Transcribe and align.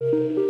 you. 0.00 0.47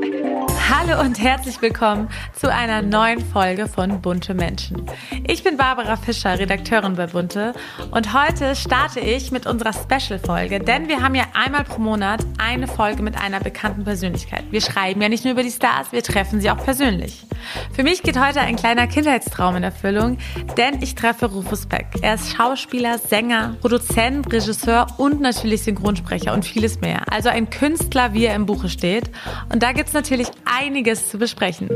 Hallo 0.81 1.01
und 1.01 1.21
herzlich 1.21 1.61
willkommen 1.61 2.09
zu 2.33 2.53
einer 2.53 2.83
neuen 2.83 3.21
Folge 3.21 3.67
von 3.67 4.01
Bunte 4.01 4.33
Menschen. 4.33 4.87
Ich 5.27 5.43
bin 5.43 5.57
Barbara 5.57 5.97
Fischer, 5.97 6.39
Redakteurin 6.39 6.95
bei 6.95 7.09
Bunte 7.09 7.53
und 7.91 8.15
heute 8.15 8.55
starte 8.55 9.01
ich 9.01 9.33
mit 9.33 9.45
unserer 9.45 9.73
Special-Folge, 9.73 10.61
denn 10.61 10.87
wir 10.87 11.03
haben 11.03 11.17
ja 11.17 11.25
einmal 11.35 11.65
pro 11.65 11.81
Monat 11.81 12.25
eine 12.39 12.69
Folge 12.69 13.03
mit 13.03 13.21
einer 13.21 13.41
bekannten 13.41 13.83
Persönlichkeit. 13.83 14.45
Wir 14.53 14.61
schreiben 14.61 15.03
ja 15.03 15.09
nicht 15.09 15.25
nur 15.25 15.33
über 15.33 15.43
die 15.43 15.51
Stars, 15.51 15.91
wir 15.91 16.05
treffen 16.05 16.41
sie 16.41 16.49
auch 16.49 16.63
persönlich. 16.63 17.27
Für 17.73 17.83
mich 17.83 18.05
geht 18.05 18.19
heute 18.19 18.41
ein 18.41 18.55
kleiner 18.55 18.87
Kindheitstraum 18.87 19.57
in 19.57 19.65
Erfüllung, 19.65 20.19
denn 20.57 20.81
ich 20.81 20.95
treffe 20.95 21.27
Rufus 21.27 21.67
Beck. 21.67 21.87
Er 22.03 22.15
ist 22.15 22.37
Schauspieler, 22.37 22.99
Sänger, 22.99 23.57
Produzent, 23.61 24.33
Regisseur 24.33 24.87
und 24.97 25.21
natürlich 25.21 25.65
Synchronsprecher 25.65 26.33
und 26.33 26.45
vieles 26.45 26.81
mehr. 26.81 27.03
Also 27.11 27.31
ein 27.31 27.51
Künstler, 27.51 28.13
wie 28.13 28.27
er 28.27 28.37
im 28.37 28.47
Buche 28.47 28.69
steht. 28.69 29.11
Und 29.53 29.63
da 29.63 29.73
gibt 29.73 29.89
es 29.89 29.95
natürlich 29.95 30.29
einiges 30.69 31.09
zu 31.09 31.17
besprechen. 31.17 31.69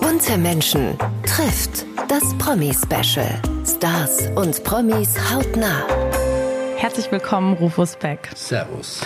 Bunte 0.00 0.36
Menschen 0.38 0.98
trifft 1.24 1.86
das 2.08 2.36
Promi-Special. 2.38 3.40
Stars 3.64 4.28
und 4.34 4.64
Promis 4.64 5.14
hautnah. 5.32 5.86
Herzlich 6.76 7.12
willkommen, 7.12 7.54
Rufus 7.54 7.94
Beck. 7.94 8.28
Servus. 8.34 9.02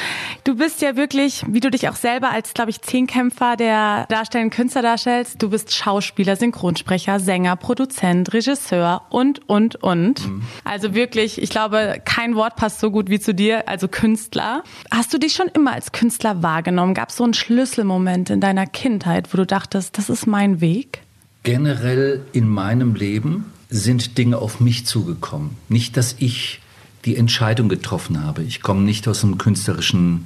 Du 0.48 0.54
bist 0.54 0.80
ja 0.80 0.96
wirklich, 0.96 1.44
wie 1.46 1.60
du 1.60 1.70
dich 1.70 1.90
auch 1.90 1.94
selber 1.94 2.30
als, 2.30 2.54
glaube 2.54 2.70
ich, 2.70 2.80
Zehnkämpfer 2.80 3.56
der 3.56 4.06
darstellenden 4.08 4.48
Künstler 4.50 4.80
darstellst, 4.80 5.42
du 5.42 5.50
bist 5.50 5.74
Schauspieler, 5.74 6.36
Synchronsprecher, 6.36 7.20
Sänger, 7.20 7.54
Produzent, 7.56 8.32
Regisseur 8.32 9.02
und, 9.10 9.46
und, 9.46 9.76
und. 9.82 10.26
Mhm. 10.26 10.42
Also 10.64 10.94
wirklich, 10.94 11.42
ich 11.42 11.50
glaube, 11.50 12.00
kein 12.02 12.34
Wort 12.34 12.56
passt 12.56 12.80
so 12.80 12.90
gut 12.90 13.10
wie 13.10 13.20
zu 13.20 13.34
dir, 13.34 13.68
also 13.68 13.88
Künstler. 13.88 14.64
Hast 14.90 15.12
du 15.12 15.18
dich 15.18 15.34
schon 15.34 15.48
immer 15.48 15.74
als 15.74 15.92
Künstler 15.92 16.42
wahrgenommen? 16.42 16.94
Gab 16.94 17.10
es 17.10 17.16
so 17.16 17.24
einen 17.24 17.34
Schlüsselmoment 17.34 18.30
in 18.30 18.40
deiner 18.40 18.64
Kindheit, 18.64 19.30
wo 19.34 19.36
du 19.36 19.44
dachtest, 19.44 19.98
das 19.98 20.08
ist 20.08 20.26
mein 20.26 20.62
Weg? 20.62 21.02
Generell 21.42 22.24
in 22.32 22.48
meinem 22.48 22.94
Leben 22.94 23.52
sind 23.68 24.16
Dinge 24.16 24.38
auf 24.38 24.60
mich 24.60 24.86
zugekommen. 24.86 25.58
Nicht, 25.68 25.98
dass 25.98 26.16
ich 26.18 26.62
die 27.04 27.16
Entscheidung 27.16 27.68
getroffen 27.68 28.24
habe. 28.24 28.42
Ich 28.42 28.62
komme 28.62 28.80
nicht 28.80 29.06
aus 29.08 29.22
einem 29.24 29.36
künstlerischen 29.36 30.24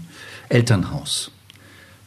Elternhaus. 0.53 1.31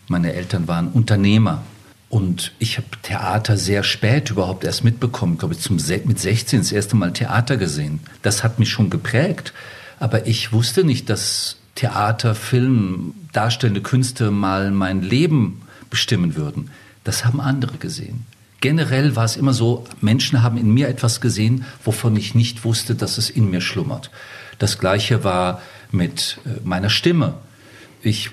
Meine 0.07 0.33
Eltern 0.33 0.67
waren 0.67 0.89
Unternehmer. 0.89 1.63
Und 2.09 2.53
ich 2.59 2.77
habe 2.77 2.87
Theater 3.01 3.57
sehr 3.57 3.83
spät 3.83 4.29
überhaupt 4.29 4.63
erst 4.63 4.83
mitbekommen. 4.83 5.33
Ich 5.33 5.39
glaube, 5.39 5.57
zum, 5.57 5.77
mit 6.05 6.19
16 6.19 6.59
das 6.59 6.71
erste 6.71 6.95
Mal 6.95 7.11
Theater 7.11 7.57
gesehen. 7.57 7.99
Das 8.21 8.43
hat 8.43 8.59
mich 8.59 8.69
schon 8.69 8.89
geprägt. 8.89 9.53
Aber 9.99 10.27
ich 10.27 10.53
wusste 10.53 10.83
nicht, 10.83 11.09
dass 11.09 11.57
Theater, 11.73 12.35
Film, 12.35 13.15
darstellende 13.33 13.81
Künste 13.81 14.31
mal 14.31 14.71
mein 14.71 15.01
Leben 15.01 15.63
bestimmen 15.89 16.35
würden. 16.35 16.69
Das 17.03 17.25
haben 17.25 17.41
andere 17.41 17.77
gesehen. 17.77 18.25
Generell 18.61 19.15
war 19.15 19.25
es 19.25 19.35
immer 19.35 19.53
so, 19.53 19.83
Menschen 19.99 20.41
haben 20.41 20.57
in 20.57 20.73
mir 20.73 20.87
etwas 20.87 21.21
gesehen, 21.21 21.65
wovon 21.83 22.15
ich 22.15 22.33
nicht 22.33 22.63
wusste, 22.63 22.95
dass 22.95 23.17
es 23.17 23.29
in 23.29 23.49
mir 23.49 23.61
schlummert. 23.61 24.09
Das 24.57 24.79
gleiche 24.79 25.23
war 25.23 25.61
mit 25.91 26.39
äh, 26.45 26.61
meiner 26.63 26.89
Stimme. 26.89 27.35
Ich 28.05 28.29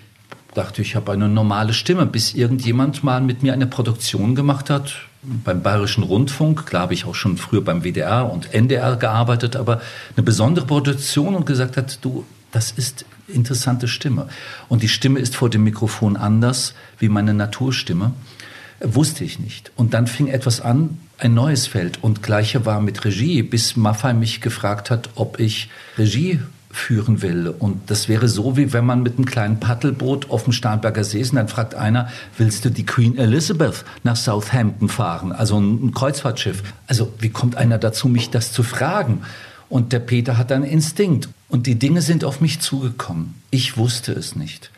dachte, 0.52 0.82
ich 0.82 0.96
habe 0.96 1.12
eine 1.12 1.30
normale 1.30 1.72
Stimme, 1.72 2.04
bis 2.04 2.34
irgendjemand 2.34 3.02
mal 3.02 3.22
mit 3.22 3.42
mir 3.42 3.54
eine 3.54 3.66
Produktion 3.66 4.34
gemacht 4.34 4.68
hat 4.68 4.96
beim 5.22 5.62
Bayerischen 5.62 6.02
Rundfunk. 6.04 6.66
Klar 6.66 6.82
habe 6.82 6.94
ich 6.94 7.06
auch 7.06 7.14
schon 7.14 7.38
früher 7.38 7.62
beim 7.62 7.82
WDR 7.82 8.30
und 8.30 8.52
NDR 8.52 8.96
gearbeitet, 8.96 9.56
aber 9.56 9.80
eine 10.14 10.24
besondere 10.24 10.66
Produktion 10.66 11.34
und 11.34 11.46
gesagt 11.46 11.78
hat, 11.78 12.04
du, 12.04 12.26
das 12.50 12.70
ist 12.72 13.06
interessante 13.28 13.88
Stimme. 13.88 14.28
Und 14.68 14.82
die 14.82 14.88
Stimme 14.88 15.20
ist 15.20 15.36
vor 15.36 15.48
dem 15.48 15.64
Mikrofon 15.64 16.18
anders 16.18 16.74
wie 16.98 17.08
meine 17.08 17.32
Naturstimme. 17.32 18.12
Wusste 18.80 19.24
ich 19.24 19.38
nicht. 19.38 19.72
Und 19.76 19.94
dann 19.94 20.06
fing 20.06 20.26
etwas 20.26 20.60
an, 20.60 20.98
ein 21.16 21.32
neues 21.32 21.66
Feld. 21.66 22.02
Und 22.02 22.22
gleiche 22.22 22.66
war 22.66 22.82
mit 22.82 23.06
Regie, 23.06 23.42
bis 23.42 23.74
Maffei 23.76 24.12
mich 24.12 24.42
gefragt 24.42 24.90
hat, 24.90 25.08
ob 25.14 25.40
ich 25.40 25.70
Regie 25.96 26.40
führen 26.72 27.20
will. 27.20 27.48
Und 27.48 27.90
das 27.90 28.08
wäre 28.08 28.28
so, 28.28 28.56
wie 28.56 28.72
wenn 28.72 28.86
man 28.86 29.02
mit 29.02 29.16
einem 29.16 29.26
kleinen 29.26 29.60
Paddelboot 29.60 30.30
auf 30.30 30.44
dem 30.44 30.52
Starnberger 30.52 31.04
See 31.04 31.20
ist 31.20 31.30
und 31.30 31.36
dann 31.36 31.48
fragt 31.48 31.74
einer, 31.74 32.08
willst 32.38 32.64
du 32.64 32.70
die 32.70 32.86
Queen 32.86 33.16
Elizabeth 33.16 33.84
nach 34.02 34.16
Southampton 34.16 34.88
fahren? 34.88 35.32
Also 35.32 35.60
ein 35.60 35.92
Kreuzfahrtschiff. 35.92 36.62
Also 36.86 37.12
wie 37.18 37.28
kommt 37.28 37.56
einer 37.56 37.78
dazu, 37.78 38.08
mich 38.08 38.30
das 38.30 38.52
zu 38.52 38.62
fragen? 38.62 39.22
Und 39.68 39.92
der 39.92 40.00
Peter 40.00 40.38
hat 40.38 40.50
einen 40.50 40.64
Instinkt. 40.64 41.28
Und 41.48 41.66
die 41.66 41.78
Dinge 41.78 42.00
sind 42.00 42.24
auf 42.24 42.40
mich 42.40 42.60
zugekommen. 42.60 43.34
Ich 43.50 43.76
wusste 43.76 44.12
es 44.12 44.34
nicht. 44.34 44.70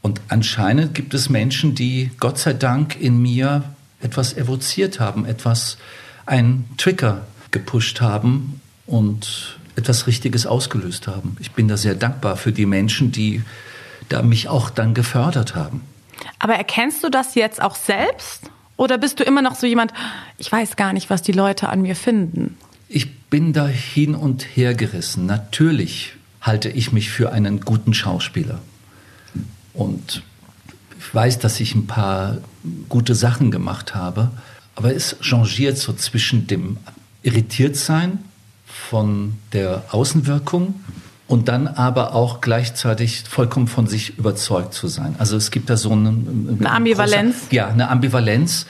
Und 0.00 0.20
anscheinend 0.28 0.94
gibt 0.94 1.12
es 1.12 1.28
Menschen, 1.28 1.74
die 1.74 2.10
Gott 2.20 2.38
sei 2.38 2.54
Dank 2.54 2.98
in 2.98 3.20
mir 3.20 3.64
etwas 4.00 4.34
evoziert 4.34 5.00
haben, 5.00 5.26
etwas, 5.26 5.76
einen 6.24 6.68
Trigger 6.78 7.26
gepusht 7.50 8.00
haben 8.00 8.60
und 8.86 9.57
etwas 9.78 10.06
Richtiges 10.06 10.44
ausgelöst 10.46 11.06
haben. 11.06 11.36
Ich 11.40 11.52
bin 11.52 11.68
da 11.68 11.76
sehr 11.76 11.94
dankbar 11.94 12.36
für 12.36 12.52
die 12.52 12.66
Menschen, 12.66 13.12
die 13.12 13.42
da 14.08 14.22
mich 14.22 14.48
auch 14.48 14.70
dann 14.70 14.92
gefördert 14.92 15.54
haben. 15.54 15.82
Aber 16.38 16.54
erkennst 16.54 17.02
du 17.04 17.08
das 17.08 17.34
jetzt 17.34 17.62
auch 17.62 17.76
selbst? 17.76 18.50
Oder 18.76 18.98
bist 18.98 19.20
du 19.20 19.24
immer 19.24 19.40
noch 19.40 19.54
so 19.54 19.66
jemand, 19.66 19.92
ich 20.36 20.50
weiß 20.50 20.76
gar 20.76 20.92
nicht, 20.92 21.10
was 21.10 21.22
die 21.22 21.32
Leute 21.32 21.68
an 21.68 21.82
mir 21.82 21.96
finden? 21.96 22.56
Ich 22.88 23.20
bin 23.30 23.52
da 23.52 23.66
hin 23.66 24.14
und 24.14 24.42
her 24.42 24.74
gerissen. 24.74 25.26
Natürlich 25.26 26.14
halte 26.40 26.68
ich 26.68 26.92
mich 26.92 27.10
für 27.10 27.32
einen 27.32 27.60
guten 27.60 27.94
Schauspieler. 27.94 28.60
Und 29.74 30.22
ich 30.98 31.14
weiß, 31.14 31.38
dass 31.38 31.60
ich 31.60 31.74
ein 31.74 31.86
paar 31.86 32.38
gute 32.88 33.14
Sachen 33.14 33.50
gemacht 33.50 33.94
habe, 33.94 34.30
aber 34.74 34.94
es 34.94 35.16
changiert 35.20 35.78
so 35.78 35.92
zwischen 35.92 36.46
dem 36.46 36.78
Irritiertsein 37.22 38.18
von 38.90 39.34
der 39.52 39.84
Außenwirkung 39.90 40.74
und 41.26 41.48
dann 41.48 41.68
aber 41.68 42.14
auch 42.14 42.40
gleichzeitig 42.40 43.24
vollkommen 43.28 43.68
von 43.68 43.86
sich 43.86 44.18
überzeugt 44.18 44.72
zu 44.74 44.88
sein. 44.88 45.14
Also 45.18 45.36
es 45.36 45.50
gibt 45.50 45.68
da 45.68 45.76
so 45.76 45.92
eine, 45.92 46.08
eine 46.08 46.70
Ambivalenz. 46.70 47.36
Große, 47.40 47.54
ja, 47.54 47.68
eine 47.68 47.90
Ambivalenz. 47.90 48.66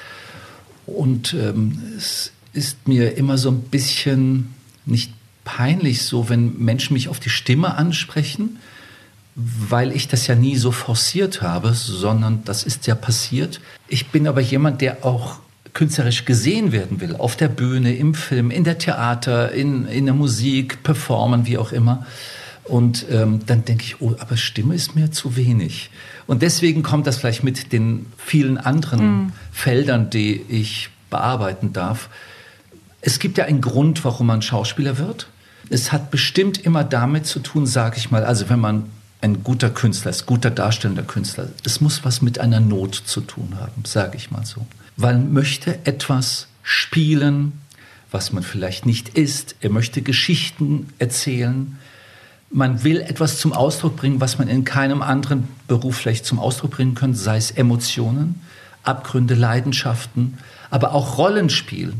Und 0.87 1.35
ähm, 1.35 1.81
es 1.97 2.33
ist 2.53 2.89
mir 2.89 3.17
immer 3.17 3.39
so 3.39 3.51
ein 3.51 3.61
bisschen 3.61 4.55
nicht 4.87 5.13
peinlich, 5.45 6.03
so 6.03 6.29
wenn 6.29 6.59
Menschen 6.59 6.95
mich 6.95 7.09
auf 7.09 7.21
die 7.21 7.31
Stimme 7.31 7.77
ansprechen 7.77 8.59
weil 9.41 9.93
ich 9.93 10.09
das 10.09 10.27
ja 10.27 10.35
nie 10.35 10.57
so 10.57 10.73
forciert 10.73 11.43
habe, 11.43 11.73
sondern 11.73 12.43
das 12.45 12.65
ist 12.65 12.89
ja 12.89 12.97
passiert. 12.97 13.61
Ich 13.87 14.09
bin 14.09 14.27
aber 14.27 14.41
jemand, 14.41 14.81
der 14.81 15.05
auch 15.05 15.37
künstlerisch 15.75 16.25
gesehen 16.25 16.73
werden 16.73 17.01
will, 17.01 17.17
auf 17.17 17.37
der 17.37 17.49
Bühne, 17.49 17.95
im 17.95 18.15
Film, 18.15 18.51
in 18.51 18.65
der 18.65 18.79
Theater, 18.79 19.53
in, 19.53 19.87
in 19.87 20.07
der 20.07 20.15
Musik, 20.15 20.83
performen, 20.83 21.47
wie 21.47 21.59
auch 21.59 21.73
immer. 21.73 22.07
Und 22.65 23.07
ähm, 23.11 23.41
dann 23.47 23.65
denke 23.65 23.85
ich, 23.85 24.01
oh, 24.01 24.15
aber 24.19 24.37
Stimme 24.37 24.75
ist 24.75 24.95
mir 24.95 25.11
zu 25.11 25.37
wenig. 25.37 25.91
Und 26.27 26.43
deswegen 26.43 26.83
kommt 26.83 27.07
das 27.07 27.17
vielleicht 27.17 27.43
mit 27.43 27.73
den 27.73 28.07
vielen 28.19 28.59
anderen 28.59 29.27
mm. 29.27 29.33
Feldern, 29.51 30.11
die 30.11 30.43
ich 30.49 30.91
bearbeiten 31.09 31.73
darf. 31.73 32.11
Es 33.01 33.19
gibt 33.19 33.39
ja 33.39 33.47
einen 33.47 33.63
Grund, 33.63 34.05
warum 34.05 34.27
man 34.27 34.43
Schauspieler 34.43 34.99
wird. 34.99 35.29
Es 35.71 35.93
hat 35.93 36.11
bestimmt 36.11 36.59
immer 36.59 36.85
damit 36.85 37.27
zu 37.27 37.41
tun, 37.41 37.67
sage 37.67 37.97
ich 37.97 38.11
mal, 38.11 38.25
also 38.25 38.51
wenn 38.51 38.61
man 38.61 38.91
ein 39.21 39.43
guter 39.43 39.71
Künstler 39.71 40.11
ist, 40.11 40.27
guter 40.27 40.51
darstellender 40.51 41.03
Künstler. 41.03 41.49
Es 41.65 41.81
muss 41.81 42.05
was 42.05 42.23
mit 42.23 42.39
einer 42.39 42.61
Not 42.61 42.95
zu 42.95 43.21
tun 43.21 43.55
haben, 43.59 43.85
sage 43.85 44.17
ich 44.17 44.31
mal 44.31 44.45
so. 44.45 44.67
Man 45.01 45.33
möchte 45.33 45.79
etwas 45.87 46.49
spielen, 46.65 47.53
was 48.11 48.33
man 48.33 48.43
vielleicht 48.43 48.85
nicht 48.85 49.11
ist. 49.11 49.55
Er 49.61 49.71
möchte 49.71 50.03
Geschichten 50.03 50.89
erzählen. 50.99 51.79
Man 52.51 52.83
will 52.83 53.01
etwas 53.01 53.39
zum 53.39 53.53
Ausdruck 53.53 53.95
bringen, 53.95 54.21
was 54.21 54.39
man 54.39 54.49
in 54.49 54.65
keinem 54.65 55.01
anderen 55.01 55.47
Beruf 55.69 55.99
vielleicht 55.99 56.27
zum 56.27 56.41
Ausdruck 56.41 56.73
bringen 56.73 56.97
könnte, 56.97 57.17
sei 57.17 57.37
es 57.37 57.53
Emotionen, 57.53 58.41
Abgründe, 58.83 59.37
Leidenschaften, 59.37 60.39
aber 60.69 60.95
auch 60.95 61.17
Rollenspiel, 61.17 61.93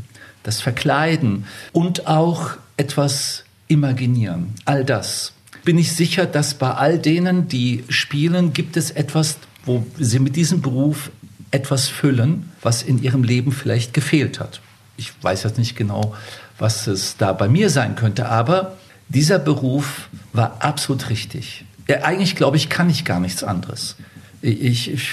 das 0.43 0.59
Verkleiden 0.59 1.45
und 1.71 2.05
auch 2.05 2.57
etwas 2.75 3.45
imaginieren. 3.69 4.55
All 4.65 4.83
das 4.83 5.31
bin 5.63 5.77
ich 5.77 5.93
sicher, 5.93 6.25
dass 6.25 6.53
bei 6.53 6.71
all 6.71 6.99
denen, 6.99 7.47
die 7.47 7.85
spielen, 7.87 8.51
gibt 8.51 8.75
es 8.75 8.91
etwas, 8.91 9.37
wo 9.63 9.85
sie 9.97 10.19
mit 10.19 10.35
diesem 10.35 10.61
Beruf 10.61 11.11
etwas 11.51 11.87
füllen, 11.87 12.51
was 12.61 12.83
in 12.83 13.01
ihrem 13.01 13.23
Leben 13.23 13.51
vielleicht 13.51 13.93
gefehlt 13.93 14.39
hat. 14.39 14.61
Ich 14.97 15.11
weiß 15.21 15.43
jetzt 15.43 15.57
nicht 15.57 15.75
genau, 15.75 16.15
was 16.57 16.87
es 16.87 17.17
da 17.17 17.33
bei 17.33 17.47
mir 17.47 17.69
sein 17.69 17.95
könnte, 17.95 18.27
aber 18.27 18.77
dieser 19.07 19.39
Beruf 19.39 20.09
war 20.33 20.57
absolut 20.59 21.09
richtig. 21.09 21.65
Ja, 21.87 22.03
eigentlich 22.03 22.35
glaube 22.35 22.57
ich, 22.57 22.69
kann 22.69 22.89
ich 22.89 23.05
gar 23.05 23.19
nichts 23.19 23.43
anderes. 23.43 23.95
Ich, 24.41 24.91
ich 24.91 25.11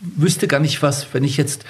wüsste 0.00 0.48
gar 0.48 0.60
nicht 0.60 0.82
was, 0.82 1.06
wenn 1.12 1.24
ich 1.24 1.36
jetzt 1.36 1.64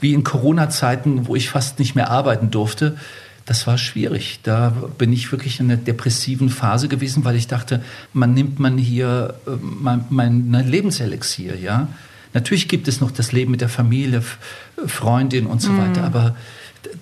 wie 0.00 0.14
in 0.14 0.24
Corona-Zeiten, 0.24 1.26
wo 1.26 1.36
ich 1.36 1.50
fast 1.50 1.78
nicht 1.78 1.94
mehr 1.94 2.10
arbeiten 2.10 2.50
durfte, 2.50 2.96
das 3.46 3.66
war 3.66 3.78
schwierig. 3.78 4.40
Da 4.42 4.70
bin 4.98 5.12
ich 5.12 5.32
wirklich 5.32 5.60
in 5.60 5.70
einer 5.70 5.80
depressiven 5.80 6.50
Phase 6.50 6.88
gewesen, 6.88 7.24
weil 7.24 7.36
ich 7.36 7.48
dachte, 7.48 7.82
man 8.12 8.34
nimmt 8.34 8.58
man 8.60 8.78
hier 8.78 9.34
äh, 9.46 9.50
mein, 9.60 10.04
mein 10.08 10.68
Lebenselixier, 10.68 11.56
ja. 11.56 11.88
Natürlich 12.32 12.68
gibt 12.68 12.88
es 12.88 13.00
noch 13.00 13.10
das 13.10 13.32
Leben 13.32 13.50
mit 13.50 13.60
der 13.60 13.68
Familie, 13.68 14.22
Freundin 14.86 15.46
und 15.46 15.60
so 15.60 15.70
mhm. 15.70 15.78
weiter, 15.78 16.04
aber 16.04 16.36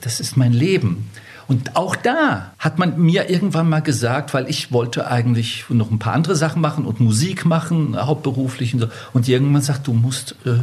das 0.00 0.20
ist 0.20 0.36
mein 0.36 0.52
Leben. 0.52 1.10
Und 1.48 1.76
auch 1.76 1.96
da 1.96 2.52
hat 2.58 2.78
man 2.78 3.00
mir 3.00 3.30
irgendwann 3.30 3.70
mal 3.70 3.80
gesagt, 3.80 4.34
weil 4.34 4.48
ich 4.50 4.70
wollte 4.70 5.10
eigentlich 5.10 5.64
noch 5.70 5.90
ein 5.90 5.98
paar 5.98 6.12
andere 6.12 6.36
Sachen 6.36 6.60
machen 6.60 6.84
und 6.84 7.00
Musik 7.00 7.46
machen, 7.46 7.96
hauptberuflich 7.96 8.74
und 8.74 8.80
so. 8.80 8.88
Und 9.14 9.26
irgendwann 9.28 9.62
sagt, 9.62 9.86
du 9.86 9.94
musst 9.94 10.36
äh, 10.44 10.58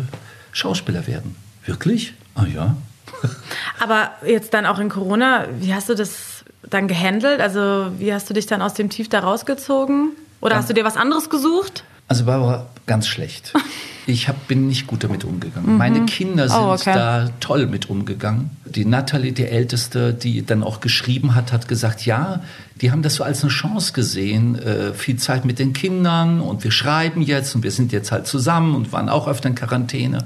Schauspieler 0.52 1.08
werden. 1.08 1.36
Wirklich? 1.66 2.14
Ah 2.36 2.46
ja. 2.46 2.78
Aber 3.80 4.12
jetzt 4.28 4.54
dann 4.54 4.68
auch 4.68 4.78
in 4.78 4.90
Corona, 4.90 5.46
wie 5.60 5.74
hast 5.74 5.90
du 5.90 5.96
das 5.96 6.46
dann 6.70 6.88
gehandelt? 6.88 7.42
Also 7.42 7.88
wie 7.98 8.14
hast 8.14 8.30
du 8.30 8.36
dich 8.36 8.46
dann 8.46 8.62
aus 8.62 8.76
dem 8.76 8.92
Tief 8.92 9.10
da 9.10 9.22
rausgezogen? 9.22 10.12
Oder 10.40 10.54
ja. 10.54 10.60
hast 10.60 10.70
du 10.70 10.76
dir 10.76 10.86
was 10.86 10.98
anderes 10.98 11.32
gesucht? 11.32 11.84
Also 12.08 12.26
Barbara, 12.26 12.68
ganz 12.86 13.08
schlecht. 13.08 13.54
Ich 14.08 14.28
hab, 14.28 14.48
bin 14.48 14.68
nicht 14.68 14.86
gut 14.86 15.04
damit 15.04 15.24
umgegangen. 15.24 15.74
Mhm. 15.74 15.78
Meine 15.78 16.06
Kinder 16.06 16.46
oh, 16.46 16.48
sind 16.48 16.60
oh, 16.60 16.74
okay. 16.74 16.94
da 16.94 17.30
toll 17.40 17.66
mit 17.66 17.90
umgegangen. 17.90 18.52
Die 18.66 18.86
Natalie, 18.86 19.32
die 19.32 19.46
Älteste, 19.46 20.14
die 20.14 20.46
dann 20.46 20.64
auch 20.64 20.80
geschrieben 20.80 21.34
hat, 21.34 21.52
hat 21.52 21.68
gesagt, 21.68 22.06
ja, 22.06 22.42
die 22.82 22.92
haben 22.92 23.02
das 23.02 23.16
so 23.16 23.24
als 23.24 23.42
eine 23.42 23.52
Chance 23.52 23.94
gesehen, 23.94 24.56
äh, 24.60 24.94
viel 24.94 25.18
Zeit 25.18 25.46
mit 25.46 25.60
den 25.60 25.74
Kindern 25.74 26.40
und 26.40 26.64
wir 26.64 26.72
schreiben 26.72 27.22
jetzt 27.22 27.56
und 27.56 27.64
wir 27.64 27.72
sind 27.72 27.92
jetzt 27.92 28.12
halt 28.12 28.28
zusammen 28.28 28.76
und 28.76 28.92
waren 28.92 29.10
auch 29.10 29.28
öfter 29.28 29.50
in 29.50 29.56
Quarantäne. 29.56 30.26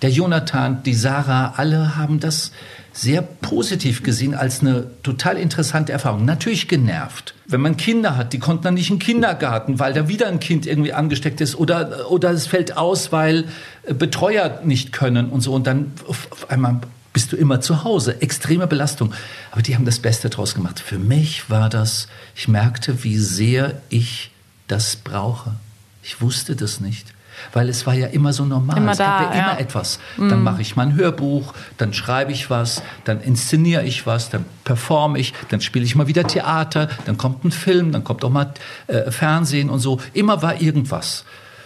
Der 0.00 0.10
Jonathan, 0.10 0.82
die 0.82 0.94
Sarah, 0.94 1.54
alle 1.56 1.96
haben 1.96 2.18
das 2.18 2.50
sehr 2.92 3.22
positiv 3.22 4.02
gesehen 4.02 4.34
als 4.34 4.60
eine 4.60 4.86
total 5.02 5.38
interessante 5.38 5.92
Erfahrung. 5.92 6.24
Natürlich 6.24 6.68
genervt. 6.68 7.34
Wenn 7.46 7.60
man 7.60 7.76
Kinder 7.76 8.16
hat, 8.16 8.32
die 8.32 8.38
konnten 8.38 8.64
dann 8.64 8.74
nicht 8.74 8.90
in 8.90 8.96
den 8.96 9.02
Kindergarten, 9.02 9.78
weil 9.78 9.92
da 9.92 10.08
wieder 10.08 10.28
ein 10.28 10.40
Kind 10.40 10.66
irgendwie 10.66 10.92
angesteckt 10.92 11.40
ist 11.40 11.54
oder, 11.54 12.10
oder 12.10 12.30
es 12.30 12.46
fällt 12.46 12.76
aus, 12.76 13.12
weil 13.12 13.46
Betreuer 13.86 14.60
nicht 14.64 14.92
können 14.92 15.30
und 15.30 15.40
so. 15.40 15.54
Und 15.54 15.66
dann 15.66 15.92
auf 16.06 16.50
einmal 16.50 16.80
bist 17.12 17.32
du 17.32 17.36
immer 17.36 17.60
zu 17.60 17.84
Hause. 17.84 18.20
Extreme 18.20 18.66
Belastung. 18.66 19.12
Aber 19.50 19.62
die 19.62 19.74
haben 19.74 19.84
das 19.84 19.98
Beste 19.98 20.30
draus 20.30 20.54
gemacht. 20.54 20.80
Für 20.80 20.98
mich 20.98 21.50
war 21.50 21.68
das, 21.68 22.08
ich 22.34 22.48
merkte, 22.48 23.04
wie 23.04 23.18
sehr 23.18 23.80
ich 23.88 24.30
das 24.68 24.96
brauche. 24.96 25.54
Ich 26.02 26.20
wusste 26.20 26.56
das 26.56 26.80
nicht. 26.80 27.06
Weil 27.52 27.68
es 27.68 27.86
war 27.86 27.94
ja 27.94 28.08
immer 28.08 28.32
so 28.32 28.44
normal. 28.44 28.76
Immer 28.76 28.92
es 28.92 28.98
gab 28.98 29.18
da, 29.18 29.24
ja 29.24 29.42
immer 29.42 29.52
ja. 29.54 29.58
etwas. 29.58 29.98
Dann 30.16 30.40
mm. 30.40 30.42
mache 30.42 30.62
ich 30.62 30.76
mein 30.76 30.94
Hörbuch, 30.94 31.54
dann 31.78 31.92
schreibe 31.92 32.32
ich 32.32 32.50
was, 32.50 32.82
dann 33.04 33.20
inszeniere 33.20 33.84
ich 33.84 34.06
was, 34.06 34.30
dann 34.30 34.44
performe 34.64 35.18
ich, 35.18 35.32
dann 35.50 35.60
spiele 35.60 35.84
ich 35.84 35.94
mal 35.94 36.06
wieder 36.06 36.26
Theater, 36.26 36.88
dann 37.06 37.18
kommt 37.18 37.44
ein 37.44 37.50
Film, 37.50 37.92
dann 37.92 38.04
kommt 38.04 38.24
auch 38.24 38.30
mal 38.30 38.52
äh, 38.86 39.10
Fernsehen 39.10 39.70
und 39.70 39.80
so. 39.80 40.00
Immer 40.12 40.42
war 40.42 40.60
irgendwas. 40.60 41.24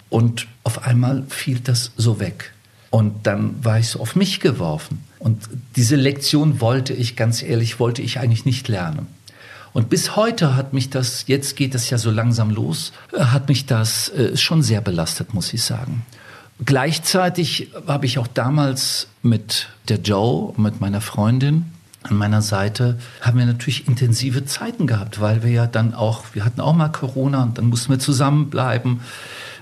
Und 0.09 0.47
auf 0.63 0.85
einmal 0.85 1.23
fiel 1.29 1.59
das 1.59 1.91
so 1.97 2.19
weg. 2.19 2.53
Und 2.89 3.27
dann 3.27 3.63
war 3.63 3.79
ich 3.79 3.89
so 3.89 3.99
auf 3.99 4.15
mich 4.15 4.39
geworfen. 4.39 5.03
Und 5.19 5.49
diese 5.75 5.95
Lektion 5.95 6.61
wollte 6.61 6.93
ich, 6.93 7.15
ganz 7.15 7.43
ehrlich, 7.43 7.79
wollte 7.79 8.01
ich 8.01 8.19
eigentlich 8.19 8.45
nicht 8.45 8.67
lernen. 8.67 9.07
Und 9.77 9.89
bis 9.89 10.15
heute 10.15 10.55
hat 10.55 10.73
mich 10.73 10.89
das, 10.89 11.25
jetzt 11.27 11.55
geht 11.55 11.75
es 11.75 11.91
ja 11.91 11.99
so 11.99 12.09
langsam 12.09 12.49
los, 12.49 12.93
äh, 13.13 13.19
hat 13.25 13.47
mich 13.47 13.67
das 13.67 14.09
äh, 14.09 14.35
schon 14.35 14.63
sehr 14.63 14.81
belastet, 14.81 15.35
muss 15.35 15.53
ich 15.53 15.61
sagen. 15.61 16.03
Gleichzeitig 16.65 17.69
habe 17.85 18.07
ich 18.07 18.17
auch 18.17 18.25
damals 18.25 19.05
mit 19.21 19.67
der 19.87 19.99
Joe, 19.99 20.51
mit 20.57 20.81
meiner 20.81 20.99
Freundin, 20.99 21.65
an 22.09 22.17
meiner 22.17 22.41
Seite 22.41 22.97
haben 23.21 23.37
wir 23.37 23.45
natürlich 23.45 23.87
intensive 23.87 24.45
Zeiten 24.45 24.87
gehabt, 24.87 25.21
weil 25.21 25.43
wir 25.43 25.51
ja 25.51 25.67
dann 25.67 25.93
auch, 25.93 26.23
wir 26.33 26.45
hatten 26.45 26.61
auch 26.61 26.73
mal 26.73 26.89
Corona 26.89 27.43
und 27.43 27.57
dann 27.57 27.65
mussten 27.65 27.91
wir 27.91 27.99
zusammenbleiben 27.99 29.01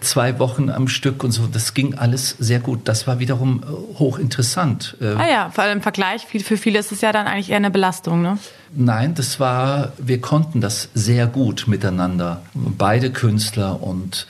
zwei 0.01 0.39
Wochen 0.39 0.69
am 0.69 0.87
Stück 0.87 1.23
und 1.23 1.31
so. 1.31 1.47
Das 1.47 1.73
ging 1.73 1.95
alles 1.95 2.35
sehr 2.39 2.59
gut. 2.59 2.81
Das 2.87 3.07
war 3.07 3.19
wiederum 3.19 3.63
äh, 3.63 3.99
hochinteressant. 3.99 4.97
Äh, 5.01 5.07
ah 5.07 5.29
ja, 5.29 5.49
vor 5.49 5.63
allem 5.63 5.77
im 5.77 5.81
Vergleich, 5.81 6.25
für 6.25 6.57
viele 6.57 6.79
ist 6.79 6.91
es 6.91 7.01
ja 7.01 7.11
dann 7.11 7.27
eigentlich 7.27 7.49
eher 7.49 7.57
eine 7.57 7.71
Belastung, 7.71 8.21
ne? 8.21 8.37
Nein, 8.73 9.15
das 9.15 9.39
war, 9.39 9.93
wir 9.97 10.21
konnten 10.21 10.61
das 10.61 10.89
sehr 10.93 11.27
gut 11.27 11.65
miteinander. 11.67 12.41
Beide 12.53 13.11
Künstler 13.11 13.81
und 13.81 14.27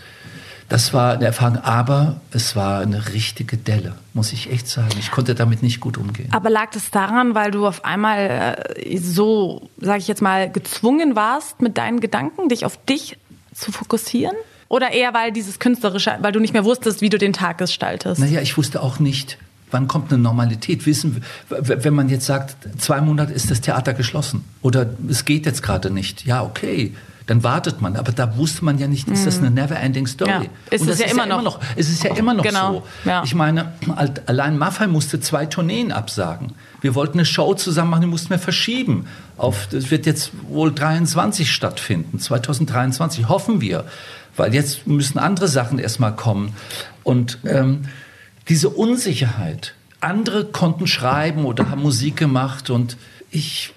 das 0.67 0.93
war 0.93 1.13
eine 1.13 1.25
Erfahrung, 1.25 1.57
aber 1.57 2.21
es 2.31 2.55
war 2.55 2.81
eine 2.81 3.13
richtige 3.13 3.57
Delle, 3.57 3.93
muss 4.13 4.33
ich 4.33 4.51
echt 4.51 4.67
sagen. 4.67 4.95
Ich 4.99 5.11
konnte 5.11 5.35
damit 5.35 5.61
nicht 5.61 5.79
gut 5.79 5.97
umgehen. 5.97 6.29
Aber 6.31 6.49
lag 6.49 6.71
das 6.71 6.89
daran, 6.89 7.35
weil 7.35 7.51
du 7.51 7.67
auf 7.67 7.85
einmal 7.85 8.57
äh, 8.75 8.97
so, 8.97 9.69
sage 9.79 9.99
ich 9.99 10.07
jetzt 10.07 10.23
mal, 10.23 10.49
gezwungen 10.49 11.15
warst, 11.15 11.61
mit 11.61 11.77
deinen 11.77 11.99
Gedanken 11.99 12.49
dich 12.49 12.65
auf 12.65 12.83
dich 12.85 13.17
zu 13.53 13.71
fokussieren? 13.71 14.35
Oder 14.67 14.91
eher, 14.91 15.13
weil 15.13 15.31
dieses 15.31 15.59
Künstlerische, 15.59 16.17
weil 16.21 16.31
du 16.31 16.39
nicht 16.39 16.53
mehr 16.53 16.65
wusstest, 16.65 17.01
wie 17.01 17.09
du 17.09 17.19
den 17.19 17.33
Tag 17.33 17.59
gestaltest? 17.59 18.19
Naja, 18.19 18.41
ich 18.41 18.57
wusste 18.57 18.81
auch 18.81 18.97
nicht, 18.97 19.37
wann 19.69 19.87
kommt 19.87 20.11
eine 20.11 20.21
Normalität. 20.21 20.87
Wissen, 20.87 21.23
wenn 21.49 21.93
man 21.93 22.09
jetzt 22.09 22.25
sagt, 22.25 22.55
zwei 22.79 23.01
Monate 23.01 23.31
ist 23.33 23.51
das 23.51 23.61
Theater 23.61 23.93
geschlossen 23.93 24.43
oder 24.63 24.89
es 25.07 25.25
geht 25.25 25.45
jetzt 25.45 25.61
gerade 25.61 25.91
nicht. 25.91 26.25
Ja, 26.25 26.43
okay. 26.43 26.93
Dann 27.27 27.43
wartet 27.43 27.81
man, 27.81 27.95
aber 27.95 28.11
da 28.11 28.37
wusste 28.37 28.63
man 28.63 28.77
ja 28.77 28.87
nicht, 28.87 29.07
ist 29.07 29.25
das 29.25 29.39
eine 29.39 29.49
never-ending 29.49 30.05
Story? 30.05 30.29
Ja, 30.29 30.41
ist 30.69 30.81
Und 30.81 30.89
das 30.89 30.99
es 30.99 31.05
ja, 31.05 31.11
immer, 31.11 31.23
ja 31.23 31.29
noch. 31.29 31.39
immer 31.39 31.43
noch. 31.43 31.59
Es 31.75 31.89
ist 31.89 32.03
ja 32.03 32.15
immer 32.15 32.33
noch 32.35 32.43
genau. 32.43 32.73
so. 33.03 33.09
Ja. 33.09 33.23
Ich 33.23 33.33
meine, 33.33 33.73
allein 34.27 34.57
Maffei 34.59 34.85
musste 34.85 35.19
zwei 35.19 35.47
Tourneen 35.47 35.91
absagen. 35.91 36.53
Wir 36.81 36.93
wollten 36.93 37.17
eine 37.17 37.25
Show 37.25 37.55
zusammen 37.55 37.89
machen, 37.89 38.01
die 38.01 38.07
mussten 38.07 38.29
wir 38.29 38.37
verschieben. 38.37 39.07
Auf, 39.37 39.67
das 39.71 39.89
wird 39.89 40.05
jetzt 40.05 40.31
wohl 40.49 40.71
23 40.71 41.51
stattfinden, 41.51 42.19
2023, 42.19 43.27
hoffen 43.27 43.59
wir 43.59 43.85
weil 44.35 44.53
jetzt 44.53 44.87
müssen 44.87 45.17
andere 45.17 45.47
Sachen 45.47 45.79
erstmal 45.79 46.15
kommen. 46.15 46.55
Und 47.03 47.39
ähm, 47.45 47.85
diese 48.47 48.69
Unsicherheit, 48.69 49.73
andere 49.99 50.45
konnten 50.45 50.87
schreiben 50.87 51.45
oder 51.45 51.69
haben 51.69 51.81
Musik 51.81 52.17
gemacht 52.17 52.69
und 52.69 52.97
ich, 53.31 53.73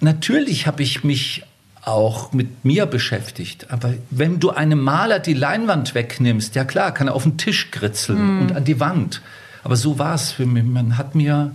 natürlich 0.00 0.66
habe 0.66 0.82
ich 0.82 1.04
mich 1.04 1.44
auch 1.82 2.32
mit 2.32 2.64
mir 2.64 2.86
beschäftigt. 2.86 3.70
Aber 3.70 3.94
wenn 4.10 4.38
du 4.38 4.50
einem 4.50 4.80
Maler 4.80 5.18
die 5.18 5.34
Leinwand 5.34 5.94
wegnimmst, 5.94 6.54
ja 6.54 6.64
klar, 6.64 6.92
kann 6.92 7.08
er 7.08 7.14
auf 7.14 7.22
den 7.22 7.38
Tisch 7.38 7.70
kritzeln 7.70 8.38
mm. 8.38 8.40
und 8.42 8.56
an 8.56 8.64
die 8.64 8.80
Wand. 8.80 9.22
Aber 9.64 9.76
so 9.76 9.98
war 9.98 10.14
es 10.14 10.32
für 10.32 10.46
mich. 10.46 10.64
Man 10.64 10.98
hat 10.98 11.14
mir, 11.14 11.52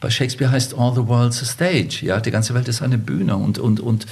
bei 0.00 0.10
Shakespeare 0.10 0.50
heißt 0.50 0.76
All 0.76 0.94
the 0.94 1.06
World's 1.06 1.42
a 1.42 1.46
Stage. 1.46 2.00
Ja, 2.02 2.20
die 2.20 2.30
ganze 2.30 2.54
Welt 2.54 2.68
ist 2.68 2.82
eine 2.82 2.98
Bühne 2.98 3.36
und, 3.36 3.58
und, 3.58 3.80
und 3.80 4.06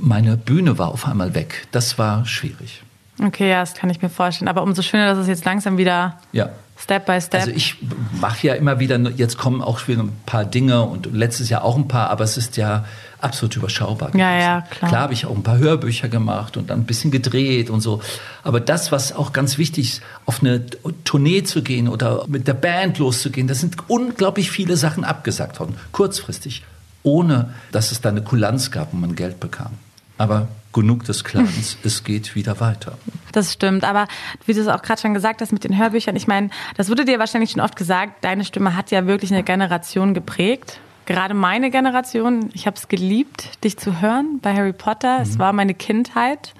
meine 0.00 0.36
Bühne 0.36 0.78
war 0.78 0.88
auf 0.88 1.06
einmal 1.06 1.34
weg. 1.34 1.66
Das 1.70 1.98
war 1.98 2.26
schwierig. 2.26 2.82
Okay, 3.22 3.50
ja, 3.50 3.60
das 3.60 3.74
kann 3.74 3.90
ich 3.90 4.00
mir 4.00 4.08
vorstellen. 4.08 4.48
Aber 4.48 4.62
umso 4.62 4.82
schöner, 4.82 5.06
dass 5.06 5.18
es 5.18 5.28
jetzt 5.28 5.44
langsam 5.44 5.78
wieder 5.78 6.18
ja. 6.32 6.50
Step 6.82 7.06
by 7.06 7.20
Step. 7.20 7.40
Also 7.40 7.50
ich 7.50 7.76
mache 8.20 8.46
ja 8.46 8.54
immer 8.54 8.80
wieder, 8.80 8.98
jetzt 9.10 9.36
kommen 9.36 9.62
auch 9.62 9.86
wieder 9.86 10.02
ein 10.02 10.12
paar 10.26 10.44
Dinge 10.44 10.82
und 10.82 11.12
letztes 11.12 11.48
Jahr 11.50 11.62
auch 11.62 11.76
ein 11.76 11.88
paar, 11.88 12.10
aber 12.10 12.24
es 12.24 12.36
ist 12.36 12.56
ja 12.56 12.84
absolut 13.20 13.56
überschaubar. 13.56 14.08
Gewesen. 14.08 14.20
Ja, 14.20 14.38
ja, 14.38 14.60
klar. 14.62 14.90
Klar 14.90 15.02
habe 15.02 15.12
ich 15.12 15.26
auch 15.26 15.36
ein 15.36 15.42
paar 15.42 15.58
Hörbücher 15.58 16.08
gemacht 16.08 16.56
und 16.56 16.70
dann 16.70 16.80
ein 16.80 16.86
bisschen 16.86 17.10
gedreht 17.10 17.68
und 17.68 17.80
so. 17.80 18.00
Aber 18.42 18.60
das, 18.60 18.92
was 18.92 19.14
auch 19.14 19.32
ganz 19.32 19.58
wichtig 19.58 19.94
ist, 19.94 20.02
auf 20.24 20.40
eine 20.40 20.64
Tournee 21.04 21.42
zu 21.42 21.62
gehen 21.62 21.88
oder 21.88 22.24
mit 22.28 22.48
der 22.48 22.54
Band 22.54 22.98
loszugehen, 22.98 23.46
da 23.46 23.54
sind 23.54 23.76
unglaublich 23.88 24.50
viele 24.50 24.76
Sachen 24.76 25.04
abgesagt 25.04 25.60
worden, 25.60 25.76
kurzfristig 25.92 26.64
ohne 27.02 27.54
dass 27.72 27.92
es 27.92 28.00
da 28.00 28.10
eine 28.10 28.22
Kulanz 28.22 28.70
gab 28.70 28.92
und 28.92 29.00
man 29.00 29.14
Geld 29.14 29.40
bekam. 29.40 29.72
Aber 30.18 30.48
genug 30.72 31.04
des 31.04 31.24
Clans, 31.24 31.76
es 31.84 32.04
geht 32.04 32.34
wieder 32.34 32.60
weiter. 32.60 32.98
Das 33.32 33.52
stimmt, 33.52 33.84
aber 33.84 34.06
wie 34.46 34.54
du 34.54 34.60
es 34.60 34.68
auch 34.68 34.82
gerade 34.82 35.00
schon 35.00 35.14
gesagt 35.14 35.40
hast 35.40 35.52
mit 35.52 35.64
den 35.64 35.76
Hörbüchern, 35.76 36.16
ich 36.16 36.26
meine, 36.26 36.50
das 36.76 36.88
wurde 36.88 37.04
dir 37.04 37.18
wahrscheinlich 37.18 37.50
schon 37.52 37.60
oft 37.60 37.76
gesagt, 37.76 38.24
deine 38.24 38.44
Stimme 38.44 38.76
hat 38.76 38.90
ja 38.90 39.06
wirklich 39.06 39.32
eine 39.32 39.42
Generation 39.42 40.14
geprägt. 40.14 40.80
Gerade 41.06 41.34
meine 41.34 41.70
Generation, 41.70 42.50
ich 42.52 42.66
habe 42.66 42.76
es 42.76 42.88
geliebt, 42.88 43.64
dich 43.64 43.76
zu 43.76 44.00
hören 44.00 44.38
bei 44.42 44.54
Harry 44.54 44.72
Potter. 44.72 45.18
Mhm. 45.18 45.22
Es 45.22 45.38
war 45.38 45.52
meine 45.52 45.74
Kindheit. 45.74 46.54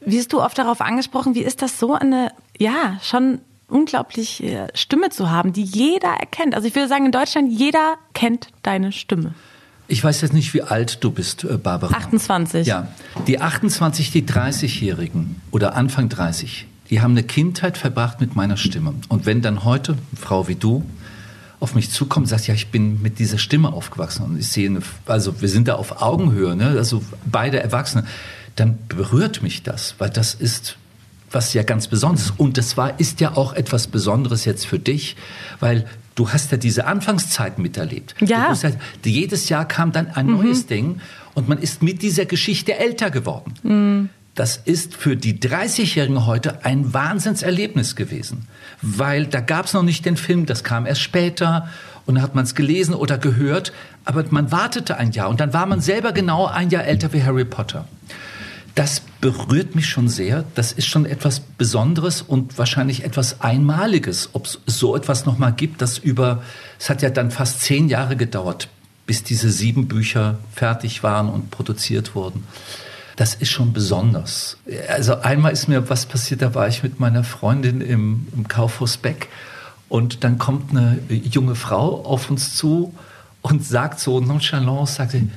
Wirst 0.00 0.32
du 0.32 0.42
oft 0.42 0.58
darauf 0.58 0.80
angesprochen, 0.80 1.34
wie 1.34 1.42
ist 1.42 1.62
das 1.62 1.78
so 1.78 1.94
eine, 1.94 2.32
ja, 2.58 2.98
schon 3.02 3.40
unglaublich 3.68 4.42
äh, 4.42 4.68
Stimme 4.74 5.10
zu 5.10 5.30
haben, 5.30 5.52
die 5.52 5.62
jeder 5.62 6.10
erkennt. 6.10 6.54
Also 6.54 6.68
ich 6.68 6.74
würde 6.74 6.88
sagen, 6.88 7.06
in 7.06 7.12
Deutschland 7.12 7.50
jeder 7.50 7.96
kennt 8.14 8.48
deine 8.62 8.92
Stimme. 8.92 9.34
Ich 9.88 10.02
weiß 10.02 10.20
jetzt 10.20 10.32
nicht, 10.32 10.54
wie 10.54 10.62
alt 10.62 11.02
du 11.04 11.10
bist, 11.10 11.44
äh, 11.44 11.56
Barbara. 11.56 11.94
28. 11.94 12.66
Ja. 12.66 12.88
Die 13.26 13.40
28, 13.40 14.10
die 14.10 14.22
30-Jährigen 14.22 15.40
oder 15.50 15.74
Anfang 15.74 16.08
30, 16.08 16.66
die 16.90 17.00
haben 17.00 17.12
eine 17.12 17.22
Kindheit 17.22 17.76
verbracht 17.76 18.20
mit 18.20 18.36
meiner 18.36 18.56
Stimme. 18.56 18.94
Und 19.08 19.26
wenn 19.26 19.42
dann 19.42 19.64
heute, 19.64 19.92
eine 19.92 20.20
Frau 20.20 20.48
wie 20.48 20.54
du, 20.54 20.84
auf 21.60 21.74
mich 21.74 21.90
zukommt 21.90 22.24
und 22.24 22.28
sagt, 22.28 22.48
ja, 22.48 22.54
ich 22.54 22.68
bin 22.68 23.02
mit 23.02 23.18
dieser 23.20 23.38
Stimme 23.38 23.72
aufgewachsen 23.72 24.24
und 24.24 24.38
ich 24.38 24.48
sehe, 24.48 24.68
eine, 24.68 24.80
also 25.06 25.40
wir 25.40 25.48
sind 25.48 25.68
da 25.68 25.76
auf 25.76 26.02
Augenhöhe, 26.02 26.56
ne? 26.56 26.68
also 26.70 27.04
beide 27.24 27.62
Erwachsene, 27.62 28.04
dann 28.56 28.78
berührt 28.88 29.42
mich 29.42 29.62
das, 29.62 29.94
weil 29.98 30.10
das 30.10 30.34
ist 30.34 30.76
was 31.30 31.54
ja 31.54 31.62
ganz 31.62 31.88
Besonderes. 31.88 32.32
Und 32.36 32.58
das 32.58 32.76
war, 32.76 32.98
ist 33.00 33.20
ja 33.20 33.36
auch 33.36 33.54
etwas 33.54 33.86
Besonderes 33.86 34.44
jetzt 34.44 34.66
für 34.66 34.78
dich, 34.78 35.16
weil 35.60 35.86
du 36.14 36.28
hast 36.30 36.52
ja 36.52 36.58
diese 36.58 36.86
Anfangszeit 36.86 37.58
miterlebt. 37.58 38.14
Ja. 38.20 38.52
Ja, 38.52 38.70
jedes 39.04 39.48
Jahr 39.48 39.66
kam 39.66 39.92
dann 39.92 40.08
ein 40.08 40.26
mhm. 40.26 40.36
neues 40.36 40.66
Ding 40.66 41.00
und 41.34 41.48
man 41.48 41.58
ist 41.58 41.82
mit 41.82 42.02
dieser 42.02 42.26
Geschichte 42.26 42.76
älter 42.76 43.10
geworden. 43.10 43.54
Mhm. 43.62 44.08
das 44.34 44.56
ist 44.56 44.96
für 44.96 45.14
die 45.14 45.38
30-Jährigen 45.38 46.24
heute 46.26 46.64
ein 46.64 46.94
Wahnsinnserlebnis 46.94 47.96
gewesen, 47.96 48.46
weil 48.80 49.26
da 49.26 49.40
gab 49.40 49.66
es 49.66 49.74
noch 49.74 49.82
nicht 49.82 50.06
den 50.06 50.16
Film, 50.16 50.46
das 50.46 50.64
kam 50.64 50.86
erst 50.86 51.02
später 51.02 51.68
und 52.06 52.14
dann 52.14 52.22
hat 52.22 52.34
man 52.34 52.44
es 52.44 52.54
gelesen 52.54 52.94
oder 52.94 53.18
gehört, 53.18 53.72
aber 54.04 54.24
man 54.30 54.50
wartete 54.50 54.96
ein 54.96 55.12
Jahr 55.12 55.28
und 55.28 55.40
dann 55.40 55.52
war 55.52 55.66
man 55.66 55.80
selber 55.80 56.12
genau 56.12 56.46
ein 56.46 56.70
Jahr 56.70 56.84
älter 56.84 57.12
wie 57.12 57.22
Harry 57.22 57.44
Potter. 57.44 57.86
Das 58.74 59.02
berührt 59.20 59.74
mich 59.74 59.86
schon 59.86 60.08
sehr. 60.08 60.44
Das 60.54 60.72
ist 60.72 60.86
schon 60.86 61.04
etwas 61.04 61.40
Besonderes 61.40 62.22
und 62.22 62.56
wahrscheinlich 62.58 63.04
etwas 63.04 63.40
Einmaliges, 63.40 64.30
ob 64.32 64.46
es 64.46 64.60
so 64.66 64.96
etwas 64.96 65.26
noch 65.26 65.38
mal 65.38 65.50
gibt, 65.50 65.82
das 65.82 65.98
über, 65.98 66.42
es 66.78 66.88
hat 66.88 67.02
ja 67.02 67.10
dann 67.10 67.30
fast 67.30 67.60
zehn 67.60 67.88
Jahre 67.88 68.16
gedauert, 68.16 68.68
bis 69.06 69.22
diese 69.22 69.50
sieben 69.50 69.88
Bücher 69.88 70.38
fertig 70.54 71.02
waren 71.02 71.28
und 71.28 71.50
produziert 71.50 72.14
wurden 72.14 72.44
das 73.16 73.34
ist 73.34 73.50
schon 73.50 73.72
besonders. 73.72 74.56
Also 74.88 75.20
einmal 75.20 75.52
ist 75.52 75.68
mir 75.68 75.88
was 75.88 76.06
passiert, 76.06 76.42
da 76.42 76.54
war 76.54 76.68
ich 76.68 76.82
mit 76.82 77.00
meiner 77.00 77.24
Freundin 77.24 77.80
im, 77.80 78.26
im 78.34 78.48
Kaufhaus 78.48 78.96
Beck 78.96 79.28
und 79.88 80.24
dann 80.24 80.38
kommt 80.38 80.70
eine 80.70 80.98
junge 81.08 81.54
Frau 81.54 82.04
auf 82.04 82.30
uns 82.30 82.56
zu 82.56 82.94
und 83.42 83.64
sagt 83.64 84.00
so 84.00 84.20
nonchalant, 84.20 84.88
sagt 84.88 85.12
sie, 85.12 85.28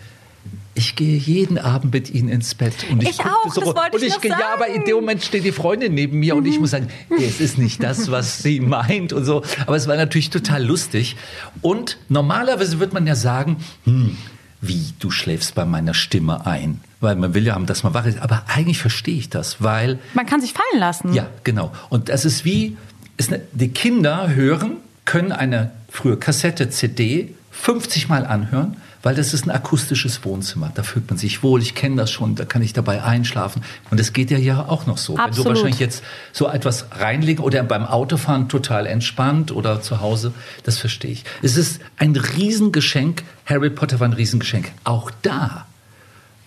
ich 0.77 0.98
gehe 0.98 1.17
jeden 1.17 1.58
Abend 1.58 1.94
mit 1.94 2.13
Ihnen 2.13 2.27
ins 2.27 2.53
Bett. 2.53 2.74
Und 2.91 3.01
ich, 3.01 3.12
ich 3.12 3.20
auch, 3.22 3.51
so, 3.51 3.62
das 3.62 3.75
wollte 3.75 3.96
und 3.96 4.03
ich, 4.03 4.10
ich 4.10 4.22
gehe, 4.22 4.32
Ja, 4.32 4.53
aber 4.53 4.67
in 4.67 4.84
dem 4.84 4.96
Moment 4.96 5.24
steht 5.24 5.46
die 5.46 5.53
Freundin 5.53 5.94
neben 5.94 6.20
mir 6.20 6.34
mhm. 6.34 6.39
und 6.39 6.46
ich 6.46 6.55
mhm. 6.55 6.62
muss 6.62 6.72
sagen, 6.72 6.89
es 7.17 7.39
ist 7.39 7.58
nicht 7.58 7.82
das, 7.82 8.12
was 8.12 8.44
sie 8.44 8.60
meint 8.60 9.13
und 9.13 9.24
so. 9.24 9.41
Aber 9.65 9.77
es 9.77 9.88
war 9.88 9.96
natürlich 9.96 10.29
total 10.29 10.63
lustig. 10.63 11.15
Und 11.62 11.98
normalerweise 12.10 12.79
wird 12.79 12.91
man 12.94 13.08
ja 13.08 13.15
sagen, 13.15 13.58
hm, 13.86 14.17
wie, 14.60 14.94
du 15.00 15.12
schläfst 15.12 15.55
bei 15.55 15.63
meiner 15.63 15.94
Stimme 15.94 16.46
ein. 16.46 16.82
Weil 17.00 17.15
man 17.15 17.34
will 17.34 17.46
ja 17.46 17.55
haben, 17.55 17.67
dass 17.67 17.84
man 17.84 17.94
wach 17.94 18.05
ist. 18.05 18.20
Aber 18.20 18.44
eigentlich 18.48 18.79
verstehe 18.79 19.17
ich 19.17 19.29
das, 19.29 19.62
weil... 19.62 20.00
Man 20.13 20.25
kann 20.25 20.41
sich 20.41 20.53
fallen 20.53 20.79
lassen. 20.79 21.13
Ja, 21.13 21.27
genau. 21.46 21.72
Und 21.89 22.10
das 22.10 22.25
ist 22.25 22.44
wie, 22.44 22.75
ist 23.15 23.32
eine, 23.32 23.41
die 23.53 23.70
Kinder 23.70 24.36
hören, 24.36 24.77
können 25.05 25.32
eine 25.32 25.72
frühe 25.89 26.17
Kassette, 26.17 26.70
CD 26.70 27.34
50 27.51 28.10
Mal 28.10 28.25
anhören 28.25 28.75
weil 29.06 29.14
das 29.14 29.36
ist 29.36 29.46
ein 29.46 29.52
akustisches 29.52 30.26
Wohnzimmer. 30.26 30.72
Da 30.74 30.82
fühlt 30.82 31.08
man 31.12 31.20
sich 31.20 31.44
wohl. 31.44 31.62
Ich 31.62 31.76
kenne 31.76 31.96
das 31.96 32.10
schon. 32.10 32.34
Da 32.34 32.44
kann 32.44 32.64
ich 32.64 32.74
dabei 32.74 33.04
einschlafen. 33.04 33.62
Und 33.92 34.00
das 34.00 34.14
geht 34.14 34.32
ja 34.32 34.38
hier 34.38 34.68
auch 34.68 34.88
noch 34.88 34.98
so. 34.98 35.16
Absolut. 35.16 35.38
Wenn 35.38 35.44
du 35.44 35.50
wahrscheinlich 35.50 35.80
jetzt 35.80 36.04
so 36.34 36.50
etwas 36.50 36.88
reinlegen 36.90 37.46
oder 37.46 37.62
beim 37.62 37.86
Autofahren 37.86 38.50
total 38.50 38.88
entspannt 38.88 39.52
oder 39.52 39.80
zu 39.80 40.02
Hause, 40.02 40.34
das 40.64 40.80
verstehe 40.80 41.12
ich. 41.12 41.24
Es 41.44 41.56
ist 41.56 41.82
ein 41.98 42.16
Riesengeschenk. 42.16 43.24
Harry 43.46 43.70
Potter 43.70 44.00
war 44.00 44.08
ein 44.08 44.14
Riesengeschenk. 44.14 44.72
Auch 44.86 45.12
da 45.22 45.68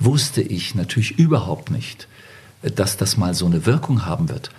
wusste 0.00 0.43
ich 0.43 0.75
natürlich 0.75 1.17
überhaupt 1.17 1.71
nicht, 1.71 2.09
dass 2.62 2.97
das 2.97 3.17
mal 3.17 3.35
so 3.35 3.47
eine 3.47 3.67
Wirkung 3.67 4.05
haben 4.05 4.29
wird. 4.31 4.50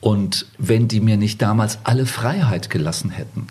Und 0.00 0.46
wenn 0.58 0.86
die 0.86 1.00
mir 1.00 1.16
nicht 1.16 1.42
damals 1.42 1.80
alle 1.82 2.06
Freiheit 2.06 2.70
gelassen 2.70 3.10
hätten, 3.10 3.48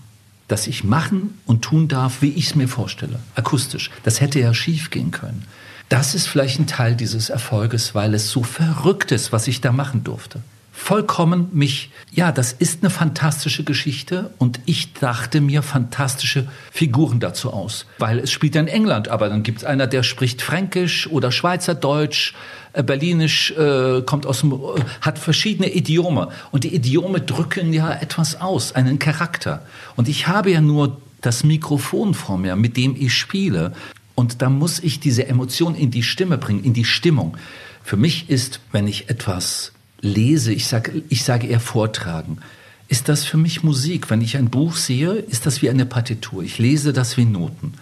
dass 0.52 0.68
ich 0.68 0.84
machen 0.84 1.40
und 1.46 1.62
tun 1.62 1.88
darf, 1.88 2.22
wie 2.22 2.30
ich 2.30 2.48
es 2.48 2.56
mir 2.56 2.68
vorstelle, 2.68 3.20
akustisch. 3.36 3.90
Das 4.04 4.22
hätte 4.22 4.40
ja 4.40 4.54
schief 4.54 4.90
gehen 4.90 5.12
können. 5.12 5.46
Das 5.90 6.16
ist 6.16 6.28
vielleicht 6.28 6.60
ein 6.60 6.68
Teil 6.68 6.96
dieses 6.96 7.30
Erfolges, 7.30 7.96
weil 7.96 8.14
es 8.14 8.30
so 8.30 8.44
verrückt 8.44 9.12
ist, 9.12 9.32
was 9.32 9.48
ich 9.48 9.62
da 9.62 9.72
machen 9.72 10.04
durfte 10.04 10.42
vollkommen 10.82 11.48
mich, 11.54 11.92
ja, 12.12 12.32
das 12.32 12.54
ist 12.54 12.82
eine 12.82 12.90
fantastische 12.90 13.64
Geschichte 13.64 14.32
und 14.40 14.60
ich 14.66 14.94
dachte 14.94 15.40
mir 15.40 15.62
fantastische 15.62 16.48
Figuren 16.72 17.20
dazu 17.20 17.54
aus, 17.54 17.86
weil 18.00 18.18
es 18.18 18.32
spielt 18.32 18.56
ja 18.56 18.62
in 18.62 18.68
England, 18.68 19.08
aber 19.08 19.30
dann 19.30 19.44
gibt 19.44 19.60
es 19.60 19.64
einer, 19.64 19.86
der 19.86 20.02
spricht 20.02 20.42
Fränkisch 20.42 21.08
oder 21.08 21.32
Schweizerdeutsch, 21.32 22.34
äh, 22.74 22.82
Berlinisch, 22.82 23.52
äh, 23.52 24.02
kommt 24.02 24.26
aus 24.26 24.40
dem, 24.40 24.54
äh, 24.54 24.58
hat 25.02 25.20
verschiedene 25.20 25.72
Idiome 25.72 26.30
und 26.50 26.64
die 26.64 26.74
Idiome 26.74 27.22
drücken 27.22 27.72
ja 27.74 27.94
etwas 27.94 28.42
aus, 28.42 28.74
einen 28.74 28.98
Charakter 28.98 29.62
und 29.96 30.10
ich 30.10 30.28
habe 30.28 30.50
ja 30.50 30.62
nur 30.62 31.00
das 31.22 31.44
Mikrofon 31.44 32.16
vor 32.16 32.40
mir, 32.40 32.56
mit 32.56 32.76
dem 32.76 32.96
ich 32.98 33.14
spiele 33.14 33.74
und 34.16 34.42
da 34.42 34.50
muss 34.50 34.80
ich 34.80 35.00
diese 35.00 35.28
Emotion 35.28 35.76
in 35.76 35.92
die 35.92 36.04
Stimme 36.04 36.40
bringen, 36.40 36.64
in 36.64 36.74
die 36.74 36.86
Stimmung. 36.86 37.38
Für 37.84 37.98
mich 37.98 38.32
ist, 38.32 38.62
wenn 38.72 38.88
ich 38.88 39.10
etwas 39.12 39.74
lese, 40.02 40.54
ich 40.54 40.68
sage 40.68 41.04
ich 41.10 41.24
sage 41.24 41.48
eher 41.48 41.60
vortragen, 41.60 42.40
ist 42.88 43.08
das 43.08 43.24
für 43.24 43.38
mich 43.38 43.64
Musik. 43.64 44.10
Wenn 44.10 44.22
ich 44.22 44.36
ein 44.38 44.50
Buch 44.50 44.76
sehe, 44.76 45.14
ist 45.14 45.46
das 45.46 45.62
wie 45.62 45.70
eine 45.70 45.86
Partitur. 45.86 46.44
Ich 46.44 46.58
lese 46.58 46.92
das 46.92 47.16
wie 47.18 47.26
Noten. 47.26 47.74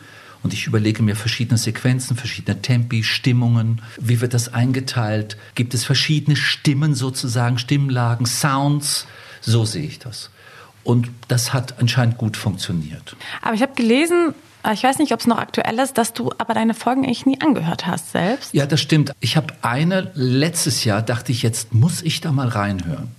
Und 0.43 0.53
ich 0.53 0.67
überlege 0.67 1.03
mir 1.03 1.15
verschiedene 1.15 1.57
Sequenzen, 1.57 2.15
verschiedene 2.15 2.61
Tempi, 2.61 3.03
Stimmungen. 3.03 3.81
Wie 3.99 4.21
wird 4.21 4.33
das 4.33 4.53
eingeteilt? 4.53 5.35
Gibt 5.55 5.73
es 5.73 5.83
verschiedene 5.83 6.35
Stimmen 6.35 6.95
sozusagen, 6.95 7.57
Stimmlagen, 7.57 8.25
Sounds? 8.25 9.05
So 9.41 9.65
sehe 9.65 9.85
ich 9.85 9.99
das. 9.99 10.29
Und 10.83 11.09
das 11.27 11.53
hat 11.53 11.79
anscheinend 11.79 12.17
gut 12.17 12.37
funktioniert. 12.37 13.15
Aber 13.41 13.53
ich 13.53 13.61
habe 13.61 13.73
gelesen, 13.73 14.33
ich 14.73 14.83
weiß 14.83 14.99
nicht, 14.99 15.13
ob 15.13 15.19
es 15.19 15.27
noch 15.27 15.37
aktuell 15.37 15.79
ist, 15.79 15.97
dass 15.97 16.13
du 16.13 16.31
aber 16.37 16.53
deine 16.53 16.73
Folgen 16.73 17.05
eigentlich 17.05 17.25
nie 17.25 17.39
angehört 17.41 17.87
hast 17.87 18.11
selbst. 18.11 18.53
Ja, 18.53 18.65
das 18.65 18.81
stimmt. 18.81 19.13
Ich 19.19 19.37
habe 19.37 19.53
eine 19.61 20.11
letztes 20.15 20.83
Jahr, 20.83 21.01
dachte 21.01 21.31
ich, 21.31 21.41
jetzt 21.41 21.73
muss 21.73 22.01
ich 22.01 22.21
da 22.21 22.31
mal 22.31 22.47
reinhören. 22.47 23.09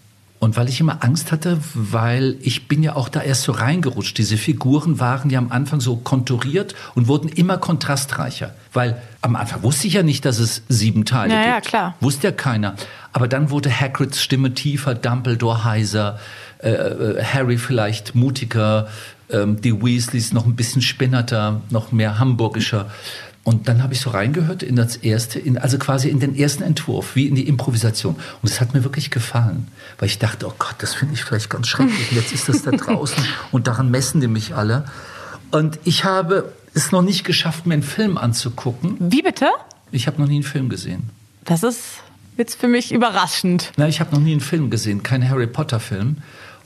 Und 0.40 0.56
weil 0.56 0.70
ich 0.70 0.80
immer 0.80 1.04
Angst 1.04 1.32
hatte, 1.32 1.58
weil 1.74 2.38
ich 2.40 2.66
bin 2.66 2.82
ja 2.82 2.96
auch 2.96 3.10
da 3.10 3.20
erst 3.20 3.42
so 3.42 3.52
reingerutscht. 3.52 4.16
Diese 4.16 4.38
Figuren 4.38 4.98
waren 4.98 5.28
ja 5.28 5.38
am 5.38 5.52
Anfang 5.52 5.80
so 5.80 5.96
konturiert 5.96 6.74
und 6.94 7.08
wurden 7.08 7.28
immer 7.28 7.58
kontrastreicher. 7.58 8.54
Weil 8.72 9.02
am 9.20 9.36
Anfang 9.36 9.62
wusste 9.62 9.86
ich 9.86 9.94
ja 9.94 10.02
nicht, 10.02 10.24
dass 10.24 10.38
es 10.38 10.62
sieben 10.70 11.04
Teile 11.04 11.34
ja, 11.34 11.42
gibt. 11.42 11.54
Ja, 11.54 11.60
klar. 11.60 11.94
Wusste 12.00 12.28
ja 12.28 12.32
keiner. 12.32 12.74
Aber 13.12 13.28
dann 13.28 13.50
wurde 13.50 13.70
Hagrids 13.70 14.22
Stimme 14.22 14.54
tiefer, 14.54 14.94
Dumbledore 14.94 15.64
heiser, 15.64 16.18
äh, 16.62 16.70
äh 16.70 17.22
Harry 17.22 17.58
vielleicht 17.58 18.14
mutiger, 18.14 18.88
ähm, 19.32 19.60
die 19.60 19.82
Weasleys 19.82 20.32
noch 20.32 20.46
ein 20.46 20.56
bisschen 20.56 20.82
spinnerter, 20.82 21.60
noch 21.70 21.92
mehr 21.92 22.18
hamburgischer. 22.18 22.90
Und 23.42 23.68
dann 23.68 23.82
habe 23.82 23.94
ich 23.94 24.00
so 24.00 24.10
reingehört 24.10 24.62
in 24.62 24.76
das 24.76 24.96
erste, 24.96 25.38
in, 25.38 25.56
also 25.56 25.78
quasi 25.78 26.08
in 26.08 26.20
den 26.20 26.36
ersten 26.36 26.62
Entwurf, 26.62 27.16
wie 27.16 27.26
in 27.26 27.34
die 27.34 27.48
Improvisation. 27.48 28.14
Und 28.14 28.50
es 28.50 28.60
hat 28.60 28.74
mir 28.74 28.84
wirklich 28.84 29.10
gefallen, 29.10 29.68
weil 29.98 30.08
ich 30.08 30.18
dachte, 30.18 30.46
oh 30.46 30.52
Gott, 30.58 30.74
das 30.78 30.94
finde 30.94 31.14
ich 31.14 31.24
vielleicht 31.24 31.48
ganz 31.48 31.68
schrecklich. 31.68 32.10
Und 32.10 32.16
jetzt 32.16 32.32
ist 32.32 32.48
das 32.48 32.62
da 32.62 32.70
draußen 32.70 33.24
und 33.50 33.66
daran 33.66 33.90
messen 33.90 34.20
die 34.20 34.28
mich 34.28 34.54
alle. 34.54 34.84
Und 35.50 35.78
ich 35.84 36.04
habe 36.04 36.52
es 36.74 36.92
noch 36.92 37.02
nicht 37.02 37.24
geschafft, 37.24 37.66
mir 37.66 37.74
einen 37.74 37.82
Film 37.82 38.18
anzugucken. 38.18 38.96
Wie 38.98 39.22
bitte? 39.22 39.48
Ich 39.90 40.06
habe 40.06 40.20
noch 40.20 40.28
nie 40.28 40.36
einen 40.36 40.44
Film 40.44 40.68
gesehen. 40.68 41.10
Das 41.44 41.62
ist 41.62 41.80
jetzt 42.36 42.60
für 42.60 42.68
mich 42.68 42.92
überraschend. 42.92 43.72
Nein, 43.76 43.88
ich 43.88 44.00
habe 44.00 44.14
noch 44.14 44.20
nie 44.20 44.32
einen 44.32 44.40
Film 44.40 44.70
gesehen, 44.70 45.02
keinen 45.02 45.28
Harry 45.28 45.46
Potter 45.46 45.80
Film. 45.80 46.18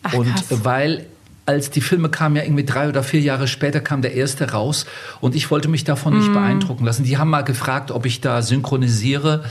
Ach, 0.02 0.12
und 0.14 0.30
krass. 0.30 0.44
weil 0.64 1.06
als 1.46 1.70
die 1.70 1.80
Filme 1.80 2.08
kamen, 2.08 2.36
ja 2.36 2.42
irgendwie 2.42 2.64
drei 2.64 2.88
oder 2.88 3.02
vier 3.02 3.20
Jahre 3.20 3.48
später 3.48 3.80
kam 3.80 4.02
der 4.02 4.14
erste 4.14 4.52
raus 4.52 4.86
und 5.20 5.34
ich 5.34 5.50
wollte 5.50 5.68
mich 5.68 5.84
davon 5.84 6.16
nicht 6.16 6.30
mm. 6.30 6.34
beeindrucken 6.34 6.84
lassen. 6.84 7.04
Die 7.04 7.18
haben 7.18 7.30
mal 7.30 7.42
gefragt, 7.42 7.90
ob 7.90 8.06
ich 8.06 8.20
da 8.20 8.40
synchronisiere, 8.42 9.44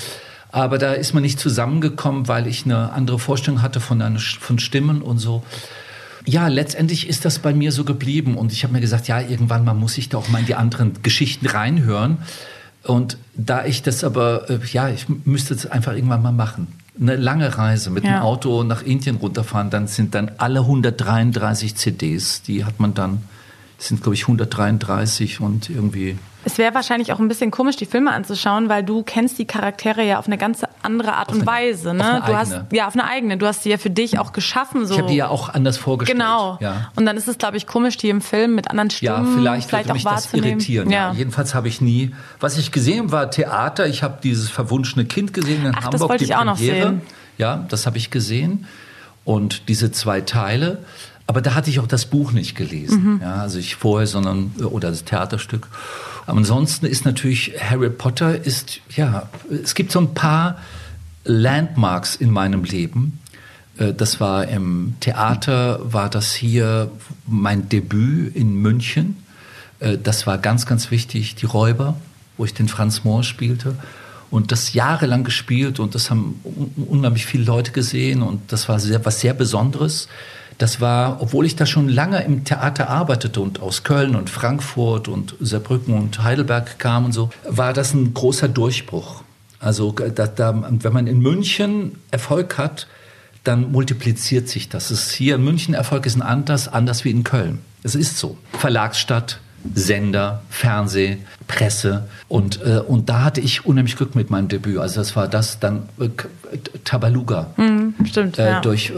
aber 0.52 0.78
da 0.78 0.94
ist 0.94 1.14
man 1.14 1.24
nicht 1.24 1.40
zusammengekommen, 1.40 2.28
weil 2.28 2.48
ich 2.48 2.66
eine 2.66 2.92
andere 2.94 3.20
Vorstellung 3.20 3.62
hatte 3.62 3.80
von, 3.80 4.02
einer, 4.02 4.20
von 4.20 4.60
Stimmen 4.60 5.02
und 5.02 5.20
so. 5.20 5.44
Ja, 6.26 6.48
letztendlich 6.48 7.08
ist 7.08 7.26
das 7.26 7.40
bei 7.40 7.54
mir 7.54 7.72
so 7.72 7.84
geblieben 7.84 8.38
und 8.38 8.52
ich 8.52 8.64
habe 8.64 8.74
mir 8.74 8.82
gesagt, 8.82 9.08
ja, 9.08 9.20
irgendwann 9.20 9.66
mal 9.66 9.74
muss 9.74 9.98
ich 9.98 10.10
da 10.10 10.18
auch 10.18 10.30
mal 10.30 10.40
in 10.40 10.46
die 10.46 10.56
anderen 10.56 11.04
Geschichten 11.04 11.46
reinhören. 11.46 12.20
Und 12.84 13.18
da 13.36 13.66
ich 13.66 13.82
das 13.82 14.04
aber, 14.04 14.50
äh, 14.50 14.60
ja, 14.72 14.90
ich 14.90 15.06
müsste 15.26 15.54
es 15.54 15.66
einfach 15.66 15.94
irgendwann 15.94 16.22
mal 16.22 16.32
machen 16.32 16.68
eine 17.00 17.16
lange 17.16 17.58
Reise 17.58 17.90
mit 17.90 18.04
ja. 18.04 18.20
dem 18.20 18.22
Auto 18.22 18.64
nach 18.64 18.84
Indien 18.84 19.18
runterfahren, 19.18 19.70
dann 19.70 19.88
sind 19.88 20.14
dann 20.16 20.32
alle 20.38 20.62
133 20.62 21.76
CDs, 21.76 22.42
die 22.42 22.66
hat 22.66 22.80
man 22.80 22.94
dann, 22.94 23.24
sind 23.78 24.02
glaube 24.02 24.16
ich 24.16 24.24
133 24.24 25.40
und 25.40 25.70
irgendwie 25.70 26.18
es 26.46 26.58
wäre 26.58 26.74
wahrscheinlich 26.74 27.14
auch 27.14 27.20
ein 27.20 27.28
bisschen 27.28 27.52
komisch, 27.52 27.78
die 27.78 27.86
Filme 27.86 28.12
anzuschauen, 28.12 28.68
weil 28.68 28.84
du 28.84 29.04
kennst 29.04 29.40
die 29.40 29.46
Charaktere 29.46 30.04
ja 30.04 30.20
auf 30.20 30.28
eine 30.28 30.38
ganz 30.38 30.64
andere 30.84 31.14
Art 31.14 31.30
auf 31.30 31.36
und 31.36 31.42
eine, 31.42 31.48
Weise. 31.48 31.94
Ne? 31.94 32.22
du 32.26 32.36
hast 32.36 32.60
ja 32.72 32.88
auf 32.88 32.94
eine 32.94 33.06
eigene. 33.06 33.38
Du 33.38 33.48
hast 33.48 33.66
die 33.66 33.70
ja 33.70 33.78
für 33.78 33.90
dich 33.90 34.20
auch 34.20 34.34
geschaffen. 34.34 34.86
So. 34.86 34.94
Ich 34.94 35.00
habe 35.00 35.10
die 35.10 35.18
ja 35.18 35.28
auch 35.28 35.50
anders 35.50 35.78
vorgestellt. 35.78 36.20
Genau. 36.20 36.58
Ja. 36.62 36.92
Und 36.96 37.06
dann 37.06 37.18
ist 37.18 37.28
es, 37.28 37.38
glaube 37.38 37.58
ich, 37.58 37.68
komisch, 37.68 37.98
die 37.98 38.10
im 38.10 38.22
Film 38.22 38.56
mit 38.56 38.70
anderen 38.70 38.90
Stimmen 38.90 39.26
ja, 39.26 39.38
vielleicht, 39.38 39.70
vielleicht 39.70 39.90
auch 39.90 39.96
mich 39.96 40.04
das 40.04 40.34
irritieren. 40.34 40.90
Ja. 40.90 41.12
ja. 41.12 41.14
Jedenfalls 41.14 41.56
habe 41.56 41.68
ich 41.68 41.82
nie. 41.82 42.14
Was 42.40 42.58
ich 42.58 42.72
gesehen 42.72 43.12
war 43.12 43.32
Theater. 43.32 43.88
Ich 43.88 44.04
habe 44.04 44.20
dieses 44.22 44.50
verwunschene 44.50 45.06
Kind 45.06 45.34
gesehen 45.34 45.66
in 45.66 45.72
Ach, 45.72 45.84
Hamburg. 45.86 45.92
Das 45.92 46.02
wollte 46.02 46.24
ich 46.24 46.36
auch 46.36 46.46
noch 46.46 46.58
sehen. 46.58 47.02
Ja, 47.38 47.66
das 47.70 47.86
habe 47.86 47.98
ich 47.98 48.12
gesehen. 48.12 48.68
Und 49.26 49.70
diese 49.70 49.92
zwei 49.92 50.22
Teile. 50.22 50.80
Aber 51.26 51.42
da 51.42 51.56
hatte 51.56 51.70
ich 51.70 51.80
auch 51.80 51.88
das 51.88 52.06
Buch 52.06 52.32
nicht 52.32 52.56
gelesen. 52.56 53.16
Mhm. 53.16 53.22
Ja, 53.22 53.36
also 53.36 53.58
ich 53.58 53.76
vorher, 53.76 54.08
sondern 54.08 54.52
oder 54.60 54.90
das 54.90 55.06
Theaterstück. 55.06 55.68
Ansonsten 56.26 56.86
ist 56.86 57.06
natürlich 57.06 57.54
Harry 57.60 57.90
Potter 57.90 58.46
ist, 58.46 58.80
ja, 58.96 59.30
es 59.50 59.76
gibt 59.76 59.92
so 59.92 60.00
ein 60.00 60.14
paar 60.14 60.58
Landmarks 61.26 62.16
in 62.16 62.32
meinem 62.32 62.64
Leben. 62.64 63.20
Äh, 63.78 63.94
das 63.94 64.20
war 64.20 64.48
im 64.48 64.96
Theater, 65.00 65.80
war 65.84 66.10
das 66.10 66.34
hier 66.34 66.92
mein 67.28 67.70
Debüt 67.70 68.36
in 68.36 68.56
München. 68.56 69.24
Äh, 69.80 69.98
das 69.98 70.28
war 70.28 70.38
ganz, 70.38 70.66
ganz 70.66 70.92
wichtig, 70.92 71.36
die 71.36 71.46
Räuber, 71.46 71.98
wo 72.38 72.46
ich 72.46 72.54
den 72.54 72.68
Franz 72.68 73.04
Mohr 73.04 73.24
spielte. 73.24 73.76
und 74.32 74.52
das 74.52 74.74
jahrelang 74.74 75.24
gespielt 75.24 75.80
und 75.80 75.94
das 75.94 76.10
haben 76.10 76.42
unheimlich 76.90 77.28
viele 77.28 77.44
Leute 77.44 77.72
gesehen 77.72 78.24
und 78.24 78.52
das 78.52 78.68
war 78.68 78.80
sehr, 78.80 79.06
was 79.06 79.20
sehr 79.20 79.36
Besonderes. 79.36 80.08
Das 80.58 80.82
war, 80.82 81.22
obwohl 81.22 81.46
ich 81.46 81.56
da 81.56 81.66
schon 81.66 81.90
lange 81.90 82.24
im 82.24 82.44
Theater 82.44 82.90
arbeitete 82.90 83.42
und 83.42 83.62
aus 83.62 83.84
Köln 83.84 84.16
und 84.16 84.30
Frankfurt 84.30 85.08
und 85.08 85.36
Saarbrücken 85.40 85.94
und 85.94 86.24
Heidelberg 86.24 86.80
kam 86.80 87.06
und 87.06 87.12
so, 87.12 87.30
war 87.48 87.74
das 87.74 87.94
ein 87.94 88.14
großer 88.14 88.48
Durchbruch. 88.48 89.24
Also 89.60 89.92
da, 89.92 90.28
da, 90.28 90.64
wenn 90.70 90.94
man 90.94 91.08
in 91.08 91.20
München 91.20 91.96
Erfolg 92.12 92.58
hat, 92.58 92.88
dann 93.44 93.72
multipliziert 93.72 94.48
sich 94.48 94.70
das. 94.70 94.92
Es 94.92 95.12
hier 95.12 95.36
in 95.36 95.44
München 95.44 95.74
Erfolg 95.74 96.06
ist 96.06 96.16
ein 96.16 96.22
anders, 96.22 96.68
anders 96.68 97.04
wie 97.04 97.12
in 97.12 97.24
Köln. 97.24 97.60
Es 97.84 97.96
ist 97.96 98.18
so. 98.18 98.38
Verlagsstadt, 98.54 99.40
Sender, 99.74 100.44
Fernseh, 100.50 101.18
Presse 101.48 102.08
und, 102.28 102.62
äh, 102.62 102.80
und 102.80 103.10
da 103.10 103.24
hatte 103.24 103.42
ich 103.42 103.66
unheimlich 103.66 103.96
Glück 103.96 104.16
mit 104.16 104.30
meinem 104.30 104.48
Debüt. 104.48 104.78
Also 104.78 105.00
das 105.00 105.16
war 105.16 105.28
das 105.28 105.60
dann 105.60 105.90
äh, 106.00 106.10
Tabaluga. 106.84 107.52
Mhm, 107.58 107.96
stimmt. 108.06 108.40
Äh, 108.40 108.52
ja. 108.52 108.62
durch, 108.62 108.90
äh, 108.90 108.94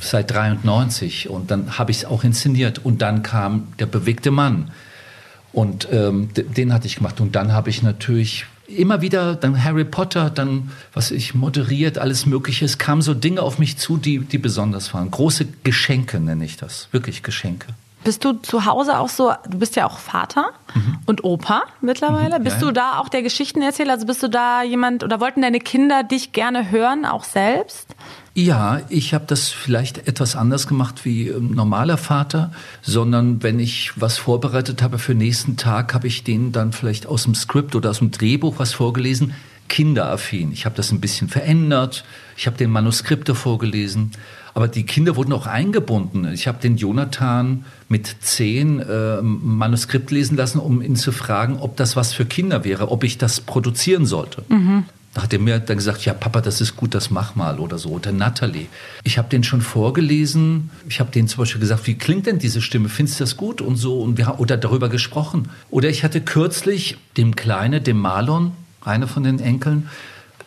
seit 0.00 0.30
93 0.30 1.28
und 1.28 1.50
dann 1.50 1.78
habe 1.78 1.90
ich 1.90 1.98
es 1.98 2.04
auch 2.04 2.24
inszeniert 2.24 2.80
und 2.84 3.02
dann 3.02 3.22
kam 3.22 3.68
der 3.78 3.86
bewegte 3.86 4.30
Mann 4.30 4.70
und 5.52 5.88
ähm, 5.92 6.28
den 6.34 6.72
hatte 6.72 6.86
ich 6.86 6.96
gemacht 6.96 7.20
und 7.20 7.36
dann 7.36 7.52
habe 7.52 7.70
ich 7.70 7.82
natürlich 7.82 8.46
immer 8.66 9.00
wieder 9.02 9.34
dann 9.34 9.62
Harry 9.62 9.84
Potter, 9.84 10.30
dann 10.30 10.70
was 10.92 11.10
ich 11.10 11.34
moderiert, 11.34 11.98
alles 11.98 12.26
Mögliche. 12.26 12.64
Es 12.64 12.78
kamen 12.78 13.02
so 13.02 13.14
Dinge 13.14 13.42
auf 13.42 13.58
mich 13.58 13.76
zu, 13.76 13.96
die, 13.96 14.20
die 14.20 14.38
besonders 14.38 14.94
waren. 14.94 15.10
Große 15.10 15.46
Geschenke 15.62 16.20
nenne 16.20 16.44
ich 16.44 16.56
das, 16.56 16.88
wirklich 16.92 17.22
Geschenke. 17.22 17.66
Bist 18.04 18.24
du 18.24 18.34
zu 18.34 18.66
Hause 18.66 18.98
auch 18.98 19.08
so, 19.08 19.32
du 19.48 19.58
bist 19.58 19.76
ja 19.76 19.86
auch 19.86 19.98
Vater 19.98 20.50
mhm. 20.74 20.98
und 21.06 21.24
Opa 21.24 21.62
mittlerweile. 21.80 22.38
Mhm, 22.38 22.44
bist 22.44 22.60
ja, 22.60 22.66
du 22.66 22.72
da 22.72 22.98
auch 22.98 23.08
der 23.08 23.22
Geschichtenerzähler? 23.22 23.92
Also 23.94 24.06
bist 24.06 24.22
du 24.22 24.28
da 24.28 24.62
jemand 24.62 25.02
oder 25.02 25.20
wollten 25.20 25.42
deine 25.42 25.60
Kinder 25.60 26.02
dich 26.02 26.32
gerne 26.32 26.70
hören, 26.70 27.04
auch 27.06 27.24
selbst? 27.24 27.94
Ja, 28.34 28.80
ich 28.88 29.14
habe 29.14 29.24
das 29.26 29.48
vielleicht 29.48 30.08
etwas 30.08 30.34
anders 30.34 30.66
gemacht 30.66 31.04
wie 31.04 31.28
ein 31.30 31.52
normaler 31.52 31.96
Vater, 31.96 32.50
sondern 32.82 33.42
wenn 33.44 33.60
ich 33.60 33.92
was 33.94 34.18
vorbereitet 34.18 34.82
habe 34.82 34.98
für 34.98 35.14
nächsten 35.14 35.56
Tag, 35.56 35.94
habe 35.94 36.08
ich 36.08 36.24
denen 36.24 36.50
dann 36.50 36.72
vielleicht 36.72 37.06
aus 37.06 37.24
dem 37.24 37.36
Skript 37.36 37.76
oder 37.76 37.90
aus 37.90 38.00
dem 38.00 38.10
Drehbuch 38.10 38.54
was 38.58 38.72
vorgelesen. 38.72 39.34
Kinderaffin. 39.68 40.52
Ich 40.52 40.66
habe 40.66 40.76
das 40.76 40.92
ein 40.92 41.00
bisschen 41.00 41.28
verändert. 41.28 42.04
Ich 42.36 42.46
habe 42.46 42.56
den 42.56 42.70
Manuskripte 42.70 43.34
vorgelesen. 43.34 44.12
Aber 44.54 44.68
die 44.68 44.86
Kinder 44.86 45.16
wurden 45.16 45.32
auch 45.32 45.46
eingebunden. 45.46 46.32
Ich 46.32 46.46
habe 46.46 46.60
den 46.60 46.76
Jonathan 46.76 47.64
mit 47.88 48.16
zehn 48.20 48.78
äh, 48.78 49.20
Manuskript 49.20 50.12
lesen 50.12 50.36
lassen, 50.36 50.60
um 50.60 50.80
ihn 50.80 50.94
zu 50.94 51.10
fragen, 51.10 51.58
ob 51.58 51.76
das 51.76 51.96
was 51.96 52.12
für 52.12 52.24
Kinder 52.24 52.64
wäre, 52.64 52.90
ob 52.90 53.02
ich 53.02 53.18
das 53.18 53.40
produzieren 53.40 54.06
sollte. 54.06 54.44
Mhm. 54.48 54.84
Da 55.12 55.22
hat 55.22 55.32
er 55.32 55.38
mir 55.38 55.60
dann 55.60 55.76
gesagt, 55.76 56.04
ja 56.04 56.12
Papa, 56.12 56.40
das 56.40 56.60
ist 56.60 56.76
gut, 56.76 56.94
das 56.94 57.10
mach 57.10 57.36
mal 57.36 57.60
oder 57.60 57.78
so. 57.78 57.90
Oder 57.90 58.10
Natalie. 58.10 58.66
Ich 59.04 59.18
habe 59.18 59.28
den 59.28 59.44
schon 59.44 59.60
vorgelesen. 59.60 60.70
Ich 60.88 60.98
habe 60.98 61.10
denen 61.10 61.28
zum 61.28 61.38
Beispiel 61.38 61.60
gesagt, 61.60 61.86
wie 61.86 61.94
klingt 61.94 62.26
denn 62.26 62.38
diese 62.38 62.60
Stimme? 62.60 62.88
Findest 62.88 63.20
du 63.20 63.24
das 63.24 63.36
gut? 63.36 63.60
Und 63.60 63.76
so. 63.76 64.00
Und 64.00 64.18
wir 64.18 64.26
haben 64.26 64.38
oder 64.38 64.56
darüber 64.56 64.88
gesprochen. 64.88 65.48
Oder 65.70 65.88
ich 65.88 66.02
hatte 66.02 66.20
kürzlich 66.20 66.96
dem 67.16 67.36
Kleine, 67.36 67.80
dem 67.80 67.98
Marlon, 67.98 68.52
einer 68.84 69.06
von 69.06 69.22
den 69.22 69.38
Enkeln, 69.38 69.88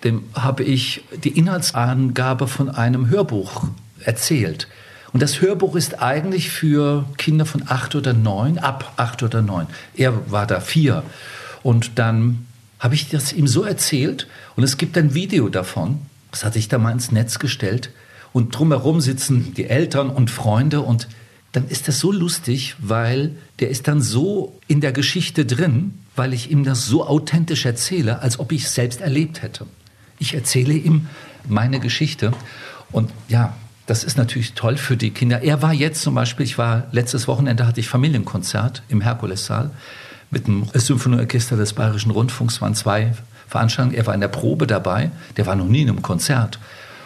dem 0.04 0.24
habe 0.34 0.64
ich 0.64 1.02
die 1.24 1.38
Inhaltsangabe 1.38 2.48
von 2.48 2.70
einem 2.70 3.10
Hörbuch 3.10 3.64
erzählt. 4.04 4.68
Und 5.14 5.22
das 5.22 5.42
Hörbuch 5.42 5.76
ist 5.76 6.02
eigentlich 6.02 6.50
für 6.50 7.06
Kinder 7.18 7.46
von 7.46 7.64
acht 7.68 7.96
oder 7.96 8.14
neun, 8.14 8.58
ab 8.58 8.94
acht 8.98 9.24
oder 9.24 9.42
neun. 9.42 9.68
Er 9.96 10.32
war 10.32 10.46
da 10.46 10.60
vier. 10.60 11.04
Und 11.64 11.98
dann 11.98 12.46
habe 12.80 12.96
ich 12.96 13.10
das 13.10 13.34
ihm 13.34 13.48
so 13.48 13.64
erzählt 13.64 14.28
und 14.56 14.64
es 14.64 14.78
gibt 14.78 14.98
ein 14.98 15.14
Video 15.14 15.50
davon. 15.50 16.00
Das 16.32 16.46
hatte 16.46 16.60
ich 16.60 16.68
da 16.68 16.78
mal 16.78 16.92
ins 16.92 17.12
Netz 17.12 17.40
gestellt. 17.40 17.92
Und 18.34 18.58
drumherum 18.58 19.02
sitzen 19.02 19.54
die 19.56 19.66
Eltern 19.66 20.10
und 20.10 20.30
Freunde 20.30 20.82
und 20.82 21.08
dann 21.54 21.68
ist 21.68 21.88
das 21.88 22.00
so 22.00 22.12
lustig, 22.12 22.76
weil 22.78 23.36
der 23.60 23.70
ist 23.70 23.88
dann 23.88 24.02
so 24.02 24.60
in 24.68 24.82
der 24.82 24.92
Geschichte 24.92 25.46
drin, 25.46 25.94
weil 26.16 26.34
ich 26.34 26.52
ihm 26.52 26.64
das 26.64 26.86
so 26.86 27.08
authentisch 27.08 27.66
erzähle, 27.66 28.22
als 28.22 28.40
ob 28.40 28.52
ich 28.52 28.66
es 28.66 28.76
selbst 28.76 29.02
erlebt 29.02 29.42
hätte. 29.42 29.66
Ich 30.20 30.34
erzähle 30.34 30.74
ihm 30.74 31.08
meine 31.48 31.80
Geschichte 31.80 32.34
und 32.92 33.10
ja, 33.28 33.56
das 33.88 34.04
ist 34.04 34.18
natürlich 34.18 34.54
toll 34.54 34.78
für 34.78 34.98
die 34.98 35.12
Kinder. 35.12 35.42
Er 35.42 35.62
war 35.62 35.74
jetzt 35.74 36.02
zum 36.02 36.14
Beispiel, 36.14 36.46
ich 36.46 36.58
war 36.58 36.84
letztes 36.92 37.28
Wochenende 37.28 37.66
hatte 37.66 37.80
ich 37.80 37.88
Familienkonzert 37.88 38.84
im 38.90 39.02
Herkulessaal 39.02 39.72
mit 40.30 40.46
dem 40.48 40.68
Symphonieorchester 40.74 41.56
des 41.56 41.74
Bayerischen 41.74 42.12
Rundfunks, 42.12 42.62
waren 42.62 42.76
zwei 42.76 43.14
Veranstaltungen. 43.48 43.96
Er 43.96 44.06
war 44.06 44.14
in 44.14 44.22
der 44.22 44.28
Probe 44.28 44.68
dabei, 44.68 45.10
der 45.38 45.46
war 45.46 45.56
noch 45.56 45.68
nie 45.68 45.84
in 45.84 45.90
einem 45.90 46.02
Konzert. 46.02 46.60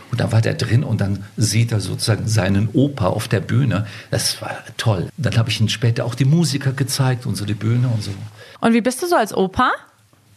Und 0.09 0.19
da 0.19 0.31
war 0.31 0.41
der 0.41 0.55
drin 0.55 0.83
und 0.83 0.99
dann 0.99 1.23
sieht 1.37 1.71
er 1.71 1.79
sozusagen 1.79 2.27
seinen 2.27 2.67
Opa 2.73 3.07
auf 3.07 3.29
der 3.29 3.39
Bühne. 3.39 3.85
Das 4.09 4.41
war 4.41 4.57
toll. 4.75 5.07
Dann 5.17 5.37
habe 5.37 5.49
ich 5.49 5.61
ihm 5.61 5.69
später 5.69 6.03
auch 6.03 6.15
die 6.15 6.25
Musiker 6.25 6.73
gezeigt 6.73 7.25
und 7.25 7.35
so 7.35 7.45
die 7.45 7.53
Bühne 7.53 7.87
und 7.87 8.03
so. 8.03 8.11
Und 8.59 8.73
wie 8.73 8.81
bist 8.81 9.01
du 9.01 9.07
so 9.07 9.15
als 9.15 9.33
Opa? 9.33 9.71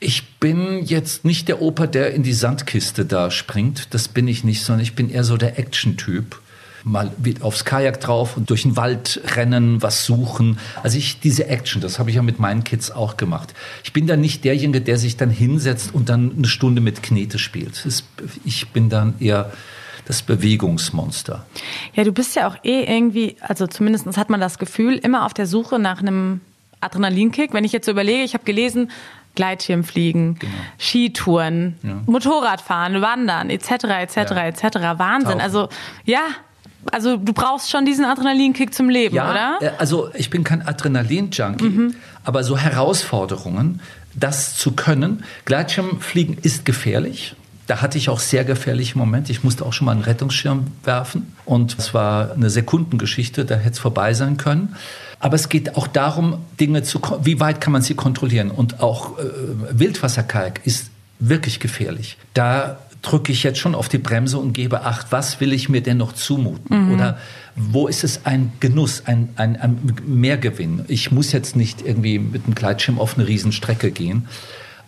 Ich 0.04 0.36
bin 0.38 0.84
jetzt 0.84 1.24
nicht 1.24 1.48
der 1.48 1.62
Opa, 1.62 1.86
der 1.86 2.12
in 2.12 2.22
die 2.22 2.34
Sandkiste 2.34 3.06
da 3.06 3.30
springt. 3.30 3.94
Das 3.94 4.06
bin 4.06 4.28
ich 4.28 4.44
nicht, 4.44 4.62
sondern 4.62 4.82
ich 4.82 4.94
bin 4.94 5.08
eher 5.08 5.24
so 5.24 5.38
der 5.38 5.58
Action-Typ. 5.58 6.42
Mal 6.82 7.10
aufs 7.40 7.64
Kajak 7.64 8.02
drauf 8.02 8.36
und 8.36 8.50
durch 8.50 8.64
den 8.64 8.76
Wald 8.76 9.22
rennen, 9.34 9.80
was 9.80 10.04
suchen. 10.04 10.58
Also 10.82 10.98
ich, 10.98 11.20
diese 11.20 11.46
Action, 11.46 11.80
das 11.80 11.98
habe 11.98 12.10
ich 12.10 12.16
ja 12.16 12.22
mit 12.22 12.38
meinen 12.38 12.64
Kids 12.64 12.90
auch 12.90 13.16
gemacht. 13.16 13.54
Ich 13.82 13.94
bin 13.94 14.06
dann 14.06 14.20
nicht 14.20 14.44
derjenige, 14.44 14.82
der 14.82 14.98
sich 14.98 15.16
dann 15.16 15.30
hinsetzt 15.30 15.94
und 15.94 16.10
dann 16.10 16.32
eine 16.36 16.48
Stunde 16.48 16.82
mit 16.82 17.02
Knete 17.02 17.38
spielt. 17.38 17.86
ich 18.44 18.68
bin 18.68 18.90
dann 18.90 19.14
eher 19.20 19.52
das 20.04 20.20
Bewegungsmonster. 20.20 21.46
Ja, 21.94 22.04
du 22.04 22.12
bist 22.12 22.36
ja 22.36 22.46
auch 22.46 22.56
eh 22.62 22.84
irgendwie, 22.84 23.36
also 23.40 23.66
zumindest 23.66 24.18
hat 24.18 24.28
man 24.28 24.38
das 24.38 24.58
Gefühl, 24.58 24.98
immer 24.98 25.24
auf 25.24 25.32
der 25.32 25.46
Suche 25.46 25.78
nach 25.78 26.00
einem 26.00 26.42
Adrenalinkick. 26.80 27.54
Wenn 27.54 27.64
ich 27.64 27.72
jetzt 27.72 27.86
so 27.86 27.92
überlege, 27.92 28.22
ich 28.22 28.34
habe 28.34 28.44
gelesen, 28.44 28.90
Gleitschirmfliegen, 29.34 30.38
genau. 30.38 30.52
Skitouren, 30.78 31.76
ja. 31.82 32.00
Motorradfahren, 32.06 33.00
Wandern, 33.02 33.50
etc., 33.50 33.70
etc., 33.70 34.16
ja. 34.16 34.46
etc. 34.46 34.62
Wahnsinn. 34.96 35.30
Tauchen. 35.30 35.40
Also 35.40 35.68
ja, 36.04 36.22
also 36.92 37.16
du 37.16 37.32
brauchst 37.32 37.70
schon 37.70 37.84
diesen 37.84 38.04
Adrenalinkick 38.04 38.74
zum 38.74 38.88
Leben, 38.88 39.16
ja, 39.16 39.30
oder? 39.30 39.58
Äh, 39.60 39.70
also 39.78 40.10
ich 40.14 40.30
bin 40.30 40.44
kein 40.44 40.66
Adrenalin-Junkie, 40.66 41.64
mhm. 41.64 41.94
aber 42.24 42.44
so 42.44 42.58
Herausforderungen, 42.58 43.80
das 44.14 44.56
zu 44.56 44.72
können. 44.72 45.24
Gleitschirmfliegen 45.44 46.38
ist 46.42 46.64
gefährlich. 46.64 47.34
Da 47.66 47.80
hatte 47.80 47.96
ich 47.96 48.10
auch 48.10 48.18
sehr 48.18 48.44
gefährliche 48.44 48.98
Momente. 48.98 49.32
Ich 49.32 49.42
musste 49.42 49.64
auch 49.64 49.72
schon 49.72 49.86
mal 49.86 49.92
einen 49.92 50.02
Rettungsschirm 50.02 50.66
werfen. 50.84 51.34
Und 51.46 51.78
es 51.78 51.94
war 51.94 52.32
eine 52.32 52.50
Sekundengeschichte, 52.50 53.46
da 53.46 53.54
hätte 53.54 53.70
es 53.70 53.78
vorbei 53.78 54.12
sein 54.12 54.36
können. 54.36 54.76
Aber 55.24 55.36
es 55.36 55.48
geht 55.48 55.74
auch 55.76 55.86
darum, 55.86 56.44
Dinge 56.60 56.82
zu, 56.82 57.00
wie 57.22 57.40
weit 57.40 57.62
kann 57.62 57.72
man 57.72 57.80
sie 57.80 57.94
kontrollieren? 57.94 58.50
Und 58.50 58.80
auch 58.80 59.18
äh, 59.18 59.22
Wildwasserkalk 59.70 60.60
ist 60.64 60.90
wirklich 61.18 61.60
gefährlich. 61.60 62.18
Da 62.34 62.78
drücke 63.00 63.32
ich 63.32 63.42
jetzt 63.42 63.58
schon 63.58 63.74
auf 63.74 63.88
die 63.88 63.96
Bremse 63.96 64.36
und 64.36 64.52
gebe 64.52 64.82
Acht, 64.82 65.12
was 65.12 65.40
will 65.40 65.54
ich 65.54 65.70
mir 65.70 65.80
denn 65.80 65.96
noch 65.96 66.12
zumuten? 66.12 66.88
Mhm. 66.88 66.92
Oder 66.92 67.16
wo 67.56 67.88
ist 67.88 68.04
es 68.04 68.26
ein 68.26 68.52
Genuss, 68.60 69.04
ein, 69.06 69.30
ein, 69.36 69.56
ein 69.56 69.96
Mehrgewinn? 70.06 70.84
Ich 70.88 71.10
muss 71.10 71.32
jetzt 71.32 71.56
nicht 71.56 71.80
irgendwie 71.80 72.18
mit 72.18 72.44
einem 72.44 72.54
Gleitschirm 72.54 72.98
auf 72.98 73.16
eine 73.16 73.26
Riesenstrecke 73.26 73.92
gehen, 73.92 74.28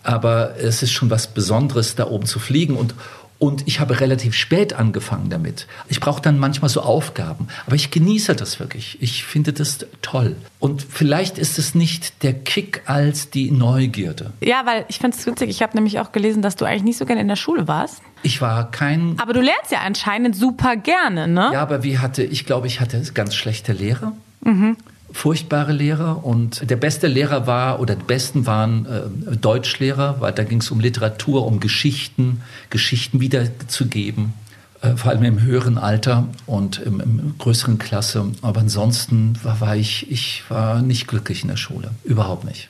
aber 0.03 0.55
es 0.61 0.83
ist 0.83 0.91
schon 0.91 1.09
was 1.09 1.25
Besonderes, 1.25 1.95
da 1.95 2.05
oben 2.05 2.27
zu 2.27 2.37
fliegen 2.37 2.75
und 2.75 2.93
und 3.39 3.67
ich 3.67 3.79
habe 3.79 3.99
relativ 3.99 4.33
spät 4.33 4.73
angefangen 4.73 5.29
damit. 5.29 5.67
Ich 5.89 5.99
brauche 5.99 6.21
dann 6.21 6.39
manchmal 6.39 6.69
so 6.69 6.81
Aufgaben. 6.81 7.47
Aber 7.67 7.75
ich 7.75 7.91
genieße 7.91 8.35
das 8.35 8.59
wirklich. 8.59 8.97
Ich 8.99 9.25
finde 9.25 9.53
das 9.53 9.85
toll. 10.01 10.35
Und 10.59 10.81
vielleicht 10.81 11.37
ist 11.37 11.59
es 11.59 11.75
nicht 11.75 12.23
der 12.23 12.33
Kick 12.33 12.81
als 12.85 13.29
die 13.29 13.51
Neugierde. 13.51 14.33
Ja, 14.41 14.65
weil 14.65 14.85
ich 14.87 14.97
finde 14.97 15.15
es 15.15 15.25
witzig. 15.27 15.49
Ich 15.49 15.61
habe 15.61 15.75
nämlich 15.75 15.99
auch 15.99 16.11
gelesen, 16.11 16.41
dass 16.41 16.55
du 16.55 16.65
eigentlich 16.65 16.83
nicht 16.83 16.97
so 16.97 17.05
gerne 17.05 17.21
in 17.21 17.27
der 17.27 17.35
Schule 17.35 17.67
warst. 17.67 18.01
Ich 18.23 18.41
war 18.41 18.71
kein. 18.71 19.19
Aber 19.19 19.33
du 19.33 19.41
lernst 19.41 19.71
ja 19.71 19.81
anscheinend 19.85 20.35
super 20.35 20.75
gerne, 20.75 21.27
ne? 21.27 21.51
Ja, 21.53 21.61
aber 21.61 21.83
wie 21.83 21.99
hatte, 21.99 22.23
ich 22.23 22.45
glaube, 22.45 22.65
ich 22.65 22.81
hatte 22.81 23.01
ganz 23.13 23.35
schlechte 23.35 23.73
Lehre. 23.73 24.13
Mhm 24.41 24.77
furchtbare 25.11 25.71
Lehrer 25.71 26.25
und 26.25 26.69
der 26.69 26.75
beste 26.75 27.07
Lehrer 27.07 27.47
war 27.47 27.79
oder 27.79 27.95
die 27.95 28.03
besten 28.03 28.45
waren 28.45 28.85
äh, 28.85 29.35
Deutschlehrer, 29.37 30.17
weil 30.19 30.33
da 30.33 30.43
ging 30.43 30.59
es 30.59 30.69
um 30.71 30.79
Literatur, 30.79 31.45
um 31.45 31.59
Geschichten, 31.59 32.41
Geschichten 32.69 33.19
wiederzugeben, 33.21 34.33
äh, 34.81 34.95
vor 34.95 35.11
allem 35.11 35.23
im 35.23 35.41
höheren 35.41 35.77
Alter 35.77 36.27
und 36.45 36.79
im, 36.79 36.99
im 36.99 37.35
größeren 37.37 37.77
Klasse. 37.77 38.25
Aber 38.41 38.61
ansonsten 38.61 39.39
war, 39.43 39.61
war, 39.61 39.75
ich, 39.75 40.11
ich 40.11 40.43
war 40.49 40.81
nicht 40.81 41.07
glücklich 41.07 41.43
in 41.43 41.49
der 41.49 41.57
Schule, 41.57 41.91
überhaupt 42.03 42.43
nicht. 42.43 42.69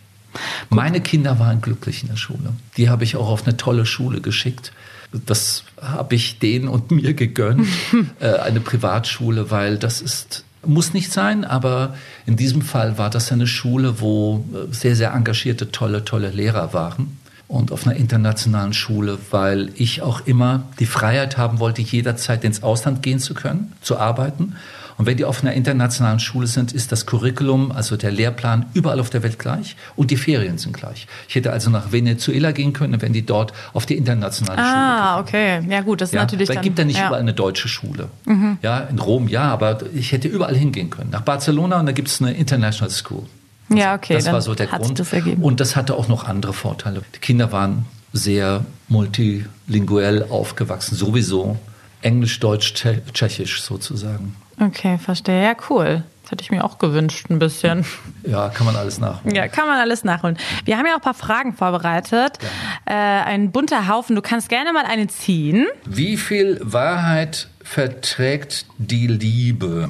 Meine 0.70 1.02
Kinder 1.02 1.40
waren 1.40 1.62
glücklich 1.62 2.04
in 2.04 2.10
der 2.10 2.18
Schule. 2.18 2.54
Die 2.78 2.90
habe 2.90 3.04
ich 3.04 3.16
auch 3.16 3.30
auf 3.30 3.46
eine 3.46 3.58
tolle 3.58 3.86
Schule 3.86 4.22
geschickt. 4.22 4.72
Das 5.12 5.64
habe 5.82 6.16
ich 6.16 6.40
denen 6.40 6.68
und 6.68 6.92
mir 6.92 7.14
gegönnt, 7.14 7.68
äh, 8.20 8.34
eine 8.36 8.60
Privatschule, 8.60 9.50
weil 9.50 9.78
das 9.78 10.02
ist 10.02 10.44
muss 10.68 10.94
nicht 10.94 11.12
sein, 11.12 11.46
aber 11.46 11.96
in 12.26 12.36
diesem 12.36 12.62
Fall 12.62 12.98
war 12.98 13.10
das 13.10 13.32
eine 13.32 13.48
Schule, 13.48 14.02
wo 14.02 14.46
äh, 14.54 14.74
sehr, 14.74 14.96
sehr 14.96 15.14
engagierte, 15.14 15.72
tolle, 15.72 16.06
tolle 16.06 16.30
Lehrer 16.30 16.74
waren. 16.74 17.18
und 17.48 17.72
auf 17.72 17.88
einer 17.88 17.96
internationalen 17.96 18.74
Schule, 18.74 19.18
weil 19.32 19.72
ich 19.76 20.02
auch 20.02 20.28
immer 20.28 20.64
die 20.80 20.86
Freiheit 20.86 21.38
haben 21.38 21.60
wollte, 21.60 21.82
jederzeit 21.82 22.44
ins 22.44 22.62
Ausland 22.62 23.02
gehen 23.02 23.20
zu 23.20 23.34
können, 23.34 23.72
zu 23.82 23.98
arbeiten. 23.98 24.56
Und 24.98 25.06
wenn 25.06 25.18
die 25.18 25.26
auf 25.26 25.44
einer 25.44 25.54
internationalen 25.54 26.20
Schule 26.20 26.48
sind, 26.48 26.74
ist 26.74 26.92
das 26.92 27.06
Curriculum, 27.06 27.72
also 27.72 27.98
der 27.98 28.12
Lehrplan, 28.12 28.66
überall 28.74 29.00
auf 29.00 29.10
der 29.10 29.22
Welt 29.22 29.38
gleich 29.38 29.76
und 29.96 30.10
die 30.10 30.18
Ferien 30.18 30.58
sind 30.58 30.74
gleich. 30.74 31.08
Ich 31.28 31.36
hätte 31.36 31.52
also 31.52 31.70
nach 31.70 31.92
Venezuela 31.92 32.52
gehen 32.52 32.74
können, 32.74 33.02
wenn 33.02 33.14
die 33.14 33.26
dort 33.26 33.54
auf 33.74 33.86
die 33.86 33.96
internationale 33.96 34.60
ah, 34.60 34.64
Schule 34.64 34.74
gehen. 34.74 35.60
Ah, 35.60 35.60
okay. 35.60 35.74
Ja 35.74 35.82
gut, 35.82 36.02
das 36.02 36.10
ist 36.10 36.16
ja, 36.16 36.22
natürlich 36.22 36.48
dann... 36.48 36.58
Es 36.58 36.64
gibt 36.64 36.80
ja 36.80 36.86
nicht 36.86 36.98
ja. 36.98 37.08
überall 37.08 37.22
eine 37.22 37.34
deutsche 37.34 37.68
Schule. 37.68 38.10
Mhm. 38.26 38.58
Ja, 38.64 38.80
in 38.80 38.98
Rom 38.98 39.28
ja, 39.28 39.44
aber 39.44 39.80
ich 39.94 40.12
hätte 40.12 40.28
überall 40.28 40.56
hingehen 40.56 40.90
können. 40.90 41.12
Nach 41.12 41.22
Barcelona 41.22 41.80
und 41.80 41.86
da 41.86 41.92
gibt 41.92 42.08
es 42.08 42.20
eine 42.22 42.34
International 42.34 42.90
School. 42.90 43.26
Also, 43.70 43.82
ja, 43.82 43.94
okay. 43.94 44.16
Das 44.16 44.32
war 44.32 44.42
so 44.42 44.56
der 44.56 44.68
Grund. 44.68 44.98
Das. 44.98 45.14
Und 45.42 45.60
das 45.60 45.76
hatte 45.76 45.96
auch 45.96 46.08
noch 46.08 46.24
andere 46.28 46.54
Vorteile. 46.54 47.02
Die 47.14 47.20
Kinder 47.20 47.52
waren 47.52 47.86
sehr 48.14 48.66
multilinguell 48.88 50.24
aufgewachsen, 50.24 50.96
sowieso. 50.96 51.58
Englisch, 52.02 52.40
Deutsch, 52.40 52.74
Tschechisch 53.14 53.62
sozusagen. 53.62 54.36
Okay, 54.60 54.98
verstehe. 54.98 55.44
Ja, 55.44 55.56
cool. 55.70 56.04
Das 56.24 56.32
hätte 56.32 56.44
ich 56.44 56.52
mir 56.52 56.66
auch 56.66 56.78
gewünscht, 56.78 57.30
ein 57.30 57.40
bisschen. 57.40 57.86
Ja, 58.26 58.50
kann 58.50 58.66
man 58.66 58.76
alles 58.76 59.00
nachholen. 59.00 59.34
Ja, 59.34 59.48
kann 59.48 59.66
man 59.66 59.80
alles 59.80 60.04
nachholen. 60.04 60.38
Wir 60.66 60.78
haben 60.78 60.86
ja 60.86 60.92
auch 60.94 60.98
ein 60.98 61.02
paar 61.02 61.14
Fragen 61.14 61.54
vorbereitet. 61.54 62.38
Äh, 62.86 62.94
ein 62.94 63.52
bunter 63.52 63.88
Haufen. 63.88 64.16
Du 64.16 64.22
kannst 64.22 64.50
gerne 64.50 64.74
mal 64.74 64.84
eine 64.86 65.08
ziehen. 65.08 65.68
Wie 65.86 66.18
viel 66.18 66.60
Wahrheit 66.62 67.48
verträgt 67.64 68.66
die 68.78 69.08
Liebe? 69.08 69.90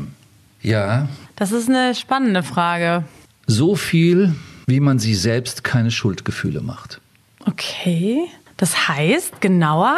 Ja. 0.61 1.07
Das 1.35 1.51
ist 1.51 1.69
eine 1.69 1.95
spannende 1.95 2.43
Frage. 2.43 3.03
So 3.47 3.75
viel, 3.75 4.35
wie 4.67 4.79
man 4.79 4.99
sie 4.99 5.15
selbst 5.15 5.63
keine 5.63 5.89
Schuldgefühle 5.89 6.61
macht. 6.61 7.01
Okay. 7.45 8.27
Das 8.57 8.87
heißt, 8.87 9.41
genauer? 9.41 9.97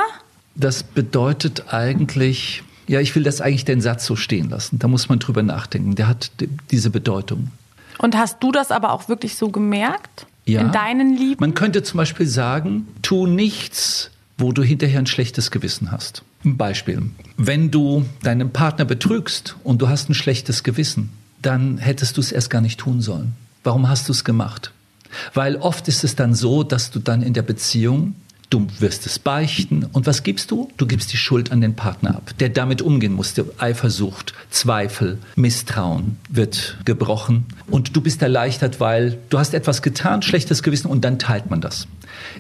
Das 0.56 0.84
bedeutet 0.84 1.74
eigentlich, 1.74 2.64
ja, 2.90 3.00
ich 3.00 3.16
will 3.16 3.22
das 3.22 3.40
eigentlich 3.40 3.66
den 3.66 3.82
Satz 3.82 4.06
so 4.06 4.16
stehen 4.16 4.50
lassen. 4.50 4.80
Da 4.80 4.88
muss 4.88 5.10
man 5.10 5.20
drüber 5.20 5.44
nachdenken. 5.44 5.94
Der 5.94 6.08
hat 6.08 6.32
diese 6.72 6.90
Bedeutung. 6.90 7.52
Und 8.00 8.18
hast 8.18 8.38
du 8.42 8.52
das 8.52 8.72
aber 8.72 8.92
auch 8.94 9.08
wirklich 9.10 9.36
so 9.36 9.50
gemerkt? 9.50 10.26
Ja. 10.46 10.62
In 10.62 10.72
deinen 10.72 11.16
Lieben? 11.16 11.40
Man 11.40 11.54
könnte 11.54 11.84
zum 11.84 12.00
Beispiel 12.00 12.26
sagen, 12.26 12.88
tu 13.04 13.28
nichts, 13.28 14.10
wo 14.40 14.52
du 14.52 14.64
hinterher 14.64 14.98
ein 14.98 15.06
schlechtes 15.06 15.52
Gewissen 15.52 15.92
hast. 15.92 16.24
Ein 16.44 16.58
Beispiel. 16.58 17.04
Wenn 17.38 17.70
du 17.70 18.06
deinen 18.24 18.50
Partner 18.52 18.86
betrügst 18.86 19.56
und 19.64 19.84
du 19.84 19.88
hast 19.88 20.10
ein 20.10 20.16
schlechtes 20.16 20.64
Gewissen, 20.64 21.12
dann 21.44 21.78
hättest 21.78 22.18
du 22.18 22.22
es 22.22 22.32
erst 22.32 22.50
gar 22.50 22.62
nicht 22.62 22.80
tun 22.80 23.02
sollen. 23.02 23.34
Warum 23.64 23.88
hast 23.88 24.08
du 24.08 24.14
es 24.14 24.24
gemacht? 24.24 24.72
Weil 25.36 25.58
oft 25.58 25.88
ist 25.88 26.04
es 26.04 26.16
dann 26.16 26.34
so, 26.34 26.64
dass 26.64 26.90
du 26.90 26.98
dann 26.98 27.22
in 27.22 27.34
der 27.34 27.44
Beziehung 27.44 28.16
Du 28.50 28.66
wirst 28.80 29.06
es 29.06 29.20
beichten. 29.20 29.86
Und 29.92 30.08
was 30.08 30.24
gibst 30.24 30.50
du? 30.50 30.72
Du 30.78 30.88
gibst 30.88 31.14
die 31.14 31.18
Schuld 31.18 31.52
an 31.52 31.62
den 31.62 31.76
Partner 31.76 32.16
ab, 32.16 32.32
der 32.40 32.50
damit 32.50 32.82
umgehen 32.82 33.14
musste. 33.14 33.46
Eifersucht, 33.60 34.34
Zweifel, 34.50 35.20
Misstrauen 35.36 36.18
wird 36.30 36.78
gebrochen. 36.84 37.46
Und 37.68 37.96
du 37.96 38.02
bist 38.02 38.24
erleichtert, 38.24 38.80
weil 38.80 39.20
du 39.30 39.38
hast 39.38 39.54
etwas 39.54 39.84
getan, 39.84 40.24
schlechtes 40.24 40.64
Gewissen, 40.64 40.88
und 40.88 41.06
dann 41.06 41.20
teilt 41.20 41.52
man 41.52 41.62
das. 41.62 41.88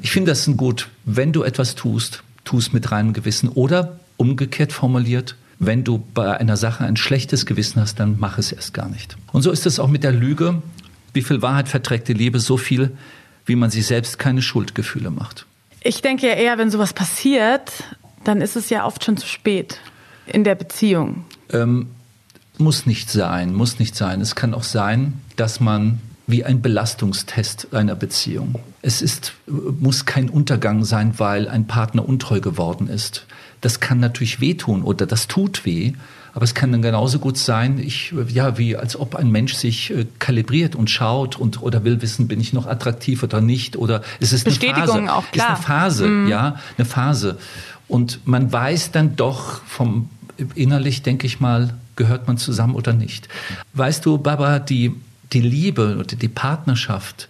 Ich 0.02 0.10
finde 0.10 0.32
das 0.32 0.50
gut, 0.58 0.90
wenn 1.06 1.32
du 1.32 1.44
etwas 1.44 1.76
tust, 1.76 2.24
tu 2.44 2.58
es 2.58 2.74
mit 2.74 2.92
reinem 2.92 3.14
Gewissen. 3.14 3.50
Oder 3.50 4.00
umgekehrt 4.18 4.74
formuliert, 4.74 5.36
wenn 5.60 5.84
du 5.84 6.04
bei 6.16 6.38
einer 6.38 6.58
Sache 6.58 6.86
ein 6.86 6.98
schlechtes 6.98 7.46
Gewissen 7.46 7.80
hast, 7.82 8.00
dann 8.00 8.16
mach 8.18 8.40
es 8.40 8.52
erst 8.52 8.74
gar 8.74 8.90
nicht. 8.90 9.16
Und 9.32 9.44
so 9.44 9.52
ist 9.52 9.68
es 9.68 9.80
auch 9.80 9.90
mit 9.90 10.04
der 10.04 10.14
Lüge. 10.14 10.64
Wie 11.14 11.22
viel 11.22 11.44
Wahrheit 11.44 11.70
verträgt 11.70 12.08
die 12.08 12.14
Liebe? 12.14 12.40
So 12.40 12.58
viel, 12.58 12.92
wie 13.46 13.56
man 13.56 13.70
sich 13.70 13.86
selbst 13.86 14.18
keine 14.18 14.42
Schuldgefühle 14.42 15.12
macht. 15.12 15.46
Ich 15.82 16.02
denke 16.02 16.28
ja 16.28 16.34
eher, 16.34 16.58
wenn 16.58 16.70
sowas 16.70 16.94
passiert, 16.94 17.72
dann 18.24 18.42
ist 18.42 18.56
es 18.56 18.70
ja 18.70 18.86
oft 18.86 19.04
schon 19.04 19.18
zu 19.18 19.28
spät 19.28 19.80
in 20.26 20.44
der 20.44 20.56
Beziehung. 20.56 21.26
Ähm, 21.52 21.90
muss 22.58 22.86
nicht 22.86 23.10
sein, 23.10 23.54
muss 23.54 23.80
nicht 23.80 23.96
sein. 23.96 24.22
Es 24.22 24.36
kann 24.36 24.54
auch 24.54 24.64
sein, 24.64 25.14
dass 25.36 25.60
man 25.60 26.00
wie 26.28 26.44
ein 26.44 26.62
Belastungstest 26.62 27.74
einer 27.74 27.96
Beziehung. 27.96 28.56
Es 28.82 29.02
ist, 29.02 29.34
muss 29.48 30.06
kein 30.06 30.30
Untergang 30.30 30.84
sein, 30.84 31.14
weil 31.18 31.48
ein 31.48 31.66
Partner 31.66 32.08
untreu 32.08 32.40
geworden 32.40 32.88
ist. 32.88 33.26
Das 33.62 33.80
kann 33.80 34.00
natürlich 34.00 34.40
wehtun 34.40 34.84
oder 34.84 35.08
das 35.08 35.28
tut 35.28 35.66
weh. 35.66 35.94
Aber 36.40 36.46
es 36.46 36.54
kann 36.54 36.72
dann 36.72 36.82
genauso 36.82 37.20
gut 37.20 37.38
sein, 37.38 37.80
ich, 37.80 38.14
ja, 38.30 38.58
wie 38.58 38.78
als 38.78 38.98
ob 38.98 39.18
ein 39.18 39.30
Mensch 39.30 39.56
sich 39.56 39.92
äh, 39.92 40.06
kalibriert 40.20 40.74
und 40.74 40.90
schaut 40.90 41.38
und 41.38 41.62
oder 41.62 41.84
will 41.84 42.02
wissen, 42.02 42.30
bin 42.30 42.40
ich 42.40 42.54
noch 42.54 42.66
attraktiv 42.66 43.24
oder 43.24 43.42
nicht 43.42 43.76
oder 43.76 44.04
es 44.22 44.32
ist 44.32 44.46
Bestätigung 44.46 45.00
eine 45.00 45.08
Phase. 45.08 45.14
auch 45.16 45.32
klar. 45.32 45.48
Ist 45.48 45.56
eine 45.56 45.64
Phase, 45.66 46.08
mm. 46.08 46.28
ja, 46.30 46.56
eine 46.78 46.86
Phase. 46.86 47.38
Und 47.90 48.26
man 48.26 48.54
weiß 48.54 48.92
dann 48.92 49.18
doch 49.18 49.62
vom 49.66 50.08
innerlich, 50.56 51.02
denke 51.02 51.28
ich 51.28 51.42
mal, 51.42 51.74
gehört 51.98 52.30
man 52.30 52.38
zusammen 52.38 52.76
oder 52.76 52.94
nicht. 52.94 53.28
Weißt 53.74 54.06
du, 54.06 54.18
Baba, 54.18 54.60
die 54.60 54.96
die 55.34 55.42
Liebe 55.42 55.98
oder 55.98 56.16
die 56.16 56.30
Partnerschaft 56.30 57.28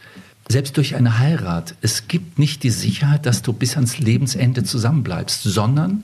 selbst 0.48 0.78
durch 0.78 0.93
eine 0.93 1.17
Heirat, 1.17 1.74
es 1.82 2.08
gibt 2.08 2.38
nicht 2.38 2.62
die 2.62 2.69
Sicherheit, 2.69 3.26
dass 3.26 3.41
du 3.41 3.54
bis 3.54 3.74
ans 3.74 3.98
Lebensende 3.98 4.63
zusammenbleibst, 4.63 5.41
sondern 5.41 6.04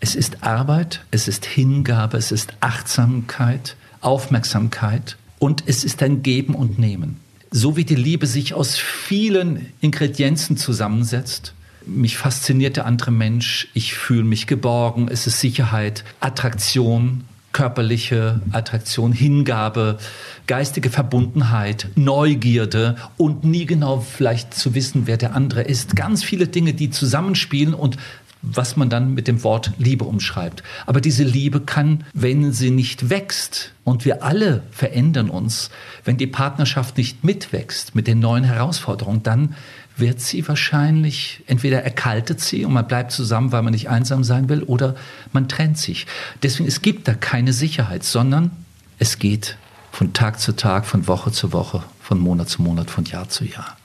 es 0.00 0.14
ist 0.14 0.42
Arbeit, 0.42 1.04
es 1.10 1.28
ist 1.28 1.44
Hingabe, 1.44 2.16
es 2.16 2.32
ist 2.32 2.54
Achtsamkeit, 2.60 3.76
Aufmerksamkeit 4.00 5.16
und 5.38 5.64
es 5.66 5.84
ist 5.84 6.02
ein 6.02 6.22
Geben 6.22 6.54
und 6.54 6.78
Nehmen. 6.78 7.20
So 7.50 7.76
wie 7.76 7.84
die 7.84 7.96
Liebe 7.96 8.26
sich 8.26 8.54
aus 8.54 8.78
vielen 8.78 9.72
Ingredienzen 9.80 10.56
zusammensetzt, 10.56 11.54
mich 11.84 12.16
fasziniert 12.16 12.76
der 12.76 12.86
andere 12.86 13.10
Mensch, 13.10 13.68
ich 13.74 13.94
fühle 13.94 14.24
mich 14.24 14.46
geborgen, 14.46 15.08
es 15.10 15.26
ist 15.26 15.40
Sicherheit, 15.40 16.04
Attraktion, 16.20 17.24
körperliche 17.52 18.40
Attraktion, 18.52 19.12
Hingabe, 19.12 19.98
geistige 20.46 20.90
Verbundenheit, 20.90 21.88
Neugierde 21.96 22.96
und 23.16 23.44
nie 23.44 23.66
genau 23.66 24.00
vielleicht 24.00 24.54
zu 24.54 24.74
wissen, 24.74 25.06
wer 25.06 25.16
der 25.16 25.34
andere 25.34 25.62
ist. 25.62 25.96
Ganz 25.96 26.22
viele 26.22 26.46
Dinge, 26.46 26.74
die 26.74 26.90
zusammenspielen 26.90 27.74
und 27.74 27.96
was 28.42 28.76
man 28.76 28.90
dann 28.90 29.14
mit 29.14 29.28
dem 29.28 29.42
Wort 29.44 29.72
Liebe 29.78 30.04
umschreibt. 30.04 30.62
Aber 30.86 31.00
diese 31.00 31.24
Liebe 31.24 31.60
kann, 31.60 32.04
wenn 32.14 32.52
sie 32.52 32.70
nicht 32.70 33.10
wächst, 33.10 33.72
und 33.84 34.04
wir 34.04 34.22
alle 34.22 34.62
verändern 34.70 35.30
uns, 35.30 35.70
wenn 36.04 36.16
die 36.16 36.28
Partnerschaft 36.28 36.96
nicht 36.96 37.24
mitwächst 37.24 37.94
mit 37.94 38.06
den 38.06 38.20
neuen 38.20 38.44
Herausforderungen, 38.44 39.22
dann 39.22 39.56
wird 39.96 40.20
sie 40.20 40.46
wahrscheinlich, 40.46 41.42
entweder 41.46 41.82
erkaltet 41.82 42.40
sie 42.40 42.64
und 42.64 42.72
man 42.72 42.86
bleibt 42.86 43.10
zusammen, 43.10 43.52
weil 43.52 43.62
man 43.62 43.72
nicht 43.72 43.88
einsam 43.88 44.22
sein 44.22 44.48
will, 44.48 44.62
oder 44.62 44.94
man 45.32 45.48
trennt 45.48 45.78
sich. 45.78 46.06
Deswegen, 46.42 46.68
es 46.68 46.82
gibt 46.82 47.08
da 47.08 47.14
keine 47.14 47.52
Sicherheit, 47.52 48.04
sondern 48.04 48.50
es 48.98 49.18
geht 49.18 49.56
von 49.92 50.12
Tag 50.12 50.38
zu 50.40 50.54
Tag, 50.54 50.86
von 50.86 51.06
Woche 51.06 51.32
zu 51.32 51.52
Woche, 51.52 51.82
von 52.00 52.18
Monat 52.18 52.48
zu 52.48 52.62
Monat, 52.62 52.90
von 52.90 53.04
Jahr 53.04 53.28
zu 53.28 53.44
Jahr. 53.44 53.76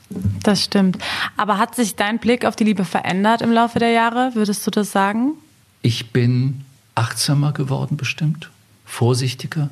Das 0.43 0.63
stimmt. 0.63 0.97
Aber 1.37 1.57
hat 1.57 1.75
sich 1.75 1.95
dein 1.95 2.19
Blick 2.19 2.45
auf 2.45 2.55
die 2.55 2.63
Liebe 2.63 2.85
verändert 2.85 3.41
im 3.41 3.51
Laufe 3.51 3.79
der 3.79 3.89
Jahre? 3.89 4.31
Würdest 4.35 4.65
du 4.65 4.71
das 4.71 4.91
sagen? 4.91 5.33
Ich 5.81 6.11
bin 6.11 6.61
achtsamer 6.93 7.51
geworden, 7.51 7.97
bestimmt, 7.97 8.49
vorsichtiger. 8.85 9.69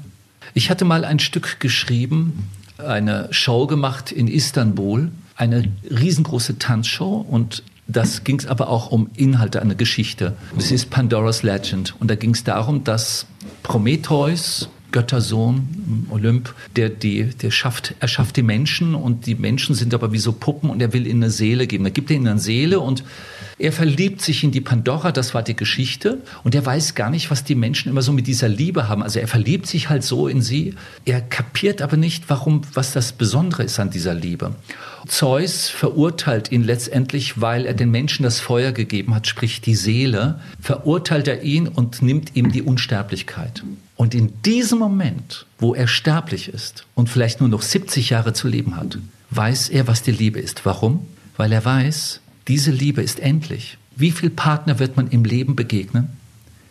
Ich 0.53 0.69
hatte 0.69 0.85
mal 0.85 1.05
ein 1.05 1.19
Stück 1.19 1.59
geschrieben, 1.59 2.49
eine 2.77 3.27
Show 3.31 3.67
gemacht 3.67 4.11
in 4.11 4.27
Istanbul 4.27 5.11
eine 5.35 5.71
riesengroße 5.89 6.59
Tanzshow 6.59 7.25
und 7.27 7.63
das 7.87 8.23
ging 8.23 8.39
es 8.39 8.47
aber 8.47 8.69
auch 8.69 8.91
um 8.91 9.09
Inhalte, 9.15 9.61
eine 9.61 9.75
Geschichte. 9.75 10.37
Das 10.55 10.71
ist 10.71 10.89
Pandora's 10.89 11.43
Legend. 11.43 11.95
Und 11.99 12.09
da 12.09 12.15
ging 12.15 12.31
es 12.31 12.43
darum, 12.43 12.83
dass 12.83 13.25
Prometheus, 13.61 14.69
Göttersohn, 14.93 16.07
Olymp, 16.09 16.53
der, 16.77 16.87
die, 16.87 17.25
der 17.25 17.51
schafft, 17.51 17.95
er 17.99 18.07
schafft 18.07 18.37
die 18.37 18.43
Menschen 18.43 18.95
und 18.95 19.25
die 19.25 19.35
Menschen 19.35 19.75
sind 19.75 19.93
aber 19.93 20.13
wie 20.13 20.19
so 20.19 20.31
Puppen 20.31 20.69
und 20.69 20.81
er 20.81 20.93
will 20.93 21.05
ihnen 21.05 21.23
eine 21.23 21.31
Seele 21.31 21.67
geben. 21.67 21.83
Da 21.83 21.89
gibt 21.89 22.09
er 22.09 22.15
ihnen 22.15 22.27
eine 22.27 22.39
Seele 22.39 22.79
und 22.79 23.03
er 23.59 23.71
verliebt 23.71 24.21
sich 24.21 24.43
in 24.43 24.51
die 24.51 24.61
Pandora, 24.61 25.11
das 25.11 25.33
war 25.33 25.43
die 25.43 25.55
Geschichte. 25.55 26.19
Und 26.43 26.55
er 26.55 26.65
weiß 26.65 26.95
gar 26.95 27.09
nicht, 27.09 27.31
was 27.31 27.43
die 27.43 27.55
Menschen 27.55 27.89
immer 27.89 28.01
so 28.01 28.11
mit 28.11 28.27
dieser 28.27 28.47
Liebe 28.47 28.87
haben. 28.87 29.03
Also 29.03 29.19
er 29.19 29.27
verliebt 29.27 29.67
sich 29.67 29.89
halt 29.89 30.03
so 30.03 30.27
in 30.27 30.41
sie. 30.41 30.75
Er 31.05 31.21
kapiert 31.21 31.81
aber 31.81 31.97
nicht, 31.97 32.29
warum, 32.29 32.61
was 32.73 32.93
das 32.93 33.11
Besondere 33.11 33.63
ist 33.63 33.79
an 33.79 33.89
dieser 33.89 34.13
Liebe. 34.13 34.55
Zeus 35.07 35.69
verurteilt 35.69 36.51
ihn 36.51 36.63
letztendlich, 36.63 37.41
weil 37.41 37.65
er 37.65 37.73
den 37.73 37.91
Menschen 37.91 38.23
das 38.23 38.39
Feuer 38.39 38.71
gegeben 38.71 39.13
hat, 39.13 39.27
sprich 39.27 39.61
die 39.61 39.75
Seele, 39.75 40.39
verurteilt 40.59 41.27
er 41.27 41.43
ihn 41.43 41.67
und 41.67 42.01
nimmt 42.01 42.35
ihm 42.35 42.51
die 42.51 42.61
Unsterblichkeit. 42.61 43.63
Und 44.03 44.13
in 44.13 44.41
diesem 44.41 44.79
Moment, 44.79 45.45
wo 45.59 45.73
er 45.73 45.87
sterblich 45.87 46.49
ist 46.49 46.85
und 46.93 47.09
vielleicht 47.09 47.39
nur 47.39 47.47
noch 47.47 47.61
70 47.61 48.09
Jahre 48.09 48.33
zu 48.33 48.49
leben 48.49 48.75
hat, 48.75 48.97
weiß 49.29 49.69
er, 49.69 49.87
was 49.87 50.03
die 50.03 50.11
Liebe 50.11 50.41
ist. 50.41 50.65
Warum? 50.65 51.07
Weil 51.37 51.53
er 51.53 51.63
weiß, 51.63 52.19
diese 52.49 52.71
Liebe 52.71 53.01
ist 53.01 53.21
endlich. 53.21 53.77
Wie 53.95 54.11
viel 54.11 54.29
Partner 54.29 54.77
wird 54.77 54.97
man 54.97 55.07
im 55.07 55.23
Leben 55.23 55.55
begegnen? 55.55 56.09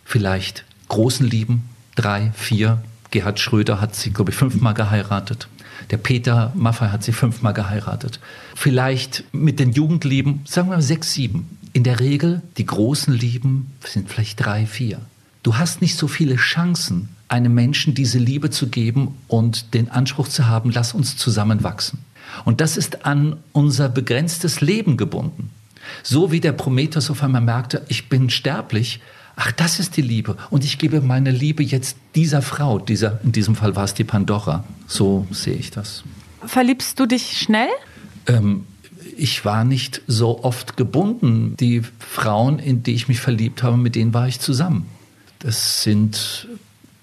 Vielleicht 0.05 0.63
großen 0.89 1.27
Lieben, 1.27 1.63
drei, 1.95 2.31
vier, 2.35 2.83
Gerhard 3.09 3.39
Schröder 3.39 3.81
hat 3.81 3.95
sie, 3.95 4.11
glaube 4.11 4.29
ich, 4.29 4.37
fünfmal 4.37 4.75
geheiratet. 4.75 5.47
Der 5.89 5.97
Peter 5.97 6.51
Maffay 6.53 6.89
hat 6.89 7.03
sie 7.03 7.13
fünfmal 7.13 7.55
geheiratet. 7.55 8.19
Vielleicht 8.53 9.23
mit 9.33 9.59
den 9.59 9.71
Jugendlieben, 9.71 10.41
sagen 10.45 10.69
wir 10.69 10.75
mal 10.75 10.83
sechs, 10.83 11.13
sieben. 11.13 11.57
In 11.73 11.83
der 11.83 11.99
Regel, 11.99 12.43
die 12.57 12.67
großen 12.67 13.11
Lieben 13.11 13.71
sind 13.83 14.11
vielleicht 14.11 14.45
drei, 14.45 14.67
vier. 14.67 14.99
Du 15.41 15.57
hast 15.57 15.81
nicht 15.81 15.97
so 15.97 16.07
viele 16.07 16.35
Chancen, 16.35 17.09
einem 17.27 17.53
Menschen 17.53 17.93
diese 17.93 18.19
Liebe 18.19 18.49
zu 18.49 18.67
geben 18.67 19.15
und 19.27 19.73
den 19.73 19.89
Anspruch 19.89 20.27
zu 20.27 20.47
haben, 20.47 20.71
lass 20.71 20.93
uns 20.93 21.17
zusammenwachsen. 21.17 21.99
Und 22.45 22.61
das 22.61 22.77
ist 22.77 23.05
an 23.05 23.37
unser 23.51 23.89
begrenztes 23.89 24.61
Leben 24.61 24.97
gebunden. 24.97 25.49
So 26.01 26.31
wie 26.31 26.39
der 26.39 26.53
Prometheus 26.53 27.09
auf 27.09 27.23
einmal 27.23 27.41
merkte, 27.41 27.83
ich 27.89 28.09
bin 28.09 28.29
sterblich, 28.29 29.01
ach, 29.35 29.51
das 29.51 29.79
ist 29.79 29.97
die 29.97 30.01
Liebe. 30.01 30.37
Und 30.49 30.63
ich 30.63 30.77
gebe 30.77 31.01
meine 31.01 31.31
Liebe 31.31 31.63
jetzt 31.63 31.97
dieser 32.15 32.41
Frau, 32.41 32.79
dieser, 32.79 33.19
in 33.23 33.31
diesem 33.31 33.55
Fall 33.55 33.75
war 33.75 33.83
es 33.83 33.93
die 33.93 34.03
Pandora. 34.03 34.63
So 34.87 35.27
sehe 35.31 35.55
ich 35.55 35.71
das. 35.71 36.03
Verliebst 36.45 36.99
du 36.99 37.05
dich 37.05 37.37
schnell? 37.37 37.69
Ähm, 38.27 38.65
ich 39.17 39.45
war 39.45 39.63
nicht 39.63 40.01
so 40.07 40.43
oft 40.43 40.77
gebunden. 40.77 41.55
Die 41.59 41.81
Frauen, 41.99 42.59
in 42.59 42.83
die 42.83 42.93
ich 42.93 43.07
mich 43.07 43.19
verliebt 43.19 43.63
habe, 43.63 43.77
mit 43.77 43.95
denen 43.95 44.13
war 44.13 44.27
ich 44.27 44.39
zusammen. 44.39 44.87
Das 45.39 45.83
sind 45.83 46.47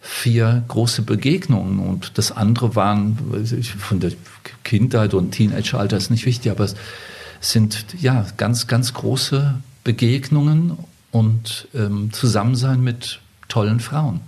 vier 0.01 0.65
große 0.69 1.03
Begegnungen 1.03 1.79
und 1.79 2.17
das 2.17 2.33
andere 2.33 2.75
waren 2.75 3.19
von 3.79 4.01
der 4.01 4.13
Kindheit 4.65 5.15
und 5.15 5.33
Teenageralter 5.33 5.97
ist 5.97 6.11
nicht 6.11 6.25
wichtig, 6.27 6.51
aber 6.51 6.65
es 6.65 6.75
sind 7.41 7.87
ja 8.01 8.27
ganz, 8.37 8.67
ganz 8.67 8.95
große 8.95 9.61
Begegnungen 9.85 10.79
und 11.11 11.69
ähm, 11.75 12.13
Zusammensein 12.13 12.83
mit 12.83 13.21
tollen 13.49 13.81
Frauen. 13.81 14.21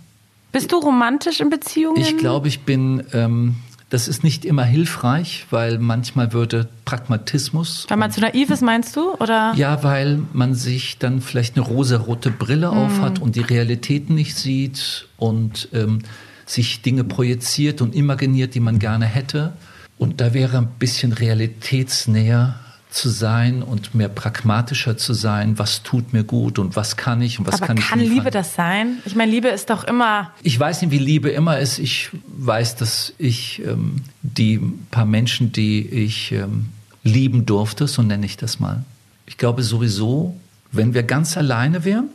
Bist 0.50 0.72
du 0.72 0.76
romantisch 0.76 1.40
in 1.40 1.48
Beziehungen? 1.48 2.00
Ich 2.00 2.18
glaube, 2.18 2.48
ich 2.48 2.60
bin, 2.60 3.04
ähm, 3.14 3.56
das 3.92 4.08
ist 4.08 4.24
nicht 4.24 4.46
immer 4.46 4.64
hilfreich, 4.64 5.44
weil 5.50 5.78
manchmal 5.78 6.32
würde 6.32 6.66
Pragmatismus. 6.86 7.84
Weil 7.90 7.98
man 7.98 8.10
zu 8.10 8.22
naiv 8.22 8.48
ist, 8.48 8.62
meinst 8.62 8.96
du? 8.96 9.12
Oder? 9.16 9.52
Ja, 9.54 9.82
weil 9.82 10.22
man 10.32 10.54
sich 10.54 10.96
dann 10.96 11.20
vielleicht 11.20 11.56
eine 11.56 11.66
rosarote 11.66 12.30
Brille 12.30 12.70
mm. 12.70 12.74
aufhat 12.74 13.18
und 13.18 13.36
die 13.36 13.42
Realität 13.42 14.08
nicht 14.08 14.38
sieht 14.38 15.08
und 15.18 15.68
ähm, 15.74 15.98
sich 16.46 16.80
Dinge 16.80 17.04
projiziert 17.04 17.82
und 17.82 17.94
imaginiert, 17.94 18.54
die 18.54 18.60
man 18.60 18.78
gerne 18.78 19.04
hätte. 19.04 19.52
Und 19.98 20.22
da 20.22 20.32
wäre 20.32 20.56
ein 20.56 20.68
bisschen 20.78 21.12
realitätsnäher 21.12 22.54
zu 22.92 23.08
sein 23.08 23.62
und 23.62 23.94
mehr 23.94 24.08
pragmatischer 24.08 24.96
zu 24.96 25.14
sein, 25.14 25.58
was 25.58 25.82
tut 25.82 26.12
mir 26.12 26.24
gut 26.24 26.58
und 26.58 26.76
was 26.76 26.96
kann 26.96 27.22
ich 27.22 27.38
und 27.38 27.46
was 27.46 27.56
Aber 27.56 27.68
kann, 27.68 27.78
kann 27.78 28.00
ich 28.00 28.08
Liebe 28.08 28.30
das 28.30 28.54
sein? 28.54 28.98
Ich 29.04 29.16
meine, 29.16 29.30
Liebe 29.30 29.48
ist 29.48 29.70
doch 29.70 29.84
immer. 29.84 30.30
Ich 30.42 30.58
weiß 30.58 30.82
nicht, 30.82 30.90
wie 30.90 30.98
Liebe 30.98 31.30
immer 31.30 31.58
ist. 31.58 31.78
Ich 31.78 32.10
weiß, 32.26 32.76
dass 32.76 33.14
ich 33.18 33.62
ähm, 33.64 34.02
die 34.22 34.60
paar 34.90 35.06
Menschen, 35.06 35.52
die 35.52 35.86
ich 35.86 36.32
ähm, 36.32 36.68
lieben 37.02 37.46
durfte, 37.46 37.88
so 37.88 38.02
nenne 38.02 38.26
ich 38.26 38.36
das 38.36 38.60
mal. 38.60 38.84
Ich 39.26 39.38
glaube 39.38 39.62
sowieso, 39.62 40.38
wenn 40.70 40.94
wir 40.94 41.02
ganz 41.02 41.36
alleine 41.36 41.84
wären, 41.84 42.08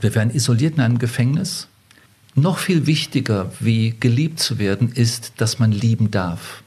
wir 0.00 0.14
wären 0.14 0.30
isoliert 0.30 0.74
in 0.74 0.80
einem 0.80 0.98
Gefängnis, 0.98 1.68
noch 2.34 2.58
viel 2.58 2.86
wichtiger, 2.86 3.50
wie 3.58 3.94
geliebt 3.98 4.38
zu 4.40 4.58
werden, 4.58 4.92
ist, 4.92 5.32
dass 5.38 5.58
man 5.58 5.72
lieben 5.72 6.10
darf. 6.10 6.62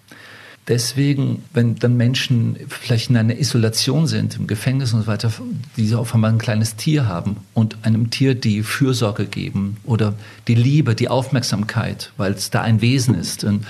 Deswegen, 0.71 1.43
wenn 1.53 1.75
dann 1.75 1.97
Menschen 1.97 2.55
vielleicht 2.69 3.09
in 3.09 3.17
einer 3.17 3.37
Isolation 3.37 4.07
sind, 4.07 4.37
im 4.37 4.47
Gefängnis 4.47 4.93
und 4.93 5.01
so 5.01 5.07
weiter, 5.07 5.29
die 5.75 5.93
auf 5.93 6.15
einmal 6.15 6.31
ein 6.31 6.37
kleines 6.37 6.77
Tier 6.77 7.09
haben 7.09 7.35
und 7.53 7.83
einem 7.83 8.09
Tier 8.09 8.35
die 8.35 8.63
Fürsorge 8.63 9.25
geben 9.25 9.75
oder 9.83 10.13
die 10.47 10.55
Liebe, 10.55 10.95
die 10.95 11.09
Aufmerksamkeit, 11.09 12.13
weil 12.15 12.31
es 12.31 12.51
da 12.51 12.61
ein 12.61 12.79
Wesen 12.79 13.15
ist. 13.15 13.43
Und 13.43 13.65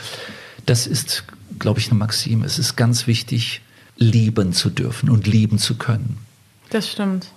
das 0.68 0.86
ist, 0.86 1.24
glaube 1.58 1.80
ich, 1.80 1.90
eine 1.90 1.98
Maxime. 1.98 2.46
Es 2.46 2.60
ist 2.60 2.76
ganz 2.76 3.08
wichtig, 3.08 3.62
lieben 3.98 4.54
zu 4.54 4.70
dürfen 4.70 5.10
und 5.10 5.26
lieben 5.26 5.58
zu 5.58 5.80
können. 5.80 6.20
Das 6.70 6.88
stimmt. 6.88 7.30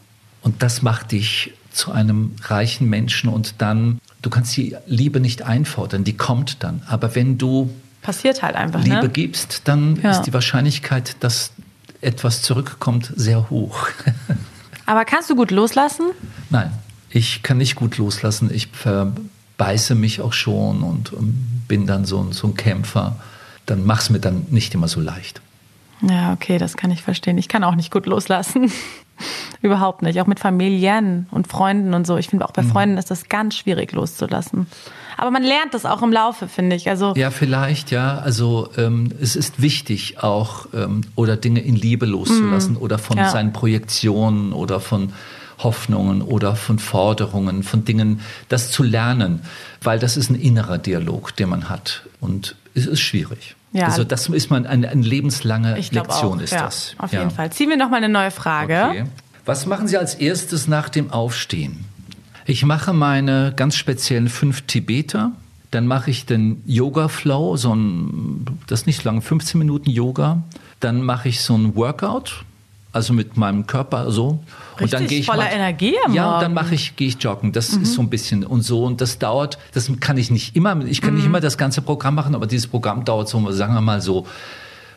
Und 0.43 0.63
das 0.63 0.83
macht 0.83 1.13
dich 1.13 1.55
zu 1.73 1.91
einem 1.91 2.33
reichen 2.43 2.91
Menschen 2.91 3.31
und 3.31 3.55
dann, 3.63 3.99
du 4.21 4.29
kannst 4.29 4.55
die 4.59 4.77
Liebe 4.87 5.21
nicht 5.21 5.41
einfordern, 5.41 6.05
die 6.05 6.19
kommt 6.19 6.63
dann. 6.63 6.83
Aber 6.87 7.15
wenn 7.15 7.39
du 7.39 7.71
passiert 8.05 8.43
halt 8.43 8.55
einfach. 8.55 8.85
Liebe 8.85 9.03
ne? 9.03 9.09
gibst, 9.09 9.63
dann 9.65 9.99
ja. 10.01 10.13
ist 10.13 10.23
die 10.23 10.33
Wahrscheinlichkeit, 10.33 11.17
dass 11.21 11.51
etwas 12.01 12.43
zurückkommt, 12.43 13.13
sehr 13.17 13.51
hoch. 13.51 13.89
Aber 14.87 15.05
kannst 15.05 15.31
du 15.31 15.35
gut 15.35 15.51
loslassen? 15.51 16.11
Nein, 16.51 16.71
ich 17.11 17.43
kann 17.43 17.57
nicht 17.57 17.75
gut 17.75 17.97
loslassen. 17.97 18.51
Ich 18.53 18.69
verbeiße 18.69 19.95
mich 19.95 20.21
auch 20.21 20.35
schon 20.35 20.83
und 20.83 21.13
bin 21.67 21.87
dann 21.87 22.05
so, 22.05 22.31
so 22.31 22.49
ein 22.49 22.55
Kämpfer. 22.55 23.17
Dann 23.67 23.85
mach 23.85 24.03
es 24.03 24.11
mir 24.11 24.21
dann 24.21 24.47
nicht 24.51 24.75
immer 24.75 24.87
so 24.87 25.01
leicht. 25.01 25.41
Ja, 26.03 26.35
okay, 26.35 26.59
das 26.59 26.77
kann 26.77 26.91
ich 26.91 27.03
verstehen. 27.03 27.39
Ich 27.39 27.49
kann 27.49 27.65
auch 27.65 27.75
nicht 27.75 27.91
gut 27.91 28.05
loslassen. 28.05 28.71
Überhaupt 29.63 30.03
nicht. 30.03 30.21
Auch 30.21 30.27
mit 30.27 30.41
Familien 30.41 31.27
und 31.31 31.49
Freunden 31.49 31.95
und 31.95 32.07
so. 32.07 32.19
Ich 32.19 32.29
finde 32.29 32.45
auch 32.45 32.53
bei 32.53 32.63
mhm. 32.63 32.71
Freunden 32.71 32.99
ist 32.99 33.11
das 33.11 33.31
ganz 33.31 33.57
schwierig 33.57 33.93
loszulassen. 33.93 34.67
Aber 35.17 35.31
man 35.31 35.43
lernt 35.43 35.75
das 35.75 35.85
auch 35.87 36.03
im 36.03 36.13
Laufe, 36.13 36.49
finde 36.49 36.77
ich. 36.77 36.89
Also 36.89 37.15
ja, 37.17 37.31
vielleicht, 37.31 37.91
ja. 37.91 38.19
Also 38.19 38.69
ähm, 38.77 39.13
es 39.21 39.37
ist 39.37 39.61
wichtig 39.61 40.23
auch, 40.23 40.67
ähm, 40.75 41.03
oder 41.15 41.37
Dinge 41.37 41.61
in 41.61 41.77
Liebe 41.77 42.07
loszulassen 42.07 42.75
mm, 42.75 42.79
oder 42.79 42.99
von 42.99 43.19
ja. 43.19 43.31
seinen 43.31 43.53
Projektionen 43.53 44.53
oder 44.53 44.81
von 44.81 45.13
Hoffnungen 45.59 46.23
oder 46.23 46.57
von 46.57 46.79
Forderungen, 46.79 47.63
von 47.63 47.85
Dingen, 47.85 48.21
das 48.49 48.71
zu 48.71 48.83
lernen, 48.83 49.43
weil 49.83 49.99
das 49.99 50.17
ist 50.17 50.31
ein 50.31 50.35
innerer 50.35 50.79
Dialog, 50.79 51.35
den 51.37 51.49
man 51.49 51.69
hat. 51.69 52.03
Und 52.21 52.57
es 52.75 52.87
ist 52.87 53.01
schwierig. 53.01 53.55
Ja. 53.73 53.87
Also 53.87 54.05
das 54.05 54.29
ist 54.29 54.51
man 54.51 54.67
eine, 54.67 54.89
eine 54.89 55.03
lebenslange 55.03 55.75
Lektion 55.75 56.39
auch, 56.39 56.43
ist 56.43 56.53
ja, 56.53 56.63
das. 56.63 56.95
Auf 56.99 57.13
jeden 57.13 57.31
Fall. 57.31 57.51
Ziehen 57.51 57.71
wir 57.71 57.77
noch 57.77 57.91
mal 57.91 57.97
eine 57.97 58.09
neue 58.09 58.31
Frage. 58.31 58.87
Okay. 58.89 59.05
Was 59.45 59.67
machen 59.67 59.89
Sie 59.89 59.99
als 59.99 60.15
erstes 60.15 60.69
nach 60.69 60.89
dem 60.89 61.11
Aufstehen? 61.11 61.85
Ich 62.47 62.65
mache 62.65 62.93
meine 62.93 63.53
ganz 63.57 63.77
speziellen 63.77 64.29
fünf 64.29 64.63
Tibeter. 64.63 65.33
Dann 65.71 65.87
mache 65.87 66.11
ich 66.11 66.27
den 66.27 66.63
Yoga 66.67 67.09
Flow, 67.09 67.57
so 67.57 67.75
ein, 67.75 68.45
das 68.67 68.83
ist 68.83 68.87
nicht 68.87 69.03
lang, 69.03 69.23
15 69.23 69.59
Minuten 69.59 69.91
Yoga. 69.91 70.43
Dann 70.79 71.03
mache 71.03 71.29
ich 71.29 71.41
so 71.41 71.57
ein 71.57 71.75
Workout, 71.75 72.45
also 72.93 73.13
mit 73.13 73.37
meinem 73.37 73.67
Körper 73.67 74.13
so. 74.13 74.39
Richtig, 74.79 74.83
und 74.83 74.93
dann 74.93 75.07
gehe 75.09 75.19
ich 75.21 75.27
voller 75.27 75.45
mal, 75.45 75.53
Energie 75.53 75.95
am 76.05 76.15
Ja, 76.15 76.35
und 76.35 76.43
dann 76.43 76.55
mache 76.55 76.75
ich, 76.75 76.95
gehe 76.95 77.09
ich 77.09 77.17
joggen. 77.21 77.53
Das 77.53 77.73
mhm. 77.73 77.83
ist 77.83 77.95
so 77.95 78.03
ein 78.03 78.11
bisschen 78.11 78.45
und 78.45 78.63
so. 78.63 78.85
Und 78.85 79.01
das 79.01 79.19
dauert, 79.19 79.59
das 79.73 79.91
kann 79.99 80.17
ich 80.17 80.31
nicht 80.31 80.55
immer, 80.55 80.85
ich 80.85 81.01
kann 81.01 81.11
mhm. 81.11 81.17
nicht 81.17 81.27
immer 81.27 81.41
das 81.41 81.59
ganze 81.59 81.83
Programm 81.83 82.15
machen, 82.15 82.35
aber 82.37 82.47
dieses 82.47 82.69
Programm 82.69 83.05
dauert 83.05 83.29
so, 83.29 83.51
sagen 83.51 83.75
wir 83.75 83.81
mal 83.81 84.01
so, 84.01 84.27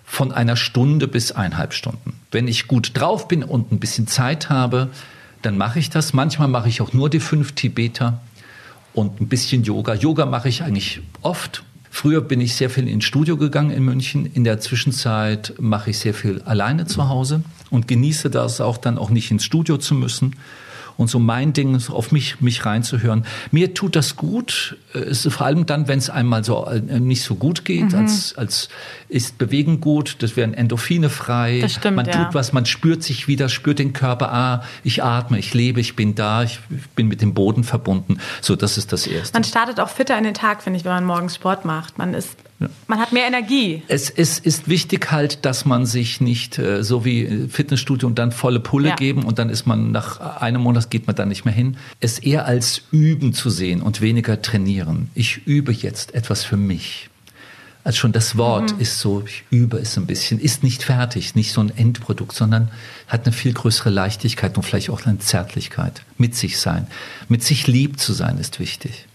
von 0.04 0.32
einer 0.32 0.56
Stunde 0.56 1.08
bis 1.08 1.32
eineinhalb 1.32 1.74
Stunden. 1.74 2.14
Wenn 2.32 2.48
ich 2.48 2.68
gut 2.68 2.92
drauf 2.94 3.28
bin 3.28 3.44
und 3.44 3.72
ein 3.72 3.80
bisschen 3.80 4.06
Zeit 4.06 4.50
habe, 4.50 4.90
dann 5.42 5.58
mache 5.58 5.80
ich 5.80 5.90
das. 5.90 6.14
Manchmal 6.14 6.48
mache 6.48 6.70
ich 6.70 6.82
auch 6.82 6.94
nur 6.94 7.10
die 7.10 7.20
fünf 7.20 7.54
Tibeter 7.54 8.20
und 8.94 9.22
ein 9.22 9.28
bisschen 9.28 9.64
Yoga. 9.64 9.94
Yoga 9.94 10.26
mache 10.26 10.50
ich 10.50 10.64
eigentlich 10.64 11.02
oft. 11.22 11.64
Früher 11.90 12.22
bin 12.22 12.42
ich 12.42 12.56
sehr 12.56 12.70
viel 12.70 12.88
ins 12.88 13.06
Studio 13.06 13.38
gegangen 13.38 13.72
in 13.72 13.84
München. 13.84 14.26
In 14.26 14.44
der 14.44 14.60
Zwischenzeit 14.60 15.54
mache 15.60 15.92
ich 15.92 16.00
sehr 16.00 16.14
viel 16.14 16.42
alleine 16.44 16.86
zu 16.86 17.10
Hause 17.10 17.42
und 17.70 17.88
genieße 17.88 18.30
das 18.30 18.62
auch 18.62 18.78
dann 18.78 18.98
auch 18.98 19.10
nicht 19.10 19.32
ins 19.32 19.44
Studio 19.44 19.78
zu 19.78 19.96
müssen, 19.96 20.36
und 20.98 21.10
so 21.10 21.20
mein 21.20 21.54
Ding, 21.54 21.80
auf 21.90 22.12
mich, 22.12 22.42
mich 22.42 22.66
reinzuhören. 22.66 23.26
Mir 23.52 23.74
tut 23.74 23.96
das 23.96 24.16
gut, 24.16 24.78
äh, 24.94 25.00
ist 25.00 25.32
vor 25.32 25.46
allem 25.46 25.66
dann, 25.66 25.88
wenn 25.88 26.00
es 26.00 26.10
einmal 26.10 26.44
so 26.44 26.66
äh, 26.66 27.00
nicht 27.00 27.22
so 27.22 27.36
gut 27.36 27.66
geht, 27.66 27.92
mhm. 27.94 28.00
als, 28.00 28.36
als 28.38 28.70
ist 29.10 29.38
Bewegen 29.38 29.80
gut, 29.80 30.18
das 30.20 30.36
werden 30.36 30.54
Endorphine 30.54 31.10
frei, 31.10 31.60
das 31.62 31.74
stimmt, 31.74 31.98
man 31.98 32.06
ja. 32.06 32.26
tut 32.26 32.34
was, 32.34 32.54
man 32.54 32.66
spürt 32.66 33.04
sich 33.04 33.28
wieder, 33.28 33.48
spürt 33.50 33.80
den 33.80 33.94
Körper, 33.94 34.34
ah, 34.34 34.64
ich 34.84 35.04
atme, 35.04 35.38
ich 35.38 35.54
lebe, 35.54 35.80
ich 35.80 35.96
bin 35.96 36.16
da, 36.16 36.44
ich 36.44 36.60
bin 36.96 37.08
mit 37.08 37.22
dem 37.22 37.34
Boden 37.34 37.64
verbunden. 37.64 38.20
So, 38.42 38.56
das 38.56 38.78
ist 38.78 38.92
das 38.92 39.08
Erste. 39.08 39.34
Man 39.36 39.44
startet 39.44 39.80
auch 39.80 39.90
fitter 39.90 40.18
in 40.18 40.24
den 40.24 40.34
Tag, 40.34 40.64
finde 40.64 40.80
ich, 40.80 40.86
wenn 40.86 40.92
man 40.92 41.06
morgens 41.06 41.36
Sport 41.36 41.66
macht. 41.66 41.98
Man 41.98 42.14
ist 42.14 42.36
man 42.88 43.00
hat 43.00 43.14
mehr 43.14 43.28
Energie. 43.28 43.84
Es, 43.88 44.10
es, 44.10 44.40
ist 44.40 44.68
wichtig 44.68 45.12
halt, 45.12 45.46
dass 45.46 45.66
man 45.66 45.86
sich 45.86 46.22
nicht 46.22 46.58
äh, 46.58 46.84
so 46.84 47.06
wie 47.06 47.48
Fitnessstudio 47.50 48.08
und 48.08 48.18
dann 48.18 48.32
volle 48.32 48.60
Pulle 48.60 48.90
ja. 48.90 48.96
geben 48.96 49.24
und 49.24 49.38
dann 49.38 49.50
ist 49.50 49.68
man 49.68 49.92
nach 49.92 50.20
einem 50.42 50.62
Monat 50.62 50.90
geht 50.90 51.06
man 51.06 51.16
dann 51.16 51.30
nicht 51.30 51.46
mehr 51.46 51.54
hin. 51.54 51.78
Es 52.00 52.18
eher 52.18 52.46
als 52.46 52.82
Üben 52.92 53.34
zu 53.34 53.50
sehen 53.50 53.82
und 53.82 54.02
weniger 54.02 54.42
trainieren. 54.42 55.10
Ich 55.14 55.46
übe 55.46 55.72
jetzt 55.72 56.16
etwas 56.16 56.44
für 56.44 56.58
mich. 56.58 57.10
Also 57.84 58.00
schon 58.00 58.12
das 58.12 58.36
Wort 58.36 58.74
mhm. 58.74 58.82
ist 58.82 59.00
so, 59.00 59.24
ich 59.26 59.44
übe 59.50 59.78
es 59.78 59.96
ein 59.96 60.08
bisschen, 60.08 60.40
ist 60.40 60.62
nicht 60.62 60.84
fertig, 60.84 61.36
nicht 61.36 61.54
so 61.54 61.62
ein 61.62 61.72
Endprodukt, 61.78 62.36
sondern 62.36 62.70
hat 63.08 63.26
eine 63.26 63.32
viel 63.34 63.54
größere 63.54 63.90
Leichtigkeit 63.90 64.58
und 64.58 64.64
vielleicht 64.64 64.90
auch 64.90 65.06
eine 65.06 65.20
Zärtlichkeit. 65.20 66.04
Mit 66.18 66.36
sich 66.36 66.58
sein. 66.58 66.88
Mit 67.30 67.44
sich 67.44 67.66
lieb 67.68 67.98
zu 67.98 68.12
sein 68.12 68.40
ist 68.40 68.60
wichtig. 68.60 69.06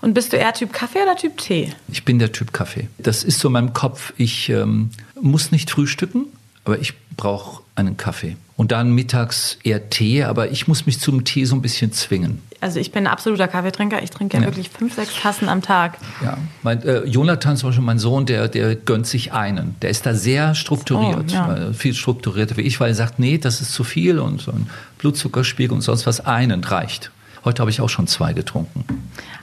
Und 0.00 0.14
bist 0.14 0.32
du 0.32 0.36
eher 0.36 0.52
Typ 0.52 0.72
Kaffee 0.72 1.02
oder 1.02 1.16
Typ 1.16 1.38
Tee? 1.38 1.72
Ich 1.88 2.04
bin 2.04 2.18
der 2.18 2.32
Typ 2.32 2.52
Kaffee. 2.52 2.88
Das 2.98 3.24
ist 3.24 3.40
so 3.40 3.48
in 3.48 3.52
meinem 3.52 3.72
Kopf. 3.72 4.12
Ich 4.16 4.48
ähm, 4.48 4.90
muss 5.20 5.50
nicht 5.50 5.70
frühstücken, 5.70 6.26
aber 6.64 6.78
ich 6.78 6.94
brauche 7.16 7.62
einen 7.74 7.96
Kaffee. 7.96 8.36
Und 8.56 8.72
dann 8.72 8.92
mittags 8.92 9.58
eher 9.62 9.88
Tee, 9.88 10.24
aber 10.24 10.50
ich 10.50 10.66
muss 10.66 10.86
mich 10.86 10.98
zum 10.98 11.24
Tee 11.24 11.44
so 11.44 11.54
ein 11.54 11.62
bisschen 11.62 11.92
zwingen. 11.92 12.42
Also 12.60 12.80
ich 12.80 12.90
bin 12.90 13.06
ein 13.06 13.12
absoluter 13.12 13.46
Kaffeetrinker. 13.46 14.02
Ich 14.02 14.10
trinke 14.10 14.36
ja, 14.36 14.42
ja. 14.42 14.48
wirklich 14.48 14.68
fünf, 14.68 14.94
sechs 14.94 15.12
Tassen 15.20 15.48
am 15.48 15.62
Tag. 15.62 15.96
Ja, 16.24 16.38
mein, 16.64 16.82
äh, 16.82 17.04
Jonathan 17.04 17.56
zum 17.56 17.68
Beispiel, 17.68 17.84
mein 17.84 18.00
Sohn, 18.00 18.26
der, 18.26 18.48
der 18.48 18.74
gönnt 18.74 19.06
sich 19.06 19.32
einen. 19.32 19.76
Der 19.80 19.90
ist 19.90 20.06
da 20.06 20.14
sehr 20.14 20.56
strukturiert, 20.56 21.26
oh, 21.28 21.32
ja. 21.32 21.72
viel 21.72 21.94
strukturierter 21.94 22.56
wie 22.56 22.62
ich, 22.62 22.80
weil 22.80 22.88
er 22.88 22.94
sagt, 22.96 23.20
nee, 23.20 23.38
das 23.38 23.60
ist 23.60 23.72
zu 23.72 23.84
viel 23.84 24.18
und 24.18 24.40
so 24.40 24.50
ein 24.50 24.68
Blutzuckerspiegel 24.98 25.72
und 25.72 25.82
sonst 25.82 26.06
was, 26.06 26.18
einen 26.26 26.64
reicht. 26.64 27.12
Heute 27.48 27.62
habe 27.62 27.70
ich 27.70 27.80
auch 27.80 27.88
schon 27.88 28.06
zwei 28.06 28.34
getrunken. 28.34 28.84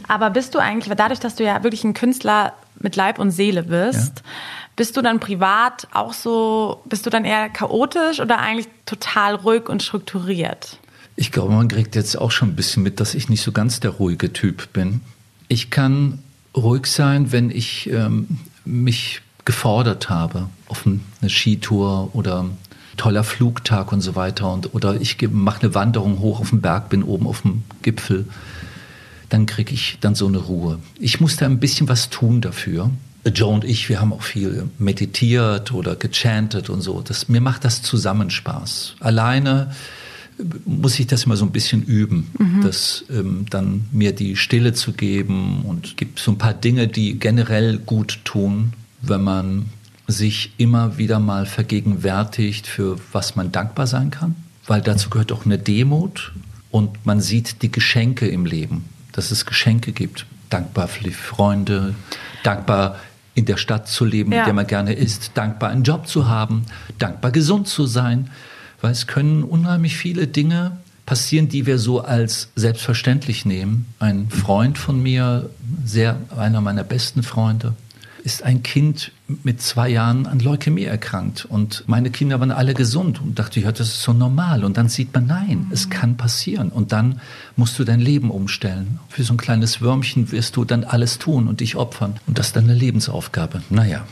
Aber 0.08 0.30
bist 0.30 0.54
du 0.54 0.60
eigentlich, 0.60 0.94
dadurch, 0.96 1.20
dass 1.20 1.36
du 1.36 1.44
ja 1.44 1.64
wirklich 1.64 1.84
ein 1.84 1.96
Künstler 1.96 2.54
mit 2.80 2.96
Leib 2.96 3.18
und 3.18 3.32
Seele 3.32 3.64
bist, 3.64 4.18
ja 4.18 4.32
bist 4.76 4.98
du 4.98 5.02
dann 5.02 5.20
privat 5.20 5.88
auch 5.94 6.14
so, 6.14 6.82
bist 6.86 7.06
du 7.06 7.10
dann 7.10 7.26
eher 7.26 7.50
chaotisch 7.50 8.20
oder 8.20 8.40
eigentlich 8.40 8.68
total 8.86 9.36
ruhig 9.36 9.70
und 9.70 9.82
strukturiert? 9.82 10.80
Ich 11.16 11.32
glaube, 11.32 11.54
man 11.54 11.68
kriegt 11.68 11.96
jetzt 11.96 12.18
auch 12.18 12.32
schon 12.32 12.50
ein 12.50 12.56
bisschen 12.56 12.84
mit, 12.84 13.00
dass 13.00 13.16
ich 13.16 13.30
nicht 13.30 13.42
so 13.42 13.52
ganz 13.52 13.80
der 13.80 13.92
ruhige 13.92 14.34
Typ 14.34 14.74
bin. 14.74 15.02
Ich 15.48 15.70
kann 15.70 16.20
ruhig 16.56 16.88
sein, 16.88 17.32
wenn 17.32 17.52
ich 17.52 17.90
ähm, 17.90 18.40
mich 18.66 19.22
gefordert 19.46 20.10
habe 20.10 20.50
auf 20.68 20.86
eine 20.86 21.30
Skitour 21.30 22.10
oder 22.14 22.46
toller 22.98 23.24
Flugtag 23.24 23.92
und 23.92 24.02
so 24.02 24.16
weiter 24.16 24.52
und 24.52 24.74
oder 24.74 25.00
ich 25.00 25.18
mache 25.32 25.64
eine 25.64 25.76
Wanderung 25.76 26.20
hoch 26.20 26.40
auf 26.40 26.50
den 26.50 26.62
Berg, 26.62 26.90
bin 26.90 27.04
oben 27.04 27.28
auf 27.28 27.42
dem 27.42 27.64
Gipfel, 27.82 28.26
dann 29.30 29.46
kriege 29.46 29.74
ich 29.74 29.98
dann 30.02 30.16
so 30.16 30.28
eine 30.28 30.38
Ruhe. 30.38 30.80
Ich 31.00 31.20
muss 31.20 31.36
da 31.36 31.46
ein 31.46 31.60
bisschen 31.60 31.88
was 31.88 32.10
tun 32.10 32.42
dafür. 32.42 32.92
Joe 33.34 33.54
und 33.54 33.64
ich, 33.64 33.90
wir 33.90 34.00
haben 34.00 34.14
auch 34.14 34.22
viel 34.22 34.70
meditiert 34.78 35.72
oder 35.72 35.96
gechantet 35.96 36.70
und 36.70 36.82
so. 36.82 37.02
Das, 37.02 37.28
mir 37.28 37.42
macht 37.42 37.66
das 37.66 37.82
zusammen 37.82 38.30
Spaß. 38.30 38.96
Alleine 39.00 39.72
muss 40.66 41.00
ich 41.00 41.08
das 41.08 41.24
immer 41.24 41.38
so 41.38 41.46
ein 41.46 41.52
bisschen 41.52 41.82
üben, 41.84 42.30
mhm. 42.38 42.62
das 42.62 43.06
ähm, 43.10 43.46
dann 43.50 43.86
mir 43.92 44.14
die 44.14 44.36
Stille 44.36 44.74
zu 44.74 44.92
geben 44.92 45.64
und 45.64 45.98
gibt 45.98 46.20
so 46.20 46.32
ein 46.32 46.38
paar 46.38 46.54
Dinge, 46.54 46.88
die 46.88 47.18
generell 47.18 47.78
gut 47.78 48.20
tun, 48.26 48.74
wenn 49.02 49.24
man 49.24 49.66
sich 50.08 50.54
immer 50.58 50.98
wieder 50.98 51.20
mal 51.20 51.46
vergegenwärtigt, 51.46 52.68
für 52.68 52.98
was 53.12 53.36
man 53.36 53.52
dankbar 53.52 53.88
sein 53.88 54.12
kann, 54.12 54.36
weil 54.68 54.82
dazu 54.82 55.10
gehört 55.10 55.32
auch 55.32 55.46
eine 55.46 55.58
Demut 55.58 56.34
und 56.72 57.06
man 57.06 57.22
sieht 57.22 57.62
die 57.62 57.72
Geschenke 57.72 58.28
im 58.28 58.46
Leben, 58.46 58.86
dass 59.12 59.32
es 59.32 59.46
Geschenke 59.46 59.92
gibt. 59.92 60.26
Dankbar 60.50 60.88
für 60.88 61.04
die 61.04 61.12
Freunde, 61.12 61.96
dankbar 62.44 62.98
in 63.34 63.46
der 63.46 63.58
Stadt 63.58 63.88
zu 63.88 64.06
leben, 64.06 64.32
ja. 64.32 64.40
in 64.40 64.46
der 64.46 64.54
man 64.54 64.68
gerne 64.68 64.94
ist, 64.94 65.32
dankbar 65.34 65.70
einen 65.70 65.84
Job 65.84 66.08
zu 66.08 66.28
haben, 66.28 66.66
dankbar 67.00 67.32
gesund 67.32 67.68
zu 67.68 67.86
sein, 67.86 68.30
weil 68.82 68.92
es 68.92 69.08
können 69.08 69.44
unheimlich 69.44 69.98
viele 69.98 70.28
Dinge 70.28 70.78
passieren, 71.06 71.50
die 71.50 71.66
wir 71.66 71.78
so 71.78 72.02
als 72.02 72.50
selbstverständlich 72.56 73.46
nehmen. 73.46 73.86
Ein 74.00 74.30
Freund 74.30 74.78
von 74.78 75.02
mir, 75.02 75.50
sehr 75.84 76.18
einer 76.36 76.62
meiner 76.62 76.84
besten 76.84 77.24
Freunde, 77.24 77.74
ist 78.26 78.42
ein 78.42 78.64
Kind 78.64 79.12
mit 79.44 79.62
zwei 79.62 79.88
Jahren 79.88 80.26
an 80.26 80.40
Leukämie 80.40 80.84
erkrankt. 80.84 81.46
Und 81.46 81.84
meine 81.86 82.10
Kinder 82.10 82.40
waren 82.40 82.50
alle 82.50 82.74
gesund 82.74 83.22
und 83.22 83.38
dachte, 83.38 83.60
ja, 83.60 83.72
das 83.72 83.88
ist 83.88 84.02
so 84.02 84.14
normal. 84.14 84.66
Und 84.66 84.78
dann 84.78 84.90
sieht 84.90 85.14
man, 85.14 85.28
nein, 85.28 85.66
mhm. 85.68 85.72
es 85.72 85.92
kann 85.92 86.18
passieren. 86.18 86.70
Und 86.70 86.92
dann 86.92 87.22
musst 87.56 87.78
du 87.78 87.84
dein 87.84 88.00
Leben 88.00 88.32
umstellen. 88.32 89.00
Für 89.10 89.24
so 89.24 89.36
ein 89.36 89.38
kleines 89.38 89.80
Würmchen 89.80 90.32
wirst 90.32 90.56
du 90.56 90.66
dann 90.66 90.84
alles 90.84 91.20
tun 91.20 91.48
und 91.48 91.60
dich 91.60 91.76
opfern. 91.76 92.20
Und 92.26 92.40
das 92.40 92.48
ist 92.48 92.56
dann 92.56 92.64
eine 92.64 92.74
Lebensaufgabe. 92.74 93.62
Naja. 93.70 94.06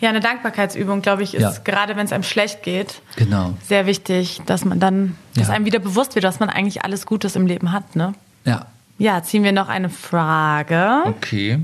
Ja, 0.00 0.08
eine 0.08 0.20
Dankbarkeitsübung, 0.20 1.02
glaube 1.02 1.22
ich, 1.22 1.34
ist 1.34 1.42
ja. 1.42 1.52
gerade 1.62 1.94
wenn 1.94 2.06
es 2.06 2.12
einem 2.12 2.24
schlecht 2.24 2.62
geht, 2.62 3.02
genau. 3.16 3.54
sehr 3.68 3.84
wichtig, 3.84 4.40
dass 4.46 4.64
man 4.64 4.80
dann, 4.80 5.14
dass 5.34 5.48
ja. 5.48 5.54
einem 5.54 5.66
wieder 5.66 5.78
bewusst 5.78 6.14
wird, 6.14 6.24
dass 6.24 6.40
man 6.40 6.48
eigentlich 6.48 6.84
alles 6.84 7.06
Gutes 7.06 7.36
im 7.36 7.46
Leben 7.46 7.70
hat, 7.70 7.94
ne? 7.96 8.14
Ja. 8.44 8.66
Ja, 8.98 9.22
ziehen 9.22 9.44
wir 9.44 9.52
noch 9.52 9.68
eine 9.68 9.90
Frage. 9.90 11.02
Okay. 11.04 11.60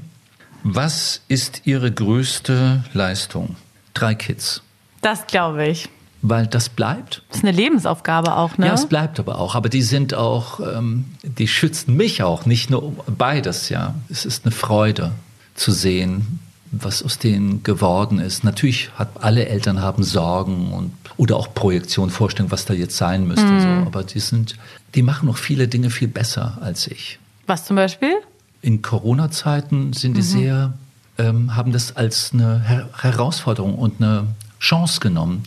Was 0.63 1.23
ist 1.29 1.63
Ihre 1.65 1.91
größte 1.93 2.85
Leistung? 2.93 3.57
Drei 3.95 4.15
Kids. 4.15 4.63
Das 5.01 5.27
glaube 5.27 5.67
ich. 5.67 5.89
Weil 6.21 6.49
das 6.49 6.69
bleibt. 6.69 7.23
Das 7.29 7.39
ist 7.39 7.45
eine 7.45 7.57
Lebensaufgabe 7.57 8.37
auch, 8.37 8.59
ne? 8.59 8.67
Ja, 8.67 8.75
es 8.75 8.87
bleibt 8.87 9.21
aber 9.21 9.39
auch. 9.39 9.55
Aber 9.55 9.69
die 9.69 9.83
sind 9.83 10.15
auch, 10.15 10.59
ähm, 10.59 11.05
die 11.23 11.47
schützen 11.47 11.97
mich 11.97 12.25
auch, 12.25 12.45
nicht 12.45 12.71
nur 12.71 12.93
beides, 13.07 13.69
ja. 13.69 13.95
Es 14.09 14.25
ist 14.25 14.45
eine 14.45 14.53
Freude 14.53 15.13
zu 15.55 15.71
sehen, 15.71 16.41
was 16.73 17.05
aus 17.05 17.19
denen 17.19 17.63
geworden 17.63 18.19
ist. 18.19 18.43
Natürlich 18.43 18.91
hat 18.97 19.11
alle 19.23 19.47
Eltern 19.47 19.81
haben 19.81 20.03
Sorgen 20.03 20.73
und 20.73 20.93
oder 21.17 21.37
auch 21.37 21.55
Projektion, 21.55 22.11
Vorstellung, 22.11 22.51
was 22.51 22.65
da 22.65 22.75
jetzt 22.75 22.97
sein 22.97 23.27
müsste. 23.27 23.47
Mhm. 23.47 23.61
So. 23.61 23.69
Aber 23.87 24.03
die 24.05 24.21
sind, 24.21 24.57
die 24.95 25.03
machen 25.03 25.27
noch 25.27 25.37
viele 25.37 25.69
Dinge 25.69 25.91
viel 25.91 26.09
besser 26.09 26.59
als 26.61 26.87
ich. 26.87 27.19
Was 27.47 27.65
zum 27.65 27.77
Beispiel? 27.77 28.15
In 28.63 28.83
Corona-Zeiten 28.83 29.93
sind 29.93 30.17
die 30.17 30.23
mhm. 30.23 30.25
sehr, 30.25 30.73
ähm, 31.19 31.55
haben 31.55 31.73
das 31.73 31.97
als 31.97 32.33
eine 32.33 32.61
Her 32.61 32.89
Herausforderung 33.01 33.75
und 33.77 34.01
eine 34.01 34.27
Chance 34.61 35.01
genommen. 35.01 35.45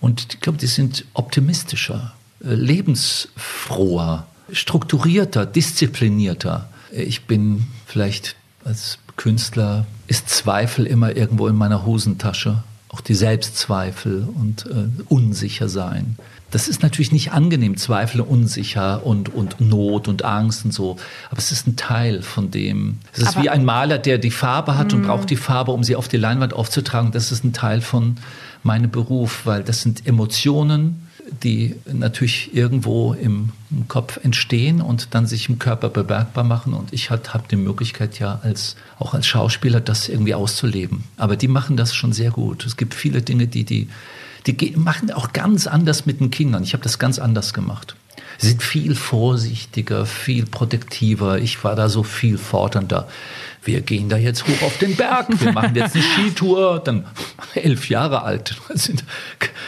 Und 0.00 0.34
ich 0.34 0.40
glaube, 0.40 0.58
die 0.58 0.66
sind 0.66 1.04
optimistischer, 1.14 2.12
äh, 2.44 2.54
lebensfroher, 2.54 4.26
strukturierter, 4.52 5.46
disziplinierter. 5.46 6.68
Ich 6.92 7.26
bin 7.26 7.66
vielleicht 7.86 8.36
als 8.64 8.98
Künstler, 9.16 9.86
ist 10.06 10.28
Zweifel 10.28 10.86
immer 10.86 11.16
irgendwo 11.16 11.48
in 11.48 11.56
meiner 11.56 11.84
Hosentasche. 11.84 12.62
Auch 12.88 13.00
die 13.00 13.14
Selbstzweifel 13.14 14.28
und 14.34 14.66
äh, 14.66 14.88
unsicher 15.08 15.68
sein. 15.68 16.16
Das 16.50 16.68
ist 16.68 16.82
natürlich 16.82 17.10
nicht 17.10 17.32
angenehm, 17.32 17.76
Zweifel, 17.76 18.20
unsicher 18.20 19.04
und, 19.04 19.34
und 19.34 19.60
Not 19.60 20.06
und 20.06 20.24
Angst 20.24 20.64
und 20.64 20.72
so. 20.72 20.96
Aber 21.30 21.38
es 21.38 21.50
ist 21.50 21.66
ein 21.66 21.76
Teil 21.76 22.22
von 22.22 22.50
dem. 22.50 22.98
Es 23.12 23.20
ist 23.20 23.28
Aber 23.36 23.42
wie 23.42 23.50
ein 23.50 23.64
Maler, 23.64 23.98
der 23.98 24.18
die 24.18 24.30
Farbe 24.30 24.78
hat 24.78 24.92
und 24.92 25.02
mm. 25.02 25.06
braucht 25.06 25.30
die 25.30 25.36
Farbe, 25.36 25.72
um 25.72 25.82
sie 25.82 25.96
auf 25.96 26.06
die 26.06 26.16
Leinwand 26.16 26.54
aufzutragen. 26.54 27.10
Das 27.10 27.32
ist 27.32 27.44
ein 27.44 27.52
Teil 27.52 27.80
von 27.80 28.16
meinem 28.62 28.90
Beruf, 28.90 29.42
weil 29.44 29.64
das 29.64 29.82
sind 29.82 30.06
Emotionen, 30.06 31.08
die 31.42 31.74
natürlich 31.92 32.54
irgendwo 32.54 33.12
im, 33.14 33.50
im 33.70 33.88
Kopf 33.88 34.18
entstehen 34.22 34.80
und 34.80 35.08
dann 35.14 35.26
sich 35.26 35.48
im 35.48 35.58
Körper 35.58 35.88
bemerkbar 35.88 36.44
machen. 36.44 36.72
Und 36.72 36.92
ich 36.92 37.10
habe 37.10 37.44
die 37.50 37.56
Möglichkeit 37.56 38.18
ja 38.18 38.38
als, 38.42 38.76
auch 38.98 39.14
als 39.14 39.26
Schauspieler 39.26 39.80
das 39.80 40.08
irgendwie 40.08 40.34
auszuleben. 40.34 41.04
Aber 41.16 41.36
die 41.36 41.48
machen 41.48 41.76
das 41.76 41.94
schon 41.94 42.12
sehr 42.12 42.30
gut. 42.30 42.64
Es 42.64 42.76
gibt 42.76 42.94
viele 42.94 43.22
Dinge, 43.22 43.48
die 43.48 43.64
die 43.64 43.88
die 44.46 44.74
machen 44.76 45.10
auch 45.10 45.32
ganz 45.32 45.66
anders 45.66 46.06
mit 46.06 46.20
den 46.20 46.30
Kindern. 46.30 46.62
Ich 46.62 46.72
habe 46.72 46.82
das 46.82 46.98
ganz 46.98 47.18
anders 47.18 47.52
gemacht. 47.54 47.96
Sie 48.38 48.48
sind 48.48 48.62
viel 48.62 48.94
vorsichtiger, 48.94 50.04
viel 50.04 50.44
protektiver. 50.46 51.38
Ich 51.38 51.62
war 51.64 51.74
da 51.74 51.88
so 51.88 52.02
viel 52.02 52.36
fordernder. 52.38 53.08
Wir 53.62 53.80
gehen 53.80 54.08
da 54.08 54.16
jetzt 54.16 54.46
hoch 54.46 54.62
auf 54.62 54.78
den 54.78 54.94
Berg. 54.94 55.28
Wir 55.40 55.52
machen 55.52 55.74
jetzt 55.74 55.94
eine 55.94 56.04
Skitour. 56.04 56.80
Dann 56.84 57.06
elf 57.54 57.88
Jahre 57.88 58.22
alt, 58.22 58.54
sind 58.74 59.04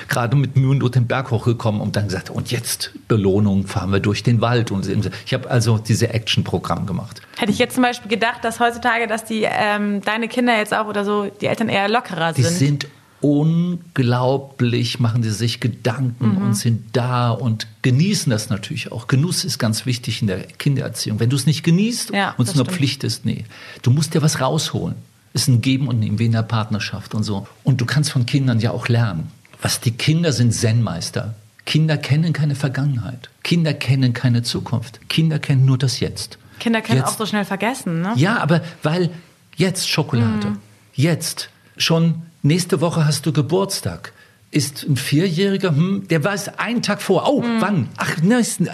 gerade 0.09 0.37
mit 0.37 0.57
Mühe 0.57 0.85
und 0.85 0.95
den 0.95 1.07
Berg 1.07 1.31
hochgekommen 1.31 1.81
und 1.81 1.97
dann 1.97 2.05
gesagt, 2.05 2.31
und 2.31 2.51
jetzt 2.51 2.93
Belohnung, 3.09 3.67
fahren 3.67 3.91
wir 3.91 4.01
durch 4.01 4.23
den 4.23 4.41
Wald. 4.41 4.71
Und 4.71 4.87
ich 5.25 5.35
habe 5.35 5.51
also 5.51 5.79
diese 5.79 6.11
Action-Programm 6.11 6.87
gemacht. 6.87 7.23
Hätte 7.39 7.53
ich 7.53 7.59
jetzt 7.59 7.75
zum 7.75 7.83
Beispiel 7.83 8.11
gedacht, 8.11 8.45
dass 8.45 8.61
heutzutage, 8.61 9.07
dass 9.07 9.25
die 9.25 9.47
ähm, 9.49 10.03
deine 10.03 10.29
Kinder 10.29 10.57
jetzt 10.57 10.75
auch 10.75 10.87
oder 10.87 11.05
so, 11.05 11.31
die 11.41 11.47
Eltern 11.47 11.69
eher 11.69 11.89
lockerer 11.89 12.35
sind. 12.35 12.47
Die 12.47 12.53
sind 12.53 12.87
unglaublich, 13.21 15.01
machen 15.01 15.23
sie 15.23 15.31
sich 15.31 15.61
Gedanken 15.61 16.37
mhm. 16.37 16.37
und 16.39 16.55
sind 16.55 16.97
da 16.97 17.31
und 17.31 17.67
genießen 17.83 18.31
das 18.31 18.49
natürlich 18.49 18.93
auch. 18.93 19.07
Genuss 19.07 19.45
ist 19.45 19.59
ganz 19.59 19.87
wichtig 19.87 20.21
in 20.21 20.29
der 20.29 20.39
Kindererziehung. 20.45 21.19
Wenn 21.21 21.31
du 21.31 21.37
es 21.37 21.47
nicht 21.47 21.63
genießt 21.63 22.11
ja, 22.11 22.35
und 22.37 22.49
es 22.49 22.55
nur 22.55 22.67
Pflicht 22.67 23.05
ist, 23.05 23.25
nee. 23.25 23.45
Du 23.83 23.91
musst 23.91 24.15
dir 24.15 24.23
was 24.23 24.41
rausholen. 24.41 24.97
Ist 25.35 25.49
ein 25.49 25.61
Geben 25.61 25.89
und 25.89 25.99
Nehmen, 25.99 26.19
wie 26.19 26.27
in 26.27 26.33
der 26.33 26.43
Partnerschaft 26.43 27.15
und 27.15 27.23
so. 27.23 27.47
Und 27.65 27.81
du 27.81 27.87
kannst 27.87 28.11
von 28.11 28.25
Kindern 28.25 28.61
ja 28.61 28.71
auch 28.71 28.89
lernen. 28.89 29.31
Was 29.61 29.81
die 29.81 29.91
Kinder 29.91 30.33
sind 30.33 30.53
Zen-Meister. 30.53 31.35
Kinder 31.67 31.99
kennen 31.99 32.33
keine 32.33 32.55
Vergangenheit. 32.55 33.29
Kinder 33.43 33.75
kennen 33.75 34.15
keine 34.15 34.43
Zukunft. 34.43 35.09
Kinder 35.09 35.39
kennen 35.39 35.67
nur 35.67 35.77
das 35.77 36.01
Jetzt. 36.01 36.39
Kinder 36.59 36.81
können 36.81 36.99
jetzt. 36.99 37.09
auch 37.09 37.19
so 37.19 37.27
schnell 37.27 37.45
vergessen, 37.45 38.01
ne? 38.01 38.13
Ja, 38.17 38.39
aber 38.39 38.63
weil 38.83 39.11
jetzt 39.57 39.89
Schokolade, 39.89 40.49
mhm. 40.49 40.59
jetzt 40.95 41.51
schon 41.77 42.23
nächste 42.49 42.81
Woche 42.81 43.07
hast 43.07 43.27
du 43.27 43.33
Geburtstag. 43.33 44.13
Ist 44.51 44.85
ein 44.89 44.97
Vierjähriger, 44.97 45.71
hm, 45.71 46.09
der 46.09 46.25
weiß 46.25 46.59
einen 46.59 46.83
Tag 46.83 47.03
vor. 47.03 47.29
Oh, 47.31 47.43
mhm. 47.43 47.61
wann? 47.61 47.89
Ach, 47.99 48.17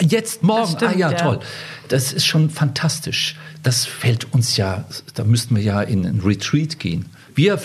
jetzt, 0.00 0.42
morgen. 0.42 0.76
Stimmt, 0.76 0.92
ah 0.92 0.96
ja, 0.96 1.10
ja, 1.10 1.16
toll. 1.16 1.40
Das 1.88 2.12
ist 2.12 2.25
schon 2.25 2.48
fantastisch. 2.48 3.37
Das 3.64 3.85
fällt 3.85 4.33
uns 4.33 4.56
ja, 4.56 4.85
da 5.14 5.25
müssten 5.25 5.56
wir 5.56 5.62
ja 5.62 5.83
in 5.83 6.06
ein 6.06 6.20
Retreat 6.20 6.79
gehen. 6.79 7.06
Wir 7.35 7.58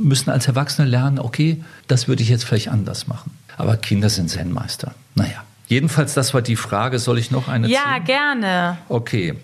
müssen 0.00 0.30
als 0.30 0.46
Erwachsene 0.46 0.86
lernen, 0.86 1.18
okay, 1.18 1.62
das 1.88 2.06
würde 2.06 2.22
ich 2.22 2.28
jetzt 2.28 2.44
vielleicht 2.44 2.68
anders 2.68 3.08
machen. 3.08 3.32
Aber 3.56 3.76
Kinder 3.76 4.08
sind 4.08 4.30
Zen-Meister. 4.30 4.94
Naja. 5.16 5.42
Jedenfalls, 5.66 6.14
das 6.14 6.32
war 6.32 6.42
die 6.42 6.56
Frage. 6.56 7.00
Soll 7.00 7.18
ich 7.18 7.32
noch 7.32 7.48
eine 7.48 7.68
Ja, 7.68 7.96
ziehen? 7.96 8.04
gerne. 8.04 8.78
Okay. 8.88 9.34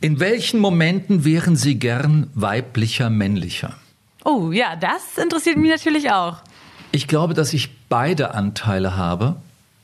In 0.00 0.18
welchen 0.18 0.58
Momenten 0.58 1.24
wären 1.24 1.54
Sie 1.56 1.76
gern 1.76 2.28
weiblicher, 2.34 3.08
männlicher? 3.10 3.74
Oh 4.24 4.52
ja, 4.52 4.76
das 4.76 5.18
interessiert 5.22 5.56
mich 5.56 5.70
natürlich 5.70 6.10
auch. 6.10 6.38
Ich 6.92 7.08
glaube, 7.08 7.34
dass 7.34 7.52
ich 7.52 7.70
beide 7.88 8.34
Anteile 8.34 8.96
habe. 8.96 9.36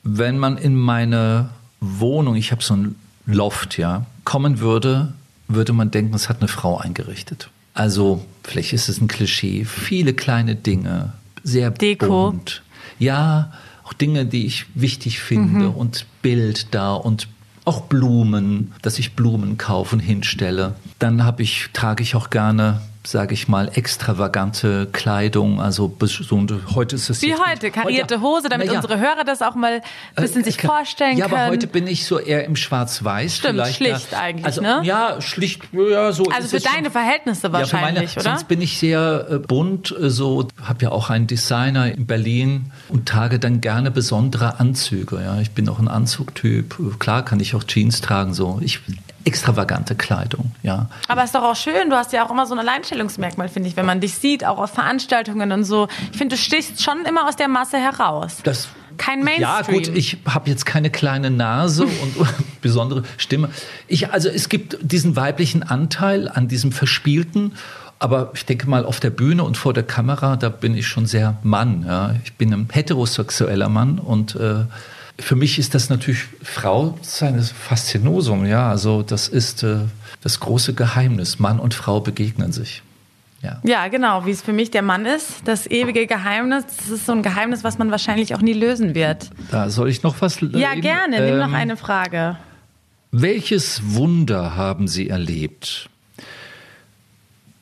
Wenn 0.02 0.38
man 0.38 0.56
in 0.56 0.74
meine 0.76 1.50
Wohnung, 1.80 2.36
ich 2.36 2.52
habe 2.52 2.62
so 2.62 2.74
ein 2.74 2.96
Loft, 3.26 3.76
ja, 3.76 4.06
kommen 4.24 4.60
würde, 4.60 5.12
würde 5.48 5.72
man 5.72 5.90
denken, 5.90 6.14
es 6.14 6.28
hat 6.28 6.38
eine 6.38 6.48
Frau 6.48 6.78
eingerichtet. 6.78 7.50
Also, 7.74 8.24
vielleicht 8.42 8.72
ist 8.72 8.88
es 8.88 9.00
ein 9.00 9.08
Klischee, 9.08 9.64
viele 9.64 10.14
kleine 10.14 10.54
Dinge, 10.54 11.12
sehr 11.42 11.70
Deko. 11.70 12.30
bunt. 12.30 12.62
Ja, 12.98 13.52
auch 13.84 13.92
Dinge, 13.92 14.26
die 14.26 14.46
ich 14.46 14.66
wichtig 14.74 15.20
finde 15.20 15.70
und 15.70 16.06
Bild 16.22 16.74
da 16.74 16.94
und 16.94 17.28
auch 17.64 17.82
Blumen, 17.82 18.72
dass 18.82 18.98
ich 18.98 19.14
Blumen 19.14 19.58
kaufe 19.58 19.96
und 19.96 20.00
hinstelle. 20.00 20.74
Dann 20.98 21.24
habe 21.24 21.42
ich, 21.42 21.68
trage 21.72 22.02
ich 22.02 22.14
auch 22.14 22.30
gerne, 22.30 22.80
sage 23.06 23.34
ich 23.34 23.48
mal, 23.48 23.70
extravagante 23.74 24.88
Kleidung. 24.92 25.60
Also 25.60 25.94
so, 26.00 26.46
heute 26.74 26.96
ist 26.96 27.10
es 27.10 27.22
Wie 27.22 27.34
heute, 27.34 27.70
karierte 27.70 28.20
Hose, 28.20 28.48
damit 28.48 28.68
ja. 28.68 28.74
unsere 28.74 28.98
Hörer 28.98 29.24
das 29.24 29.42
auch 29.42 29.54
mal 29.54 29.82
ein 30.14 30.22
bisschen 30.22 30.44
sich 30.44 30.60
vorstellen 30.60 31.16
ja, 31.16 31.26
können. 31.26 31.40
aber 31.40 31.52
heute 31.52 31.66
bin 31.66 31.86
ich 31.86 32.06
so 32.06 32.18
eher 32.18 32.44
im 32.44 32.56
Schwarz-Weiß. 32.56 33.36
Stimmt, 33.36 33.54
vielleicht, 33.54 33.76
schlicht 33.76 34.12
ja. 34.12 34.18
eigentlich, 34.18 34.46
also, 34.46 34.60
ne? 34.60 34.80
Ja, 34.84 35.20
schlicht, 35.20 35.62
ja, 35.72 36.12
so. 36.12 36.24
also 36.24 36.44
ist 36.44 36.50
für 36.50 36.56
es 36.56 36.62
schon. 36.64 36.72
deine 36.72 36.90
Verhältnisse 36.90 37.46
Ja, 37.46 37.52
wahrscheinlich, 37.52 37.94
meine, 37.94 38.12
oder? 38.12 38.22
Sonst 38.22 38.48
bin 38.48 38.60
ich 38.60 38.78
sehr 38.78 39.26
äh, 39.30 39.38
bunt, 39.38 39.94
äh, 39.98 40.10
so 40.10 40.48
habe 40.62 40.84
ja 40.84 40.90
auch 40.90 41.10
einen 41.10 41.26
Designer 41.26 41.92
in 41.92 42.06
Berlin 42.06 42.72
und 42.88 43.08
trage 43.08 43.38
dann 43.38 43.60
gerne 43.60 43.90
besondere 43.90 44.60
Anzüge. 44.60 45.20
Ja, 45.22 45.40
ich 45.40 45.52
bin 45.52 45.68
auch 45.68 45.78
ein 45.78 45.88
Anzugtyp. 45.88 46.76
Klar 46.98 47.24
kann 47.24 47.40
ich 47.40 47.54
auch 47.54 47.64
Jeans 47.64 48.00
tragen, 48.00 48.34
so 48.34 48.58
ich 48.62 48.80
extravagante 49.26 49.94
Kleidung. 49.94 50.52
Ja, 50.62 50.88
Aber 51.08 51.24
ist 51.24 51.34
doch 51.34 51.42
auch 51.42 51.56
schön, 51.56 51.90
du 51.90 51.96
hast 51.96 52.12
ja 52.12 52.24
auch 52.24 52.30
immer 52.30 52.46
so 52.46 52.54
ein 52.54 52.60
Alleinstellungsmerkmal, 52.60 53.48
finde 53.48 53.68
ich, 53.68 53.76
wenn 53.76 53.84
man 53.86 54.00
dich 54.00 54.14
sieht, 54.14 54.44
auch 54.44 54.58
auf 54.58 54.70
Veranstaltungen 54.70 55.52
und 55.52 55.64
so. 55.64 55.88
Ich 56.12 56.18
finde, 56.18 56.36
du 56.36 56.40
stichst 56.40 56.82
schon 56.82 57.04
immer 57.04 57.28
aus 57.28 57.36
der 57.36 57.48
Masse 57.48 57.76
heraus. 57.78 58.38
das 58.44 58.68
Kein 58.96 59.18
Ja, 59.38 59.56
Mainstream. 59.66 59.76
gut, 59.78 59.88
ich 59.96 60.18
habe 60.26 60.48
jetzt 60.48 60.64
keine 60.64 60.90
kleine 60.90 61.30
Nase 61.30 61.84
und 62.02 62.14
besondere 62.62 63.02
Stimme. 63.18 63.50
Ich, 63.88 64.12
also 64.12 64.28
es 64.28 64.48
gibt 64.48 64.78
diesen 64.80 65.16
weiblichen 65.16 65.62
Anteil 65.62 66.28
an 66.28 66.48
diesem 66.48 66.72
Verspielten, 66.72 67.52
aber 67.98 68.30
ich 68.34 68.44
denke 68.46 68.68
mal 68.68 68.84
auf 68.84 69.00
der 69.00 69.10
Bühne 69.10 69.42
und 69.42 69.56
vor 69.56 69.72
der 69.72 69.82
Kamera, 69.82 70.36
da 70.36 70.50
bin 70.50 70.76
ich 70.76 70.86
schon 70.86 71.06
sehr 71.06 71.38
Mann. 71.42 71.84
Ja. 71.86 72.14
Ich 72.24 72.34
bin 72.34 72.52
ein 72.52 72.68
heterosexueller 72.70 73.68
Mann 73.68 73.98
und 73.98 74.36
äh, 74.36 74.64
für 75.18 75.36
mich 75.36 75.58
ist 75.58 75.74
das 75.74 75.88
natürlich 75.90 76.24
Frau 76.42 76.98
seines 77.02 77.50
Faszinosum. 77.50 78.44
Ja, 78.46 78.70
also 78.70 79.02
das 79.02 79.28
ist 79.28 79.62
äh, 79.62 79.78
das 80.22 80.40
große 80.40 80.74
Geheimnis. 80.74 81.38
Mann 81.38 81.58
und 81.58 81.74
Frau 81.74 82.00
begegnen 82.00 82.52
sich. 82.52 82.82
Ja. 83.42 83.60
Ja, 83.64 83.88
genau, 83.88 84.26
wie 84.26 84.30
es 84.30 84.42
für 84.42 84.52
mich 84.52 84.70
der 84.70 84.82
Mann 84.82 85.06
ist. 85.06 85.42
Das 85.44 85.66
ewige 85.66 86.06
Geheimnis, 86.06 86.64
das 86.66 86.88
ist 86.88 87.06
so 87.06 87.12
ein 87.12 87.22
Geheimnis, 87.22 87.62
was 87.64 87.78
man 87.78 87.90
wahrscheinlich 87.90 88.34
auch 88.34 88.40
nie 88.40 88.54
lösen 88.54 88.94
wird. 88.94 89.30
Da 89.50 89.70
soll 89.70 89.88
ich 89.88 90.02
noch 90.02 90.20
was 90.20 90.40
Ja, 90.40 90.70
reden? 90.70 90.80
gerne. 90.82 91.20
Nimm 91.20 91.38
noch 91.38 91.48
Ähm, 91.48 91.54
eine 91.54 91.76
Frage. 91.76 92.36
Welches 93.12 93.94
Wunder 93.94 94.56
haben 94.56 94.88
Sie 94.88 95.08
erlebt? 95.08 95.88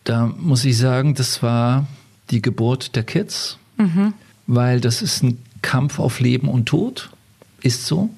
Da 0.04 0.26
muss 0.26 0.64
ich 0.64 0.76
sagen, 0.78 1.14
das 1.14 1.42
war 1.42 1.86
die 2.30 2.42
Geburt 2.42 2.94
der 2.96 3.02
Kids, 3.04 3.58
weil 4.46 4.80
das 4.80 5.02
ist 5.02 5.22
ein 5.22 5.38
Kampf 5.62 5.98
auf 5.98 6.20
Leben 6.20 6.48
und 6.48 6.66
Tod. 6.66 7.10
Ist 7.64 7.86
so, 7.86 8.10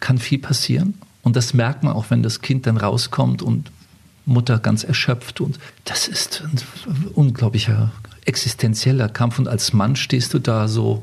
kann 0.00 0.18
viel 0.18 0.38
passieren. 0.38 0.94
Und 1.22 1.36
das 1.36 1.54
merkt 1.54 1.82
man 1.82 1.92
auch, 1.92 2.06
wenn 2.10 2.22
das 2.22 2.40
Kind 2.40 2.66
dann 2.66 2.76
rauskommt 2.76 3.42
und 3.42 3.70
Mutter 4.24 4.58
ganz 4.58 4.84
erschöpft. 4.84 5.40
Und 5.40 5.58
das 5.84 6.08
ist 6.08 6.42
ein 6.86 7.08
unglaublicher 7.08 7.90
existenzieller 8.24 9.08
Kampf. 9.08 9.38
Und 9.38 9.48
als 9.48 9.72
Mann 9.72 9.96
stehst 9.96 10.34
du 10.34 10.38
da 10.38 10.68
so 10.68 11.02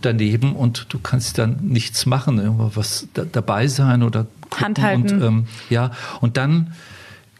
daneben 0.00 0.54
und 0.54 0.86
du 0.88 0.98
kannst 0.98 1.38
dann 1.38 1.58
nichts 1.62 2.04
machen, 2.04 2.38
irgendwas 2.38 3.06
da, 3.14 3.24
dabei 3.24 3.68
sein 3.68 4.02
oder. 4.02 4.26
Handhalten. 4.56 5.22
Und, 5.22 5.22
ähm, 5.22 5.46
ja, 5.70 5.92
und 6.20 6.36
dann 6.36 6.72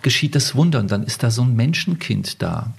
geschieht 0.02 0.34
das 0.34 0.54
Wunder 0.54 0.80
und 0.80 0.90
dann 0.90 1.02
ist 1.02 1.22
da 1.22 1.30
so 1.30 1.42
ein 1.42 1.56
Menschenkind 1.56 2.42
da. 2.42 2.72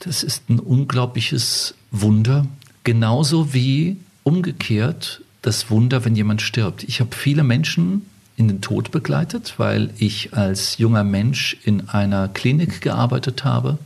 Das 0.00 0.22
ist 0.22 0.50
ein 0.50 0.58
unglaubliches 0.58 1.74
Wunder, 1.90 2.46
genauso 2.84 3.54
wie 3.54 3.98
umgekehrt 4.22 5.22
das 5.46 5.70
Wunder, 5.70 6.04
wenn 6.04 6.16
jemand 6.16 6.42
stirbt. 6.42 6.82
Ich 6.84 7.00
habe 7.00 7.14
viele 7.14 7.44
Menschen 7.44 8.02
in 8.36 8.48
den 8.48 8.60
Tod 8.60 8.90
begleitet, 8.90 9.54
weil 9.58 9.90
ich 9.96 10.34
als 10.34 10.78
junger 10.78 11.04
Mensch 11.04 11.56
in 11.64 11.88
einer 11.88 12.28
Klinik 12.28 12.80
gearbeitet 12.80 13.44
habe, 13.44 13.78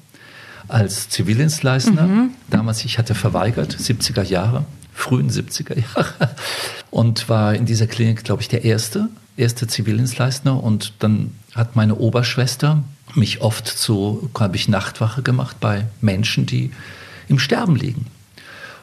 als 0.69 1.09
Zivildienstleister. 1.11 2.09
Damals, 2.49 2.85
ich 2.85 2.99
hatte 2.99 3.15
verweigert, 3.15 3.77
70er 3.77 4.23
Jahre, 4.23 4.65
frühen 4.95 5.31
70er 5.31 5.79
Jahre, 5.79 6.31
und 6.91 7.29
war 7.29 7.55
in 7.55 7.67
dieser 7.67 7.87
Klinik, 7.87 8.25
glaube 8.25 8.43
ich, 8.43 8.49
der 8.49 8.65
erste, 8.65 9.09
erste 9.37 9.67
Zivildienstleister. 9.67 10.63
Und 10.63 10.95
dann 11.01 11.33
hat 11.55 11.77
meine 11.77 11.97
Oberschwester 11.97 12.83
mich 13.15 13.43
oft 13.43 13.69
zu, 13.69 14.31
habe 14.39 14.57
ich 14.57 14.69
Nachtwache 14.69 15.23
gemacht 15.23 15.57
bei 15.61 15.87
Menschen, 16.01 16.47
die 16.47 16.71
im 17.29 17.39
Sterben 17.39 17.77
liegen. 17.77 18.07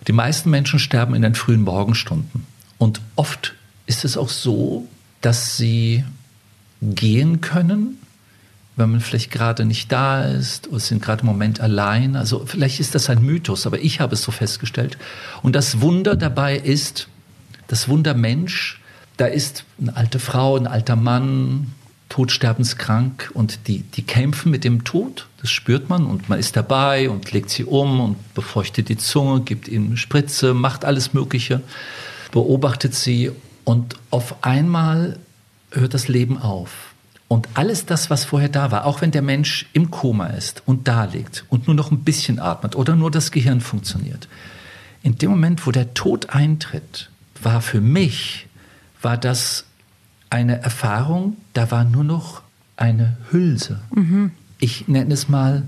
Die 0.07 0.13
meisten 0.13 0.49
Menschen 0.49 0.79
sterben 0.79 1.15
in 1.15 1.23
den 1.23 1.35
frühen 1.35 1.61
Morgenstunden. 1.61 2.45
Und 2.77 3.01
oft 3.15 3.55
ist 3.85 4.05
es 4.05 4.17
auch 4.17 4.29
so, 4.29 4.87
dass 5.21 5.57
sie 5.57 6.03
gehen 6.81 7.41
können, 7.41 7.97
wenn 8.75 8.91
man 8.91 8.99
vielleicht 9.01 9.31
gerade 9.31 9.65
nicht 9.65 9.91
da 9.91 10.23
ist 10.23 10.67
oder 10.67 10.79
sind 10.79 11.01
gerade 11.01 11.21
im 11.21 11.27
Moment 11.27 11.59
allein. 11.59 12.15
Also 12.15 12.45
vielleicht 12.45 12.79
ist 12.79 12.93
das 12.93 13.09
ein 13.09 13.23
Mythos, 13.23 13.65
aber 13.65 13.79
ich 13.79 13.99
habe 13.99 14.13
es 14.13 14.21
so 14.21 14.31
festgestellt. 14.31 14.97
Und 15.41 15.55
das 15.55 15.81
Wunder 15.81 16.15
dabei 16.15 16.57
ist, 16.57 17.07
das 17.67 17.89
Wunder 17.89 18.13
Mensch, 18.13 18.79
da 19.17 19.25
ist 19.25 19.63
eine 19.81 19.95
alte 19.95 20.19
Frau, 20.19 20.55
ein 20.57 20.67
alter 20.67 20.95
Mann, 20.95 21.73
todsterbenskrank 22.09 23.31
und 23.33 23.67
die, 23.67 23.79
die 23.79 24.03
kämpfen 24.03 24.51
mit 24.51 24.63
dem 24.63 24.83
Tod, 24.83 25.27
das 25.41 25.51
spürt 25.51 25.89
man 25.89 26.05
und 26.05 26.29
man 26.29 26.39
ist 26.39 26.55
dabei 26.55 27.09
und 27.09 27.31
legt 27.31 27.49
sie 27.49 27.65
um 27.65 27.99
und 27.99 28.33
befeuchtet 28.33 28.89
die 28.89 28.97
Zunge, 28.97 29.41
gibt 29.41 29.67
ihnen 29.67 29.97
Spritze, 29.97 30.53
macht 30.53 30.85
alles 30.85 31.13
Mögliche, 31.13 31.61
beobachtet 32.37 32.93
sie 32.93 33.31
und 33.63 33.95
auf 34.11 34.43
einmal 34.43 35.17
hört 35.71 35.95
das 35.95 36.07
Leben 36.07 36.37
auf. 36.37 36.93
Und 37.27 37.49
alles 37.55 37.87
das, 37.87 38.11
was 38.11 38.25
vorher 38.25 38.47
da 38.47 38.69
war, 38.69 38.85
auch 38.85 39.01
wenn 39.01 39.09
der 39.09 39.23
Mensch 39.23 39.65
im 39.73 39.89
Koma 39.89 40.27
ist 40.27 40.61
und 40.67 40.87
da 40.87 41.05
liegt 41.05 41.45
und 41.49 41.65
nur 41.65 41.75
noch 41.75 41.89
ein 41.89 42.03
bisschen 42.03 42.37
atmet 42.37 42.75
oder 42.75 42.95
nur 42.95 43.09
das 43.09 43.31
Gehirn 43.31 43.59
funktioniert, 43.59 44.27
in 45.01 45.17
dem 45.17 45.31
Moment, 45.31 45.65
wo 45.65 45.71
der 45.71 45.95
Tod 45.95 46.29
eintritt, 46.29 47.09
war 47.41 47.61
für 47.61 47.81
mich, 47.81 48.45
war 49.01 49.17
das 49.17 49.65
eine 50.29 50.61
Erfahrung, 50.61 51.37
da 51.53 51.71
war 51.71 51.85
nur 51.85 52.03
noch 52.03 52.43
eine 52.75 53.17
Hülse. 53.31 53.79
Ich 54.59 54.87
nenne 54.87 55.11
es 55.11 55.27
mal, 55.27 55.63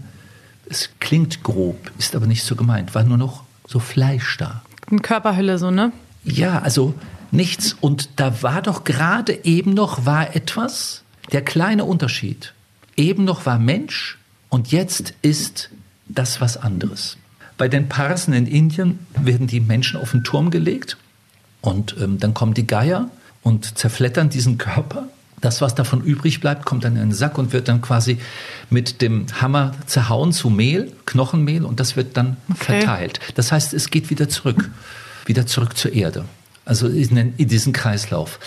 es 0.70 0.92
klingt 1.00 1.42
grob, 1.42 1.92
ist 1.98 2.16
aber 2.16 2.28
nicht 2.28 2.44
so 2.44 2.56
gemeint, 2.56 2.94
war 2.94 3.04
nur 3.04 3.18
noch 3.18 3.44
so 3.68 3.80
Fleisch 3.80 4.38
da. 4.38 4.62
Eine 4.92 5.00
Körperhülle 5.00 5.58
so, 5.58 5.72
ne? 5.72 5.92
Ja, 6.24 6.60
also 6.60 6.94
nichts. 7.32 7.76
Und 7.80 8.10
da 8.18 8.42
war 8.44 8.62
doch 8.62 8.84
gerade 8.84 9.44
eben 9.46 9.74
noch 9.74 10.06
war 10.06 10.36
etwas, 10.36 11.04
der 11.32 11.42
kleine 11.44 11.86
Unterschied. 11.86 12.54
Eben 12.96 13.24
noch 13.24 13.46
war 13.46 13.60
Mensch 13.60 14.18
und 14.50 14.72
jetzt 14.72 15.14
ist 15.22 15.70
das 16.08 16.42
was 16.42 16.58
anderes. 16.58 17.18
Bei 17.58 17.68
den 17.68 17.88
Parsen 17.90 18.34
in 18.34 18.48
Indien 18.48 19.00
werden 19.22 19.48
die 19.48 19.60
Menschen 19.60 20.00
auf 20.00 20.12
den 20.12 20.24
Turm 20.24 20.50
gelegt 20.50 20.98
und 21.62 21.96
ähm, 22.00 22.20
dann 22.20 22.34
kommen 22.34 22.54
die 22.54 22.66
Geier 22.68 23.10
und 23.44 23.78
zerflettern 23.78 24.30
diesen 24.30 24.58
Körper. 24.58 25.08
Das, 25.42 25.62
was 25.62 25.74
davon 25.76 26.02
übrig 26.02 26.42
bleibt, 26.42 26.66
kommt 26.66 26.84
dann 26.84 26.96
in 26.96 27.02
den 27.02 27.12
Sack 27.14 27.38
und 27.38 27.54
wird 27.54 27.70
dann 27.70 27.82
quasi 27.82 28.18
mit 28.70 29.02
dem 29.02 29.26
Hammer 29.40 29.74
zerhauen 29.86 30.34
zu 30.34 30.50
Mehl, 30.50 30.92
Knochenmehl, 31.06 31.64
und 31.64 31.80
das 31.80 31.96
wird 31.96 32.18
dann 32.18 32.36
Okay. 32.52 32.82
verteilt. 32.82 33.20
Das 33.36 33.52
heißt, 33.54 33.74
es 33.74 33.90
geht 33.90 34.10
wieder 34.10 34.28
zurück, 34.28 34.70
wieder 35.26 35.46
zurück 35.46 35.78
zur 35.78 35.94
Erde. 35.94 36.26
Also 36.66 36.88
in, 36.88 37.34
in 37.38 37.48
diesen 37.48 37.74
Kreislauf. 37.74 38.40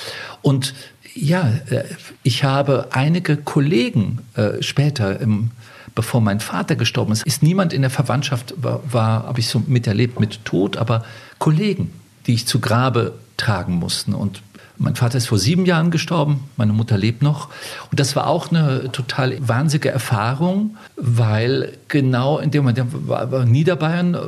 Und 0.43 0.75
ja, 1.15 1.53
äh, 1.71 1.85
ich 2.23 2.45
habe 2.45 2.89
einige 2.93 3.37
Kollegen 3.37 4.21
äh, 4.35 4.63
später, 4.63 5.21
im, 5.21 5.51
bevor 5.95 6.21
mein 6.21 6.41
Vater 6.41 6.77
gestorben 6.77 7.13
ist, 7.13 7.27
ist 7.27 7.43
niemand 7.43 7.73
in 7.73 7.83
der 7.83 7.91
Verwandtschaft, 7.91 8.55
war, 8.57 8.81
war 8.91 9.25
habe 9.25 9.41
ich 9.41 9.49
so 9.49 9.63
miterlebt 9.67 10.21
mit 10.21 10.45
Tod, 10.45 10.77
aber 10.77 11.05
Kollegen, 11.39 11.93
die 12.27 12.35
ich 12.35 12.47
zu 12.47 12.61
Grabe 12.61 13.19
tragen 13.37 13.75
mussten. 13.75 14.15
Und 14.15 14.43
mein 14.83 14.97
Vater 14.97 15.17
ist 15.17 15.29
vor 15.29 15.39
sieben 15.39 15.65
Jahren 15.65 15.91
gestorben, 15.91 16.41
meine 16.57 16.73
Mutter 16.73 16.99
lebt 16.99 17.23
noch. 17.23 17.49
Und 17.91 18.01
das 18.01 18.17
war 18.17 18.27
auch 18.27 18.51
eine 18.51 18.91
total 18.91 19.37
wahnsinnige 19.41 19.91
Erfahrung, 19.91 20.77
weil 20.97 21.79
genau 21.89 22.39
in 22.39 22.51
dem 22.51 22.65
Moment, 22.65 23.09
war, 23.09 23.31
war 23.31 23.45
Niederbayern, 23.45 24.15
äh, 24.15 24.19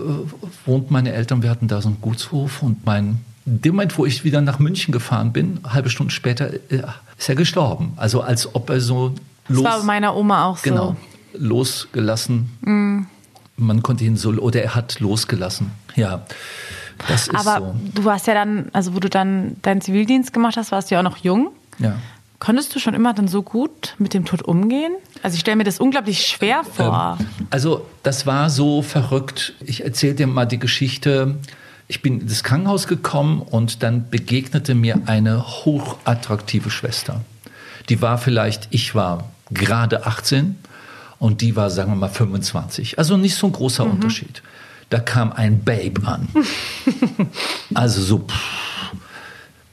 wohnten 0.64 0.92
meine 0.92 1.12
Eltern, 1.12 1.42
wir 1.42 1.50
hatten 1.50 1.68
da 1.68 1.82
so 1.82 1.88
einen 1.88 2.00
Gutshof 2.00 2.62
und 2.62 2.86
mein, 2.86 3.20
in 3.46 3.60
dem 3.62 3.74
Moment, 3.74 3.98
wo 3.98 4.06
ich 4.06 4.24
wieder 4.24 4.40
nach 4.40 4.58
München 4.60 4.92
gefahren 4.92 5.32
bin, 5.32 5.58
halbe 5.64 5.90
Stunde 5.90 6.12
später, 6.12 6.52
äh, 6.70 6.82
ist 7.18 7.28
er 7.28 7.34
gestorben. 7.34 7.92
Also 7.96 8.20
als 8.20 8.54
ob 8.54 8.70
er 8.70 8.80
so 8.80 9.14
Das 9.48 9.56
los... 9.56 9.64
war 9.64 9.78
bei 9.80 9.84
meiner 9.84 10.16
Oma 10.16 10.46
auch 10.46 10.58
so. 10.58 10.70
Genau, 10.70 10.96
losgelassen. 11.36 13.08
Man 13.56 13.82
konnte 13.82 14.04
ihn 14.04 14.16
so, 14.16 14.30
oder 14.30 14.62
er 14.62 14.74
hat 14.74 15.00
losgelassen. 15.00 15.72
Ja, 15.96 16.24
Das 17.08 17.28
ist 17.28 17.34
Aber 17.34 17.60
so. 17.60 17.74
du 17.94 18.04
warst 18.04 18.26
ja 18.26 18.34
dann, 18.34 18.68
also 18.72 18.94
wo 18.94 19.00
du 19.00 19.08
dann 19.08 19.56
deinen 19.62 19.80
Zivildienst 19.80 20.32
gemacht 20.32 20.56
hast, 20.56 20.72
warst 20.72 20.90
du 20.90 20.94
ja 20.94 21.00
auch 21.00 21.04
noch 21.04 21.18
jung. 21.18 21.50
Ja. 21.78 21.96
Konntest 22.38 22.74
du 22.74 22.78
schon 22.78 22.94
immer 22.94 23.14
dann 23.14 23.28
so 23.28 23.42
gut 23.42 23.94
mit 23.98 24.12
dem 24.12 24.24
Tod 24.26 24.42
umgehen? 24.42 24.92
Also 25.22 25.34
ich 25.34 25.40
stelle 25.40 25.56
mir 25.56 25.64
das 25.64 25.80
unglaublich 25.80 26.26
schwer 26.26 26.62
vor. 26.64 27.16
Ähm, 27.18 27.26
also 27.50 27.86
das 28.02 28.26
war 28.26 28.50
so 28.50 28.82
verrückt. 28.82 29.54
Ich 29.60 29.84
erzähle 29.84 30.14
dir 30.14 30.26
mal 30.26 30.44
die 30.44 30.58
Geschichte. 30.58 31.36
Ich 31.88 32.02
bin 32.02 32.20
ins 32.20 32.42
Krankenhaus 32.42 32.86
gekommen 32.86 33.40
und 33.40 33.82
dann 33.82 34.10
begegnete 34.10 34.74
mir 34.74 35.02
eine 35.06 35.46
hochattraktive 35.46 36.70
Schwester. 36.70 37.22
Die 37.88 38.02
war 38.02 38.18
vielleicht, 38.18 38.68
ich 38.70 38.94
war 38.94 39.30
gerade 39.50 40.06
18 40.06 40.56
und 41.18 41.40
die 41.40 41.56
war, 41.56 41.70
sagen 41.70 41.92
wir 41.92 41.96
mal, 41.96 42.08
25. 42.08 42.98
Also 42.98 43.16
nicht 43.16 43.36
so 43.36 43.46
ein 43.46 43.52
großer 43.52 43.84
Unterschied. 43.84 44.42
Da 44.90 45.00
kam 45.00 45.32
ein 45.32 45.64
Babe 45.64 46.06
an. 46.06 46.28
also 47.74 48.02
so, 48.02 48.18
pff, 48.18 48.94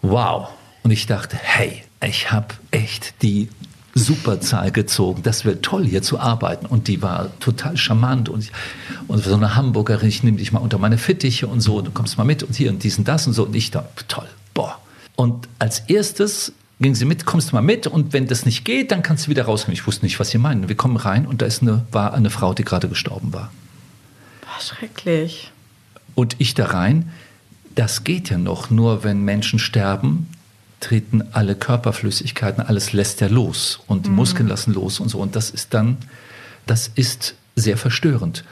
wow. 0.02 0.50
Und 0.84 0.92
ich 0.92 1.06
dachte, 1.06 1.38
hey, 1.38 1.84
ich 2.04 2.32
habe 2.32 2.48
echt 2.72 3.22
die 3.22 3.50
Superzahl 3.94 4.72
gezogen. 4.72 5.22
Das 5.24 5.46
wird 5.46 5.64
toll, 5.64 5.86
hier 5.86 6.02
zu 6.02 6.20
arbeiten. 6.20 6.66
Und 6.66 6.88
die 6.88 7.02
war 7.02 7.30
total 7.40 7.78
charmant. 7.78 8.30
Und, 8.30 8.46
ich, 8.46 8.52
und 9.08 9.24
so 9.24 9.36
eine 9.36 9.56
Hamburgerin, 9.56 10.08
ich 10.08 10.24
nehme 10.24 10.38
dich 10.38 10.52
mal 10.52 10.60
unter 10.60 10.78
meine 10.78 10.98
Fittiche 10.98 11.48
und 11.48 11.62
so. 11.62 11.78
Und 11.78 11.88
du 11.88 11.92
kommst 11.92 12.18
mal 12.18 12.24
mit 12.24 12.44
und 12.44 12.56
hier 12.56 12.70
und 12.72 12.84
dies 12.84 12.98
und 12.98 13.08
das 13.08 13.28
und 13.28 13.34
so. 13.34 13.46
Und 13.46 13.56
ich 13.56 13.72
da, 13.72 13.88
toll, 14.08 14.28
boah. 14.54 14.80
Und 15.16 15.48
als 15.60 15.82
erstes 15.82 16.54
ging 16.80 16.96
sie 16.96 17.06
mit, 17.06 17.26
kommst 17.26 17.52
du 17.52 17.56
mal 17.56 17.62
mit. 17.62 17.86
Und 17.86 18.14
wenn 18.14 18.28
das 18.28 18.46
nicht 18.46 18.66
geht, 18.66 18.92
dann 18.92 19.04
kannst 19.04 19.28
du 19.28 19.30
wieder 19.30 19.44
rauskommen. 19.44 19.74
Ich 19.74 19.86
wusste 19.86 20.06
nicht, 20.06 20.20
was 20.20 20.30
sie 20.30 20.38
meinen. 20.38 20.68
Wir 20.70 20.78
kommen 20.78 20.98
rein 20.98 21.26
und 21.26 21.42
da 21.42 21.46
ist 21.46 21.62
eine, 21.62 21.86
war 21.92 22.14
eine 22.14 22.30
Frau, 22.30 22.54
die 22.54 22.64
gerade 22.64 22.88
gestorben 22.88 23.34
war. 23.34 23.52
Schrecklich. 24.62 25.52
Und 26.16 26.36
ich 26.40 26.54
da 26.54 26.66
rein, 26.68 27.12
das 27.76 28.04
geht 28.04 28.30
ja 28.30 28.38
noch. 28.38 28.70
Nur 28.70 29.04
wenn 29.04 29.24
Menschen 29.24 29.60
sterben, 29.60 30.28
treten 30.80 31.24
alle 31.32 31.56
Körperflüssigkeiten, 31.56 32.64
alles 32.64 32.94
lässt 32.94 33.22
ja 33.22 33.28
los 33.28 33.80
und 33.88 34.06
die 34.06 34.10
Muskeln 34.10 34.50
lassen 34.50 34.74
los 34.74 35.00
und 35.00 35.10
so. 35.10 35.20
Und 35.20 35.36
das 35.36 35.50
ist 35.50 35.74
dann, 35.74 35.98
das 36.66 36.92
ist 36.96 37.36
sehr 37.56 37.78
verstörend. 37.78 38.44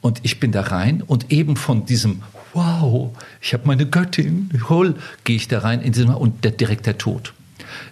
Und 0.00 0.20
ich 0.22 0.40
bin 0.40 0.52
da 0.52 0.62
rein 0.62 1.02
und 1.02 1.32
eben 1.32 1.56
von 1.56 1.86
diesem 1.86 2.22
Wow, 2.52 3.14
ich 3.40 3.52
habe 3.52 3.66
meine 3.66 3.86
Göttin, 3.86 4.50
hol, 4.68 4.94
gehe 5.24 5.36
ich 5.36 5.46
da 5.46 5.58
rein 5.58 5.82
in 5.82 5.92
diesem 5.92 6.14
und 6.14 6.44
der, 6.44 6.52
direkt 6.52 6.86
der 6.86 6.96
Tod. 6.96 7.34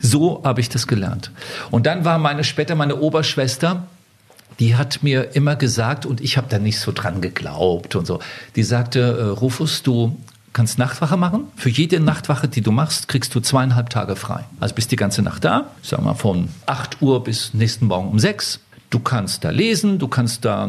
So 0.00 0.42
habe 0.42 0.60
ich 0.60 0.68
das 0.68 0.86
gelernt. 0.86 1.30
Und 1.70 1.86
dann 1.86 2.04
war 2.04 2.18
meine 2.18 2.44
später 2.44 2.74
meine 2.74 2.96
Oberschwester, 2.96 3.86
die 4.60 4.76
hat 4.76 5.02
mir 5.02 5.34
immer 5.34 5.56
gesagt, 5.56 6.06
und 6.06 6.20
ich 6.20 6.36
habe 6.36 6.46
da 6.48 6.58
nicht 6.58 6.78
so 6.78 6.92
dran 6.92 7.20
geglaubt 7.20 7.96
und 7.96 8.06
so, 8.06 8.20
die 8.56 8.62
sagte, 8.62 9.00
äh, 9.00 9.22
Rufus, 9.24 9.82
du 9.82 10.16
kannst 10.52 10.78
Nachtwache 10.78 11.16
machen. 11.16 11.48
Für 11.56 11.68
jede 11.68 12.00
Nachtwache, 12.00 12.48
die 12.48 12.60
du 12.60 12.70
machst, 12.70 13.08
kriegst 13.08 13.34
du 13.34 13.40
zweieinhalb 13.40 13.90
Tage 13.90 14.16
frei. 14.16 14.44
Also 14.60 14.74
bist 14.74 14.92
die 14.92 14.96
ganze 14.96 15.20
Nacht 15.22 15.44
da, 15.44 15.70
sagen 15.82 16.04
wir 16.04 16.14
von 16.14 16.48
8 16.66 17.02
Uhr 17.02 17.22
bis 17.22 17.52
nächsten 17.54 17.86
Morgen 17.86 18.08
um 18.08 18.18
6. 18.18 18.60
Du 18.90 19.00
kannst 19.00 19.44
da 19.44 19.50
lesen, 19.50 19.98
du 19.98 20.06
kannst 20.06 20.44
da 20.44 20.68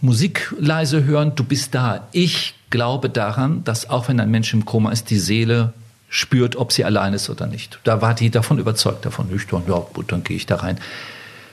Musik 0.00 0.52
leise 0.58 1.04
hören, 1.04 1.32
du 1.36 1.44
bist 1.44 1.74
da. 1.74 2.08
Ich 2.10 2.54
glaube 2.70 3.08
daran, 3.08 3.62
dass 3.62 3.88
auch 3.88 4.08
wenn 4.08 4.18
ein 4.18 4.30
Mensch 4.30 4.52
im 4.52 4.64
Koma 4.64 4.90
ist, 4.90 5.10
die 5.10 5.18
Seele 5.18 5.72
spürt, 6.08 6.56
ob 6.56 6.72
sie 6.72 6.84
allein 6.84 7.14
ist 7.14 7.30
oder 7.30 7.46
nicht. 7.46 7.78
Da 7.84 8.02
war 8.02 8.14
die 8.14 8.30
davon 8.30 8.58
überzeugt, 8.58 9.06
davon 9.06 9.28
nüchtern, 9.28 9.62
ja 9.68 9.78
gut, 9.78 10.10
dann 10.10 10.24
gehe 10.24 10.36
ich 10.36 10.46
da 10.46 10.56
rein. 10.56 10.78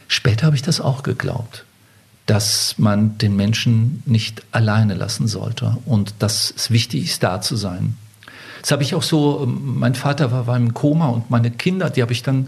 Später 0.08 0.48
habe 0.48 0.56
ich 0.56 0.64
das 0.64 0.82
auch 0.82 1.04
geglaubt, 1.04 1.66
dass 2.28 2.76
man 2.78 3.18
den 3.18 3.36
Menschen 3.36 4.04
nicht 4.06 4.44
alleine 4.52 4.94
lassen 4.94 5.28
sollte 5.28 5.78
und 5.86 6.14
dass 6.20 6.54
es 6.56 6.70
wichtig 6.70 7.06
ist, 7.06 7.24
da 7.24 7.42
zu 7.42 7.56
sein. 7.56 7.98
Das 8.62 8.72
habe 8.72 8.84
ich 8.84 8.96
auch 8.96 9.04
so, 9.04 9.48
mein 9.48 9.96
Vater 9.96 10.32
war, 10.32 10.46
war 10.46 10.58
im 10.58 10.74
Koma 10.74 11.08
und 11.08 11.30
meine 11.32 11.52
Kinder, 11.52 11.90
die 11.90 12.02
habe 12.02 12.12
ich 12.12 12.24
dann 12.24 12.48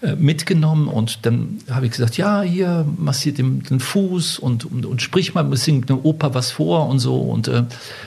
äh, 0.00 0.16
mitgenommen 0.16 0.88
und 0.88 1.26
dann 1.26 1.58
habe 1.70 1.84
ich 1.84 1.92
gesagt, 1.92 2.16
ja, 2.16 2.40
hier 2.40 2.86
massiert 2.96 3.36
den, 3.36 3.62
den 3.62 3.80
Fuß 3.80 4.38
und, 4.38 4.64
und, 4.64 4.86
und 4.86 5.02
sprich 5.02 5.34
mal, 5.34 5.54
singt 5.56 5.90
eine 5.90 6.00
Oper 6.00 6.34
was 6.34 6.50
vor 6.50 6.88
und 6.88 6.98
so 6.98 7.16
und 7.20 7.48
äh, 7.48 7.64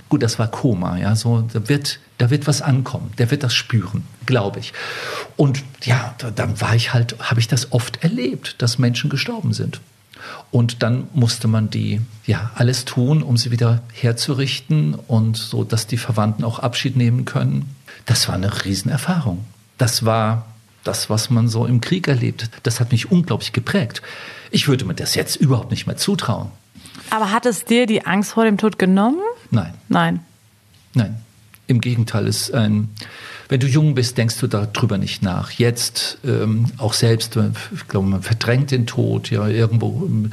gut, 0.10 0.24
das 0.24 0.40
war 0.40 0.48
Koma, 0.48 0.98
ja, 0.98 1.16
so, 1.16 1.48
da 1.54 1.70
wird, 1.70 2.00
da 2.18 2.32
wird 2.32 2.48
was 2.48 2.64
ankommen, 2.64 3.12
der 3.20 3.30
wird 3.30 3.44
das 3.44 3.54
spüren, 3.54 4.04
glaube 4.26 4.60
ich. 4.60 4.74
Und 5.36 5.64
ja, 5.84 6.16
da, 6.18 6.32
dann 6.32 6.60
war 6.60 6.74
ich 6.76 6.96
halt, 6.96 7.16
habe 7.20 7.40
ich 7.40 7.48
das 7.48 7.72
oft 7.72 8.04
erlebt, 8.04 8.56
dass 8.62 8.80
Menschen 8.80 9.10
gestorben 9.12 9.54
sind. 9.54 9.82
Und 10.52 10.84
dann 10.84 11.08
musste 11.14 11.48
man 11.48 11.70
die, 11.70 12.02
ja, 12.26 12.52
alles 12.56 12.86
tun, 12.86 13.24
um 13.24 13.38
sie 13.38 13.52
wieder 13.52 13.82
herzurichten 13.94 14.96
und 14.96 15.38
so, 15.38 15.64
dass 15.64 15.88
die 15.88 15.98
Verwandten 15.98 16.44
auch 16.44 16.60
Abschied 16.60 16.96
nehmen 16.96 17.26
können. 17.26 17.76
Das 18.06 18.28
war 18.28 18.36
eine 18.36 18.66
Riesenerfahrung. 18.66 19.46
Das 19.78 20.06
war 20.06 20.46
das, 20.84 21.10
was 21.10 21.30
man 21.30 21.48
so 21.48 21.66
im 21.66 21.82
Krieg 21.82 22.08
erlebt. 22.08 22.50
Das 22.64 22.80
hat 22.80 22.92
mich 22.92 23.12
unglaublich 23.12 23.52
geprägt. 23.52 24.02
Ich 24.52 24.68
würde 24.68 24.86
mir 24.86 24.94
das 24.94 25.16
jetzt 25.16 25.36
überhaupt 25.36 25.72
nicht 25.72 25.88
mehr 25.88 25.98
zutrauen. 25.98 26.50
Aber 27.10 27.32
hat 27.32 27.46
es 27.46 27.66
dir 27.66 27.86
die 27.86 28.06
Angst 28.06 28.32
vor 28.32 28.46
dem 28.46 28.58
Tod 28.58 28.80
genommen? 28.80 29.20
Nein. 29.52 29.74
Nein. 29.90 30.22
Nein. 30.94 31.22
Im 31.68 31.82
Gegenteil, 31.82 32.28
ist 32.28 32.54
ein, 32.54 32.90
wenn 33.48 33.60
du 33.60 33.68
jung 33.68 33.96
bist, 33.96 34.18
denkst 34.18 34.40
du 34.40 34.48
darüber 34.48 34.98
nicht 34.98 35.22
nach. 35.22 35.52
Jetzt 35.52 36.18
ähm, 36.26 36.72
auch 36.78 36.94
selbst, 36.94 37.38
ich 37.76 37.88
glaube, 37.88 38.08
man 38.08 38.24
verdrängt 38.24 38.72
den 38.72 38.88
Tod, 38.88 39.30
ja, 39.30 39.48
irgendwo 39.48 40.06
im, 40.06 40.32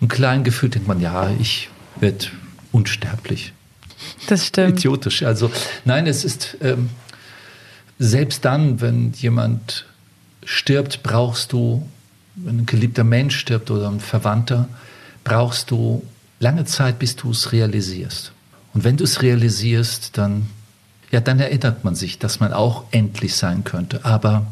im 0.00 0.08
kleinen 0.08 0.44
Gefühl 0.44 0.70
denkt 0.70 0.88
man, 0.88 1.00
ja, 1.00 1.30
ich 1.38 1.68
werde 2.00 2.26
unsterblich. 2.72 3.52
Das 4.26 4.46
stimmt. 4.46 4.78
Idiotisch. 4.80 5.22
Also 5.22 5.50
nein, 5.84 6.06
es 6.06 6.24
ist 6.24 6.56
ähm, 6.60 6.90
selbst 7.98 8.44
dann, 8.44 8.80
wenn 8.80 9.12
jemand 9.12 9.86
stirbt, 10.44 11.02
brauchst 11.02 11.52
du, 11.52 11.88
wenn 12.36 12.60
ein 12.60 12.66
geliebter 12.66 13.04
Mensch 13.04 13.38
stirbt 13.38 13.70
oder 13.70 13.88
ein 13.88 14.00
Verwandter, 14.00 14.68
brauchst 15.22 15.70
du 15.70 16.02
lange 16.40 16.64
Zeit, 16.64 16.98
bis 16.98 17.16
du 17.16 17.30
es 17.30 17.52
realisierst. 17.52 18.32
Und 18.74 18.84
wenn 18.84 18.96
du 18.96 19.04
es 19.04 19.22
realisierst, 19.22 20.18
dann, 20.18 20.46
ja, 21.10 21.20
dann 21.20 21.38
erinnert 21.40 21.84
man 21.84 21.94
sich, 21.94 22.18
dass 22.18 22.40
man 22.40 22.52
auch 22.52 22.84
endlich 22.90 23.36
sein 23.36 23.64
könnte. 23.64 24.04
Aber 24.04 24.46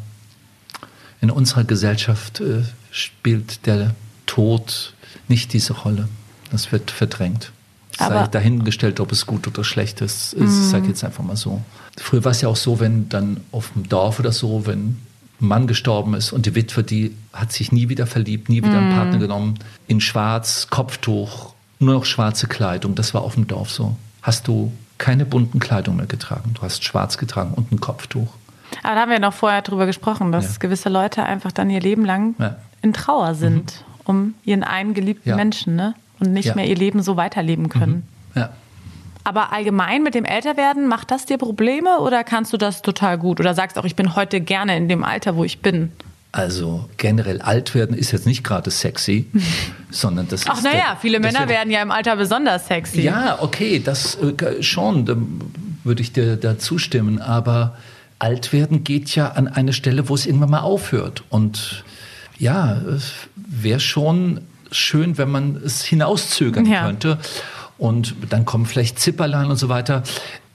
in 1.21 1.29
unserer 1.31 1.63
Gesellschaft 1.63 2.39
äh, 2.41 2.63
spielt 2.91 3.65
der 3.65 3.95
Tod 4.25 4.93
nicht 5.27 5.53
diese 5.53 5.73
Rolle. 5.73 6.07
Das 6.51 6.71
wird 6.71 6.91
verdrängt. 6.91 7.51
Aber- 7.97 8.21
Sei 8.21 8.27
dahingestellt, 8.27 8.99
ob 8.99 9.11
es 9.11 9.25
gut 9.25 9.47
oder 9.47 9.63
schlecht 9.63 10.01
ist. 10.01 10.33
Ich 10.33 10.49
sage 10.49 10.87
jetzt 10.87 11.03
einfach 11.03 11.23
mal 11.23 11.35
so. 11.37 11.61
Früher 11.97 12.23
war 12.25 12.31
es 12.31 12.41
ja 12.41 12.49
auch 12.49 12.55
so, 12.55 12.79
wenn 12.79 13.07
dann 13.09 13.41
auf 13.51 13.71
dem 13.73 13.87
Dorf 13.87 14.19
oder 14.19 14.31
so, 14.31 14.65
wenn 14.65 14.79
ein 14.79 14.97
Mann 15.39 15.67
gestorben 15.67 16.13
ist 16.15 16.31
und 16.31 16.45
die 16.45 16.55
Witwe, 16.55 16.83
die 16.83 17.15
hat 17.31 17.51
sich 17.51 17.71
nie 17.71 17.89
wieder 17.89 18.07
verliebt, 18.07 18.49
nie 18.49 18.63
wieder 18.63 18.77
einen 18.77 18.93
Partner 18.93 19.19
genommen, 19.19 19.59
in 19.87 20.01
schwarz, 20.01 20.67
Kopftuch, 20.69 21.53
nur 21.79 21.93
noch 21.95 22.05
schwarze 22.05 22.47
Kleidung. 22.47 22.95
Das 22.95 23.13
war 23.13 23.21
auf 23.21 23.35
dem 23.35 23.47
Dorf 23.47 23.69
so. 23.69 23.95
Hast 24.23 24.47
du 24.47 24.71
keine 25.03 25.25
bunten 25.25 25.59
Kleidung 25.59 25.97
mehr 25.97 26.05
getragen. 26.05 26.53
Du 26.53 26.61
hast 26.61 26.85
schwarz 26.85 27.17
getragen 27.17 27.53
und 27.55 27.73
ein 27.73 27.81
Kopftuch. 27.81 28.29
Aber 28.83 28.95
da 28.95 29.01
haben 29.01 29.11
wir 29.11 29.19
noch 29.19 29.33
vorher 29.33 29.61
drüber 29.61 29.85
gesprochen, 29.85 30.31
dass 30.31 30.53
Ja. 30.53 30.59
gewisse 30.59 30.87
Leute 30.87 31.23
einfach 31.23 31.51
dann 31.51 31.69
ihr 31.69 31.81
Leben 31.81 32.05
lang 32.05 32.35
Ja. 32.39 32.49
Mhm. 32.51 32.55
in 32.83 32.93
Trauer 32.93 33.35
sind, 33.35 33.83
um 34.05 34.33
ihren 34.45 34.63
einen 34.63 34.93
geliebten 34.93 35.27
Ja. 35.29 35.35
Menschen, 35.35 35.75
ne? 35.75 35.93
Und 36.21 36.31
nicht. 36.31 36.49
Mhm. 36.49 36.55
mehr 36.55 36.67
ihr 36.69 36.75
Leben 36.77 37.01
so 37.03 37.17
weiterleben 37.17 37.67
können. 37.67 38.07
Ja. 38.33 38.49
Aber 39.25 39.51
allgemein 39.51 40.03
mit 40.03 40.15
dem 40.15 40.23
Älterwerden, 40.25 40.87
macht 40.87 41.11
das 41.11 41.25
dir 41.25 41.37
Probleme 41.37 41.99
oder 41.99 42.23
kannst 42.23 42.53
du 42.53 42.57
das 42.57 42.81
total 42.81 43.17
gut? 43.17 43.41
Oder 43.41 43.53
sagst 43.53 43.77
auch, 43.77 43.85
ich 43.85 43.95
bin 43.97 44.15
heute 44.15 44.39
gerne 44.39 44.77
in 44.77 44.87
dem 44.87 45.03
Alter, 45.03 45.35
wo 45.35 45.43
ich 45.43 45.61
bin? 45.61 45.91
Also 46.35 46.89
generell 46.97 47.41
alt 47.41 47.75
werden 47.75 47.95
ist 47.95 48.11
jetzt 48.11 48.25
nicht 48.25 48.43
gerade 48.43 48.71
sexy, 48.71 49.27
sondern 49.91 50.27
das 50.27 50.45
Ach 50.47 50.57
ist. 50.57 50.63
naja, 50.63 50.77
der- 50.89 50.97
viele 50.99 51.19
Männer 51.19 51.41
wird- 51.41 51.49
werden 51.49 51.69
ja 51.71 51.81
im 51.81 51.91
Alter 51.91 52.15
besonders 52.15 52.67
sexy. 52.67 53.01
Ja, 53.03 53.37
okay, 53.39 53.79
das 53.79 54.15
äh, 54.15 54.61
schon, 54.63 55.05
da 55.05 55.15
würde 55.83 56.01
ich 56.01 56.11
dir 56.11 56.35
da 56.35 56.57
zustimmen. 56.57 57.21
Aber 57.21 57.77
alt 58.17 58.51
werden 58.51 58.83
geht 58.83 59.13
ja 59.15 59.29
an 59.33 59.47
eine 59.47 59.73
Stelle, 59.73 60.09
wo 60.09 60.15
es 60.15 60.25
irgendwann 60.25 60.49
mal 60.49 60.61
aufhört. 60.61 61.23
Und 61.29 61.83
ja, 62.39 62.81
es 62.81 63.13
wäre 63.35 63.79
schon 63.79 64.41
schön, 64.71 65.19
wenn 65.19 65.29
man 65.29 65.55
es 65.63 65.83
hinauszögern 65.85 66.65
Ja. 66.65 66.85
könnte. 66.87 67.19
Und 67.77 68.15
dann 68.31 68.43
kommen 68.45 68.65
vielleicht 68.65 68.97
Zipperlein 68.99 69.51
und 69.51 69.57
so 69.57 69.69
weiter. 69.69 70.01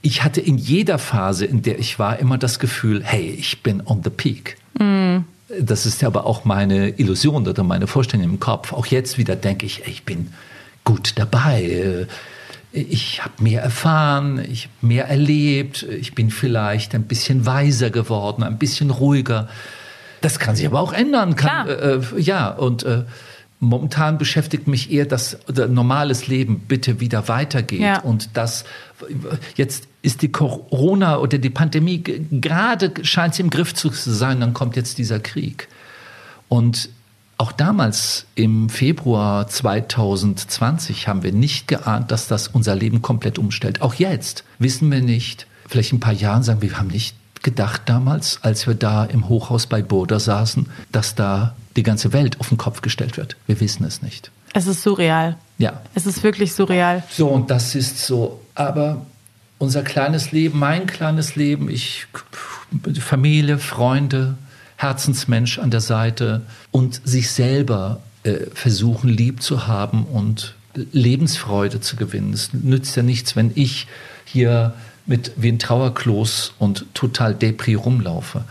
Ich 0.03 0.25
hatte 0.25 0.41
in 0.41 0.59
jeder 0.59 0.99
Phase, 0.99 1.45
in 1.45 1.63
der 1.63 1.79
ich 1.79 2.01
war, 2.01 2.19
immer 2.19 2.37
das 2.37 2.59
Gefühl, 2.59 3.03
hey, 3.05 3.31
ich 3.39 3.63
bin 3.63 3.81
on 3.87 4.03
the 4.03 4.11
peak. 4.11 4.57
Das 5.61 5.87
ist 5.87 6.03
ja 6.03 6.09
aber 6.09 6.27
auch 6.27 6.45
meine 6.45 6.91
Illusion 6.99 7.47
oder 7.49 7.63
meine 7.63 7.87
Vorstellung 7.87 8.25
im 8.25 8.41
Kopf. 8.41 8.73
Auch 8.73 8.87
jetzt 8.87 9.17
wieder 9.19 9.35
denke 9.37 9.65
ich, 9.67 9.87
ich 9.87 10.05
bin 10.05 10.33
gut 10.85 11.13
dabei. 11.17 12.07
Ich 12.73 13.25
habe 13.25 13.43
mehr 13.43 13.63
erfahren, 13.63 14.45
ich 14.51 14.65
habe 14.65 14.87
mehr 14.87 15.09
erlebt, 15.09 15.83
ich 15.85 16.15
bin 16.15 16.31
vielleicht 16.31 16.95
ein 16.95 17.05
bisschen 17.05 17.47
weiser 17.47 17.89
geworden, 17.91 18.43
ein 18.43 18.59
bisschen 18.59 18.91
ruhiger. 18.91 19.49
Das 20.21 20.39
kann 20.39 20.55
sich 20.55 20.67
aber 20.67 20.81
auch 20.81 20.93
ändern. 20.93 21.35
Kann, 21.35 21.67
Klar. 21.67 21.83
äh, 22.17 22.21
ja, 22.21 22.51
und 22.51 22.83
äh, 22.85 23.05
Momentan 23.61 24.19
beschäftigt 24.19 24.69
mich 24.69 24.93
eher, 24.93 25.05
dass 25.05 25.37
normales 25.69 26.29
Leben 26.29 26.61
bitte 26.61 27.01
wieder 27.01 27.27
weitergeht 27.27 27.81
Ja. 27.81 27.99
und 27.99 28.31
das 28.35 28.65
jetzt 29.57 29.89
ist 30.03 30.23
die 30.23 30.31
Corona 30.31 31.19
oder 31.19 31.39
die 31.39 31.51
Pandemie 31.51 32.03
gerade 32.03 32.93
scheint 33.03 33.35
sie 33.35 33.43
im 33.43 33.51
Griff 33.51 33.75
zu 33.75 33.91
sein, 33.91 34.41
dann 34.41 34.55
kommt 34.55 34.77
jetzt 34.77 34.99
dieser 34.99 35.21
Krieg. 35.21 35.69
Und 36.49 36.89
auch 37.37 37.53
damals 37.53 38.27
im 38.35 38.69
Februar 38.69 39.47
2020 39.47 41.07
haben 41.07 41.23
wir 41.23 41.33
nicht 41.33 41.69
geahnt, 41.69 42.11
dass 42.11 42.27
das 42.27 42.49
unser 42.49 42.75
Leben 42.75 43.01
komplett 43.01 43.39
umstellt. 43.39 43.81
Auch 43.81 43.95
jetzt 43.95 44.45
wissen 44.59 44.91
wir 44.91 45.01
nicht, 45.01 45.47
vielleicht 45.69 45.93
in 45.93 45.99
ein 45.99 46.01
paar 46.01 46.13
Jahren 46.13 46.43
sagen 46.43 46.63
wir, 46.63 46.71
wir 46.71 46.79
haben 46.79 46.89
nicht 46.89 47.17
gedacht 47.43 47.83
damals, 47.87 48.41
als 48.43 48.67
wir 48.67 48.75
da 48.75 49.05
im 49.05 49.29
Hochhaus 49.29 49.67
bei 49.67 49.83
Burda 49.83 50.19
saßen, 50.19 50.69
dass 50.91 51.15
da 51.15 51.55
die 51.77 51.85
ganze 51.85 52.13
Welt 52.13 52.41
auf 52.41 52.49
den 52.49 52.59
Kopf 52.59 52.83
gestellt 52.83 53.17
wird. 53.17 53.37
Wir 53.47 53.61
wissen 53.61 53.85
es 53.85 54.03
nicht. 54.03 54.33
Es 54.53 54.67
ist 54.67 54.83
surreal. 54.83 55.37
Ja. 55.59 55.83
Es 55.95 56.07
ist 56.07 56.25
wirklich 56.25 56.53
surreal. 56.53 57.05
So, 57.11 57.29
und 57.29 57.51
das 57.51 57.77
ist 57.77 58.05
so. 58.05 58.41
Aber 58.55 59.07
unser 59.59 59.83
kleines 59.83 60.33
Leben, 60.33 60.59
mein 60.59 60.87
kleines 60.87 61.37
Leben, 61.37 61.69
ich, 61.69 62.07
Familie, 63.01 63.59
Freunde, 63.59 64.37
Herzensmensch 64.77 65.59
an 65.59 65.71
der 65.71 65.81
Seite 65.81 66.43
und 66.71 67.01
sich 67.05 67.31
selber 67.31 68.01
äh, 68.23 68.47
versuchen, 68.55 69.09
lieb 69.09 69.43
zu 69.43 69.67
haben 69.67 70.05
und 70.05 70.55
Lebensfreude 70.93 71.81
zu 71.81 71.97
gewinnen. 71.97 72.33
Es 72.33 72.53
nützt 72.53 72.97
ja 72.97 73.03
nichts, 73.03 73.35
wenn 73.35 73.51
ich 73.55 73.89
hier 74.25 74.75
mit 75.07 75.33
wie 75.37 75.49
ein 75.49 75.59
Trauerklos 75.59 76.53
und 76.59 76.87
total 76.95 77.35
Depri 77.35 77.75
rumlaufe. 77.75 78.45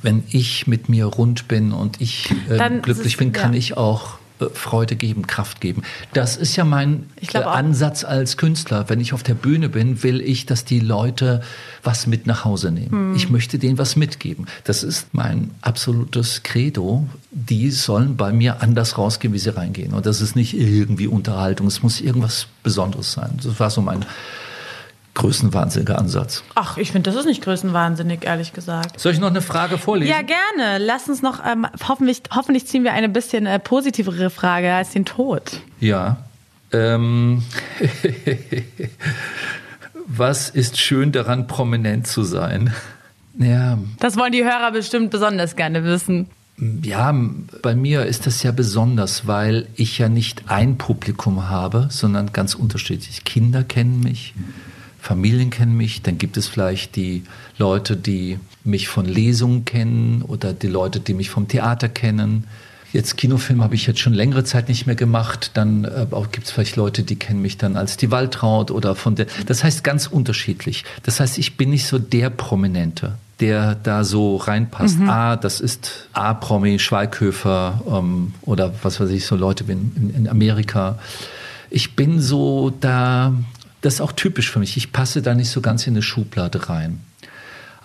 Wenn 0.00 0.22
ich 0.30 0.66
mit 0.66 0.88
mir 0.88 1.06
rund 1.06 1.48
bin 1.48 1.72
und 1.72 2.00
ich 2.00 2.30
äh, 2.48 2.80
glücklich 2.80 3.16
bin, 3.16 3.32
kann 3.32 3.52
ja. 3.52 3.58
ich 3.58 3.76
auch 3.76 4.18
Freude 4.54 4.96
geben, 4.96 5.26
Kraft 5.26 5.60
geben. 5.60 5.82
Das 6.12 6.36
ist 6.36 6.56
ja 6.56 6.64
mein 6.64 7.06
äh. 7.32 7.38
Ansatz 7.38 8.04
als 8.04 8.36
Künstler. 8.36 8.88
Wenn 8.88 9.00
ich 9.00 9.12
auf 9.12 9.22
der 9.22 9.34
Bühne 9.34 9.68
bin, 9.68 10.02
will 10.02 10.20
ich, 10.20 10.46
dass 10.46 10.64
die 10.64 10.80
Leute 10.80 11.42
was 11.82 12.06
mit 12.06 12.26
nach 12.26 12.44
Hause 12.44 12.70
nehmen. 12.70 12.90
Hm. 12.90 13.16
Ich 13.16 13.30
möchte 13.30 13.58
denen 13.58 13.78
was 13.78 13.96
mitgeben. 13.96 14.46
Das 14.64 14.82
ist 14.82 15.12
mein 15.12 15.50
absolutes 15.60 16.42
Credo. 16.42 17.06
Die 17.30 17.70
sollen 17.70 18.16
bei 18.16 18.32
mir 18.32 18.62
anders 18.62 18.98
rausgehen, 18.98 19.32
wie 19.34 19.38
sie 19.38 19.54
reingehen. 19.54 19.92
Und 19.92 20.06
das 20.06 20.20
ist 20.20 20.36
nicht 20.36 20.54
irgendwie 20.54 21.06
Unterhaltung. 21.06 21.66
Es 21.66 21.82
muss 21.82 22.00
irgendwas 22.00 22.46
Besonderes 22.62 23.12
sein. 23.12 23.38
Das 23.42 23.58
war 23.58 23.70
so 23.70 23.80
mein 23.80 24.04
größenwahnsinniger 25.14 25.98
Ansatz. 25.98 26.42
Ach, 26.54 26.78
ich 26.78 26.92
finde, 26.92 27.10
das 27.10 27.18
ist 27.20 27.26
nicht 27.26 27.42
größenwahnsinnig, 27.42 28.24
ehrlich 28.24 28.52
gesagt. 28.52 28.98
Soll 28.98 29.12
ich 29.12 29.20
noch 29.20 29.28
eine 29.28 29.42
Frage 29.42 29.76
vorlesen? 29.78 30.10
Ja, 30.10 30.22
gerne. 30.22 30.78
Lass 30.84 31.08
uns 31.08 31.20
noch, 31.22 31.40
ähm, 31.46 31.66
hoffentlich, 31.86 32.22
hoffentlich 32.34 32.66
ziehen 32.66 32.84
wir 32.84 32.92
eine 32.92 33.08
bisschen 33.08 33.46
äh, 33.46 33.58
positivere 33.58 34.30
Frage 34.30 34.72
als 34.72 34.90
den 34.90 35.04
Tod. 35.04 35.60
Ja. 35.80 36.18
Ähm, 36.72 37.42
was 40.06 40.48
ist 40.50 40.78
schön 40.80 41.12
daran, 41.12 41.46
prominent 41.46 42.06
zu 42.06 42.22
sein? 42.24 42.72
Ja, 43.38 43.78
Das 43.98 44.16
wollen 44.16 44.32
die 44.32 44.44
Hörer 44.44 44.72
bestimmt 44.72 45.10
besonders 45.10 45.56
gerne 45.56 45.84
wissen. 45.84 46.28
ja, 46.82 47.14
bei 47.62 47.74
mir 47.74 48.04
ist 48.06 48.26
das 48.26 48.42
ja 48.42 48.52
besonders, 48.52 49.26
weil 49.26 49.66
ich 49.74 49.98
ja 49.98 50.08
nicht 50.08 50.44
ein 50.50 50.76
Publikum 50.78 51.48
habe, 51.48 51.88
sondern 51.90 52.32
ganz 52.32 52.54
unterschiedlich. 52.54 53.24
Kinder 53.24 53.64
kennen 53.64 54.00
mich, 54.00 54.34
Familien 55.02 55.50
kennen 55.50 55.76
mich, 55.76 56.02
dann 56.02 56.16
gibt 56.16 56.36
es 56.36 56.46
vielleicht 56.46 56.94
die 56.94 57.24
Leute, 57.58 57.96
die 57.96 58.38
mich 58.62 58.86
von 58.86 59.04
Lesungen 59.04 59.64
kennen 59.64 60.22
oder 60.22 60.52
die 60.52 60.68
Leute, 60.68 61.00
die 61.00 61.12
mich 61.12 61.28
vom 61.28 61.48
Theater 61.48 61.88
kennen. 61.88 62.44
Jetzt 62.92 63.16
Kinofilm 63.16 63.64
habe 63.64 63.74
ich 63.74 63.84
jetzt 63.88 63.98
schon 63.98 64.12
längere 64.12 64.44
Zeit 64.44 64.68
nicht 64.68 64.86
mehr 64.86 64.94
gemacht. 64.94 65.50
Dann 65.54 65.84
äh, 65.84 66.06
gibt 66.30 66.46
es 66.46 66.52
vielleicht 66.52 66.76
Leute, 66.76 67.02
die 67.02 67.16
kennen 67.16 67.42
mich 67.42 67.58
dann 67.58 67.76
als 67.76 67.96
die 67.96 68.12
Waltraud 68.12 68.70
oder 68.70 68.94
von 68.94 69.16
der. 69.16 69.26
Das 69.46 69.64
heißt 69.64 69.82
ganz 69.82 70.06
unterschiedlich. 70.06 70.84
Das 71.02 71.18
heißt, 71.18 71.36
ich 71.36 71.56
bin 71.56 71.70
nicht 71.70 71.86
so 71.86 71.98
der 71.98 72.30
Prominente, 72.30 73.16
der 73.40 73.74
da 73.74 74.04
so 74.04 74.36
reinpasst. 74.36 75.00
Ah, 75.08 75.34
das 75.34 75.60
ist 75.60 76.06
A-Promi, 76.12 76.78
Schweighöfer 76.78 77.82
ähm, 77.90 78.34
oder 78.42 78.72
was 78.84 79.00
weiß 79.00 79.10
ich, 79.10 79.26
so 79.26 79.34
Leute 79.34 79.64
in, 79.66 80.14
in 80.16 80.28
Amerika. 80.28 81.00
Ich 81.70 81.96
bin 81.96 82.20
so 82.20 82.70
da, 82.70 83.32
das 83.82 83.94
ist 83.94 84.00
auch 84.00 84.12
typisch 84.12 84.50
für 84.50 84.58
mich. 84.58 84.76
Ich 84.76 84.92
passe 84.92 85.20
da 85.22 85.34
nicht 85.34 85.50
so 85.50 85.60
ganz 85.60 85.86
in 85.86 85.92
eine 85.94 86.02
Schublade 86.02 86.68
rein. 86.68 87.00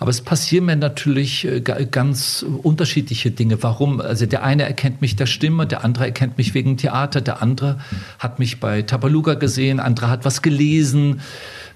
Aber 0.00 0.10
es 0.10 0.20
passieren 0.20 0.66
mir 0.66 0.76
natürlich 0.76 1.44
äh, 1.44 1.60
ga- 1.60 1.82
ganz 1.82 2.44
unterschiedliche 2.62 3.32
Dinge. 3.32 3.60
Warum? 3.64 4.00
Also 4.00 4.26
der 4.26 4.44
eine 4.44 4.62
erkennt 4.62 5.00
mich 5.00 5.16
der 5.16 5.26
Stimme, 5.26 5.66
der 5.66 5.84
andere 5.84 6.04
erkennt 6.06 6.38
mich 6.38 6.54
wegen 6.54 6.76
Theater, 6.76 7.20
der 7.20 7.42
andere 7.42 7.80
hat 8.20 8.38
mich 8.38 8.60
bei 8.60 8.82
Tabaluga 8.82 9.34
gesehen, 9.34 9.80
andere 9.80 10.08
hat 10.08 10.24
was 10.24 10.40
gelesen 10.40 11.20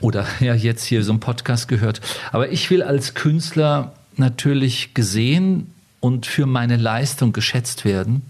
oder 0.01 0.25
ja 0.41 0.55
jetzt 0.55 0.85
hier 0.85 1.03
so 1.03 1.11
einen 1.11 1.21
Podcast 1.21 1.67
gehört. 1.67 2.01
Aber 2.31 2.51
ich 2.53 2.71
will 2.71 2.83
als 2.85 3.15
Künstler 3.15 3.93
natürlich 4.17 4.95
gesehen 4.95 5.73
und 5.99 6.27
für 6.27 6.47
meine 6.47 6.77
Leistung 6.77 7.33
geschätzt 7.33 7.85
werden 7.85 8.23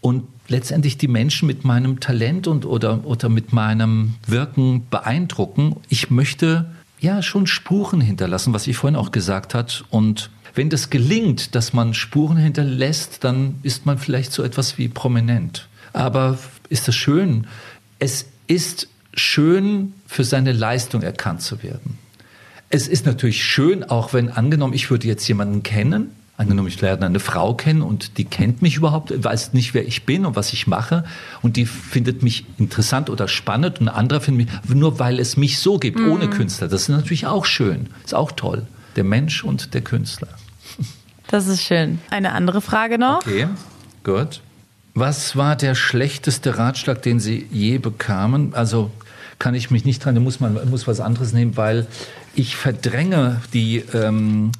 und 0.00 0.24
letztendlich 0.48 0.98
die 0.98 1.08
Menschen 1.08 1.46
mit 1.46 1.64
meinem 1.64 2.00
Talent 2.00 2.46
und 2.46 2.66
oder, 2.66 3.04
oder 3.04 3.28
mit 3.28 3.52
meinem 3.52 4.14
Wirken 4.26 4.86
beeindrucken. 4.90 5.76
Ich 5.88 6.10
möchte 6.10 6.66
ja 7.00 7.22
schon 7.22 7.46
Spuren 7.46 8.00
hinterlassen, 8.00 8.52
was 8.52 8.66
ich 8.66 8.76
vorhin 8.76 8.96
auch 8.96 9.10
gesagt 9.10 9.54
hat. 9.54 9.84
Und 9.90 10.30
wenn 10.54 10.70
das 10.70 10.90
gelingt, 10.90 11.54
dass 11.54 11.72
man 11.72 11.94
Spuren 11.94 12.36
hinterlässt, 12.36 13.24
dann 13.24 13.56
ist 13.62 13.86
man 13.86 13.98
vielleicht 13.98 14.32
so 14.32 14.42
etwas 14.42 14.78
wie 14.78 14.88
prominent. 14.88 15.68
Aber 15.92 16.38
ist 16.68 16.88
das 16.88 16.94
schön? 16.94 17.46
Es 17.98 18.26
ist 18.46 18.88
schön, 19.14 19.94
für 20.06 20.24
seine 20.24 20.52
Leistung 20.52 21.02
erkannt 21.02 21.42
zu 21.42 21.62
werden. 21.62 21.98
Es 22.68 22.88
ist 22.88 23.06
natürlich 23.06 23.44
schön, 23.44 23.84
auch 23.84 24.12
wenn 24.12 24.28
angenommen, 24.28 24.74
ich 24.74 24.90
würde 24.90 25.06
jetzt 25.06 25.26
jemanden 25.28 25.62
kennen, 25.62 26.10
angenommen, 26.36 26.68
ich 26.68 26.80
lerne 26.80 27.06
eine 27.06 27.20
Frau 27.20 27.54
kennen 27.54 27.82
und 27.82 28.18
die 28.18 28.24
kennt 28.24 28.60
mich 28.60 28.76
überhaupt, 28.76 29.12
weiß 29.22 29.52
nicht, 29.52 29.72
wer 29.72 29.86
ich 29.86 30.04
bin 30.04 30.26
und 30.26 30.34
was 30.34 30.52
ich 30.52 30.66
mache 30.66 31.04
und 31.42 31.56
die 31.56 31.66
findet 31.66 32.22
mich 32.22 32.44
interessant 32.58 33.08
oder 33.08 33.28
spannend 33.28 33.80
und 33.80 33.88
ein 33.88 33.94
anderer 33.94 34.20
findet 34.20 34.48
mich, 34.64 34.74
nur 34.74 34.98
weil 34.98 35.20
es 35.20 35.36
mich 35.36 35.58
so 35.58 35.78
gibt, 35.78 36.00
ohne 36.00 36.28
Künstler. 36.28 36.68
Das 36.68 36.82
ist 36.82 36.88
natürlich 36.88 37.26
auch 37.26 37.44
schön, 37.44 37.88
ist 38.04 38.14
auch 38.14 38.32
toll. 38.32 38.66
Der 38.96 39.04
Mensch 39.04 39.44
und 39.44 39.74
der 39.74 39.82
Künstler. 39.82 40.28
Das 41.28 41.46
ist 41.46 41.62
schön. 41.62 42.00
Eine 42.10 42.32
andere 42.32 42.60
Frage 42.60 42.98
noch. 42.98 43.22
Okay, 43.22 43.48
gut. 44.04 44.42
Was 44.92 45.36
war 45.36 45.56
der 45.56 45.74
schlechteste 45.74 46.58
Ratschlag, 46.58 47.00
den 47.00 47.18
Sie 47.18 47.46
je 47.50 47.78
bekamen? 47.78 48.54
Also 48.54 48.90
kann 49.38 49.54
ich 49.54 49.70
mich 49.70 49.84
nicht 49.84 50.04
dran, 50.04 50.14
da 50.14 50.20
muss 50.20 50.38
man 50.38 50.70
muss 50.70 50.86
was 50.86 51.00
anderes 51.00 51.32
nehmen, 51.32 51.56
weil 51.56 51.86
ich 52.34 52.56
verdränge 52.56 53.40
die 53.52 53.78
ähm, 53.94 54.52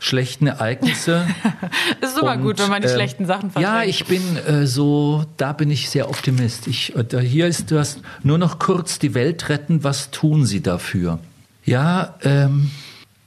schlechten 0.00 0.46
Ereignisse. 0.46 1.26
Ist 2.00 2.18
immer 2.18 2.32
Und, 2.32 2.42
gut, 2.42 2.58
wenn 2.58 2.70
man 2.70 2.82
die 2.82 2.88
ähm, 2.88 2.94
schlechten 2.94 3.26
Sachen 3.26 3.50
verdrängt. 3.50 3.74
Ja, 3.76 3.84
ich 3.84 4.06
bin 4.06 4.36
äh, 4.36 4.66
so, 4.66 5.24
da 5.36 5.52
bin 5.52 5.70
ich 5.70 5.90
sehr 5.90 6.08
Optimist. 6.08 6.66
Ich, 6.66 6.94
äh, 6.96 7.20
hier 7.20 7.46
ist 7.46 7.70
das 7.70 7.98
nur 8.22 8.38
noch 8.38 8.58
kurz 8.58 8.98
die 8.98 9.14
Welt 9.14 9.48
retten. 9.48 9.84
Was 9.84 10.10
tun 10.10 10.46
Sie 10.46 10.62
dafür? 10.62 11.20
Ja, 11.64 12.14
ähm, 12.22 12.70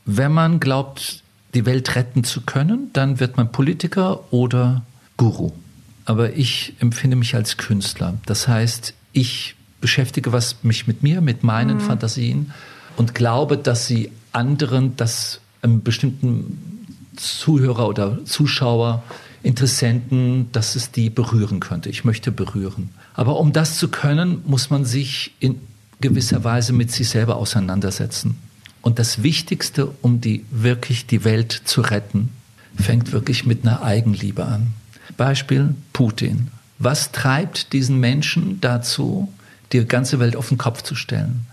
wenn 0.05 0.31
man 0.31 0.59
glaubt, 0.59 1.23
die 1.53 1.65
Welt 1.65 1.95
retten 1.95 2.23
zu 2.23 2.41
können, 2.41 2.89
dann 2.93 3.19
wird 3.19 3.37
man 3.37 3.51
Politiker 3.51 4.33
oder 4.33 4.81
Guru. 5.17 5.51
Aber 6.05 6.33
ich 6.33 6.73
empfinde 6.79 7.15
mich 7.15 7.35
als 7.35 7.57
Künstler. 7.57 8.15
Das 8.25 8.47
heißt, 8.47 8.93
ich 9.13 9.55
beschäftige 9.79 10.33
was 10.33 10.63
mich 10.63 10.87
mit 10.87 11.03
mir, 11.03 11.21
mit 11.21 11.43
meinen 11.43 11.79
Fantasien 11.79 12.51
und 12.97 13.13
glaube, 13.13 13.57
dass 13.57 13.85
sie 13.85 14.11
anderen, 14.31 14.97
dass 14.97 15.39
einem 15.63 15.81
bestimmten 15.81 16.85
Zuhörer 17.15 17.87
oder 17.87 18.23
Zuschauer, 18.25 19.03
Interessenten, 19.43 20.49
dass 20.53 20.75
es 20.75 20.91
die 20.91 21.09
berühren 21.09 21.59
könnte. 21.59 21.89
Ich 21.89 22.05
möchte 22.05 22.31
berühren. 22.31 22.91
Aber 23.13 23.39
um 23.39 23.51
das 23.51 23.77
zu 23.77 23.89
können, 23.89 24.41
muss 24.45 24.69
man 24.69 24.85
sich 24.85 25.33
in 25.39 25.59
gewisser 25.99 26.43
Weise 26.45 26.71
mit 26.71 26.91
sich 26.91 27.09
selber 27.09 27.35
auseinandersetzen. 27.35 28.37
Und 28.81 28.99
das 28.99 29.21
Wichtigste, 29.21 29.91
um 30.01 30.21
die 30.21 30.45
wirklich 30.49 31.07
die 31.07 31.23
Welt 31.23 31.61
zu 31.65 31.81
retten, 31.81 32.29
fängt 32.75 33.11
wirklich 33.11 33.45
mit 33.45 33.65
einer 33.65 33.83
Eigenliebe 33.83 34.45
an. 34.45 34.73
Beispiel 35.17 35.75
Putin. 35.91 36.47
Was 36.79 37.11
treibt 37.11 37.73
diesen 37.73 37.99
Menschen 37.99 38.59
dazu, 38.61 39.31
die 39.71 39.85
ganze 39.85 40.19
Welt 40.19 40.35
auf 40.35 40.49
den 40.49 40.57
Kopf 40.57 40.81
zu 40.81 40.95
stellen? 40.95 41.45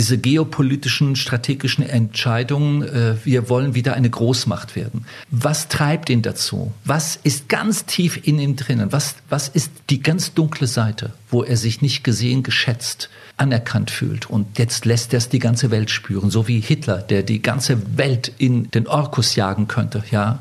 Diese 0.00 0.16
geopolitischen, 0.16 1.14
strategischen 1.14 1.86
Entscheidungen, 1.86 2.82
äh, 2.84 3.16
wir 3.22 3.50
wollen 3.50 3.74
wieder 3.74 3.92
eine 3.92 4.08
Großmacht 4.08 4.74
werden. 4.74 5.04
Was 5.30 5.68
treibt 5.68 6.08
ihn 6.08 6.22
dazu? 6.22 6.72
Was 6.86 7.16
ist 7.16 7.50
ganz 7.50 7.84
tief 7.84 8.26
in 8.26 8.38
ihm 8.38 8.56
drinnen? 8.56 8.92
Was, 8.92 9.16
was 9.28 9.48
ist 9.48 9.70
die 9.90 10.00
ganz 10.00 10.32
dunkle 10.32 10.66
Seite, 10.66 11.12
wo 11.28 11.44
er 11.44 11.58
sich 11.58 11.82
nicht 11.82 12.02
gesehen, 12.02 12.42
geschätzt, 12.42 13.10
anerkannt 13.36 13.90
fühlt? 13.90 14.30
Und 14.30 14.58
jetzt 14.58 14.86
lässt 14.86 15.12
er 15.12 15.18
es 15.18 15.28
die 15.28 15.38
ganze 15.38 15.70
Welt 15.70 15.90
spüren, 15.90 16.30
so 16.30 16.48
wie 16.48 16.60
Hitler, 16.60 17.02
der 17.02 17.22
die 17.22 17.42
ganze 17.42 17.98
Welt 17.98 18.32
in 18.38 18.70
den 18.70 18.86
Orkus 18.86 19.36
jagen 19.36 19.68
könnte, 19.68 20.02
ja? 20.10 20.40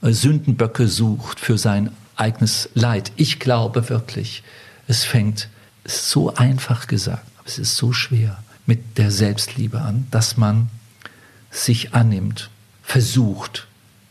Äh, 0.00 0.12
Sündenböcke 0.12 0.88
sucht 0.88 1.38
für 1.38 1.58
sein 1.58 1.90
eigenes 2.16 2.70
Leid. 2.72 3.12
Ich 3.16 3.40
glaube 3.40 3.90
wirklich, 3.90 4.42
es 4.88 5.04
fängt, 5.04 5.50
es 5.84 5.96
ist 5.96 6.10
so 6.12 6.34
einfach 6.34 6.86
gesagt, 6.86 7.26
aber 7.36 7.46
es 7.46 7.58
ist 7.58 7.76
so 7.76 7.92
schwer 7.92 8.38
mit 8.66 8.98
der 8.98 9.10
Selbstliebe 9.10 9.80
an, 9.80 10.06
dass 10.10 10.36
man 10.36 10.68
sich 11.50 11.94
annimmt, 11.94 12.50
versucht, 12.82 13.66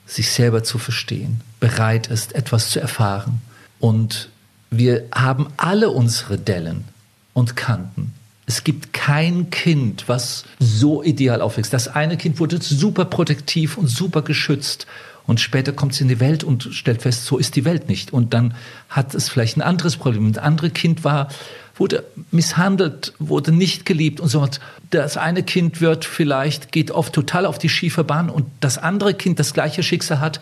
sich 0.06 0.32
selber 0.32 0.64
zu 0.64 0.78
verstehen, 0.78 1.42
bereit 1.60 2.08
ist, 2.08 2.34
etwas 2.34 2.70
zu 2.70 2.80
erfahren. 2.80 3.42
Und 3.80 4.30
wir 4.70 5.06
haben 5.14 5.48
alle 5.58 5.90
unsere 5.90 6.38
Dellen 6.38 6.86
und 7.34 7.56
Kanten. 7.56 8.14
Es 8.48 8.64
gibt 8.64 8.94
kein 8.94 9.50
Kind, 9.50 10.08
was 10.08 10.46
so 10.60 11.02
ideal 11.02 11.42
aufwächst. 11.42 11.74
Das 11.74 11.88
eine 11.88 12.16
Kind 12.18 12.40
wurde 12.40 12.62
super 12.62 13.06
protektiv 13.06 13.78
und 13.78 13.88
super 13.88 14.22
geschützt. 14.22 14.86
Und 15.26 15.40
später 15.40 15.74
kommt 15.74 15.94
es 15.94 16.02
in 16.02 16.08
die 16.08 16.20
Welt 16.20 16.44
und 16.44 16.70
stellt 16.72 17.02
fest, 17.02 17.26
so 17.26 17.40
ist 17.40 17.56
die 17.56 17.66
Welt 17.66 17.90
nicht. 17.90 18.14
Und 18.14 18.36
dann 18.36 18.54
hat 18.90 19.16
es 19.16 19.30
vielleicht 19.30 19.58
ein 19.58 19.64
anderes 19.64 19.98
Problem. 19.98 20.32
Das 20.32 20.44
andere 20.44 20.70
Kind 20.70 21.04
war, 21.04 21.30
wurde 21.78 22.06
misshandelt, 22.32 23.14
wurde 23.20 23.52
nicht 23.52 23.86
geliebt 23.86 24.20
und 24.20 24.30
so. 24.30 24.42
Und 24.42 24.60
das 24.92 25.18
eine 25.18 25.44
Kind 25.44 25.82
wird 25.82 26.06
vielleicht, 26.06 26.72
geht 26.72 26.92
oft 26.92 27.14
total 27.14 27.46
auf 27.46 27.58
die 27.58 27.70
schiefe 27.70 28.04
Bahn 28.04 28.30
und 28.30 28.48
das 28.60 28.78
andere 28.78 29.14
Kind, 29.14 29.40
das 29.40 29.54
gleiche 29.54 29.84
Schicksal 29.84 30.20
hat, 30.20 30.40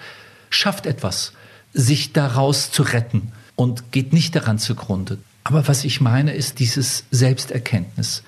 schafft 0.49 0.85
etwas, 0.85 1.33
sich 1.73 2.13
daraus 2.13 2.71
zu 2.71 2.83
retten 2.83 3.31
und 3.55 3.91
geht 3.91 4.13
nicht 4.13 4.35
daran 4.35 4.59
zugrunde. 4.59 5.17
Aber 5.43 5.67
was 5.67 5.83
ich 5.83 6.01
meine, 6.01 6.33
ist 6.33 6.59
dieses 6.59 7.03
Selbsterkenntnis. 7.11 8.23